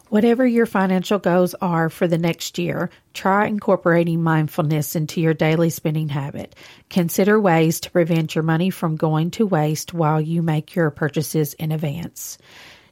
Whatever 0.10 0.46
your 0.46 0.66
financial 0.66 1.20
goals 1.20 1.54
are 1.56 1.90
for 1.90 2.08
the 2.08 2.18
next 2.18 2.58
year, 2.58 2.90
try 3.14 3.48
incorporating 3.48 4.24
mindfulness 4.24 4.96
into 4.96 5.20
your 5.20 5.34
daily 5.34 5.70
spending 5.70 6.08
habit. 6.08 6.56
Consider 6.90 7.40
ways 7.40 7.82
to 7.82 7.92
prevent 7.92 8.34
your 8.34 8.44
money 8.44 8.70
from 8.70 8.96
going 8.96 9.32
to 9.32 9.46
waste 9.46 9.94
while 9.94 10.22
you 10.22 10.42
make 10.42 10.76
your 10.76 10.92
purchases 10.92 11.54
in 11.56 11.74
advance. 11.74 12.38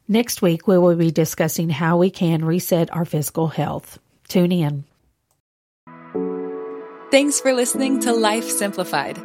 Next 0.09 0.41
week, 0.41 0.67
we 0.67 0.77
will 0.77 0.95
be 0.95 1.09
discussing 1.09 1.69
how 1.69 1.97
we 1.97 2.09
can 2.09 2.43
reset 2.43 2.93
our 2.93 3.05
physical 3.05 3.47
health. 3.47 3.97
Tune 4.27 4.51
in. 4.51 4.83
Thanks 7.11 7.39
for 7.39 7.53
listening 7.53 8.01
to 8.01 8.11
Life 8.11 8.49
Simplified. 8.49 9.17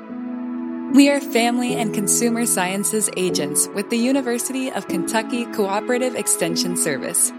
We 0.95 1.11
are 1.11 1.21
family 1.21 1.75
and 1.75 1.93
consumer 1.93 2.47
sciences 2.47 3.11
agents 3.17 3.69
with 3.75 3.91
the 3.91 3.97
University 3.97 4.71
of 4.71 4.87
Kentucky 4.87 5.45
Cooperative 5.47 6.15
Extension 6.15 6.77
Service. 6.77 7.33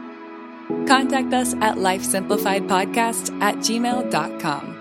Contact 0.87 1.33
us 1.33 1.53
at 1.55 1.77
lifesimplifiedpodcast 1.77 3.41
at 3.41 3.55
gmail.com. 3.57 4.80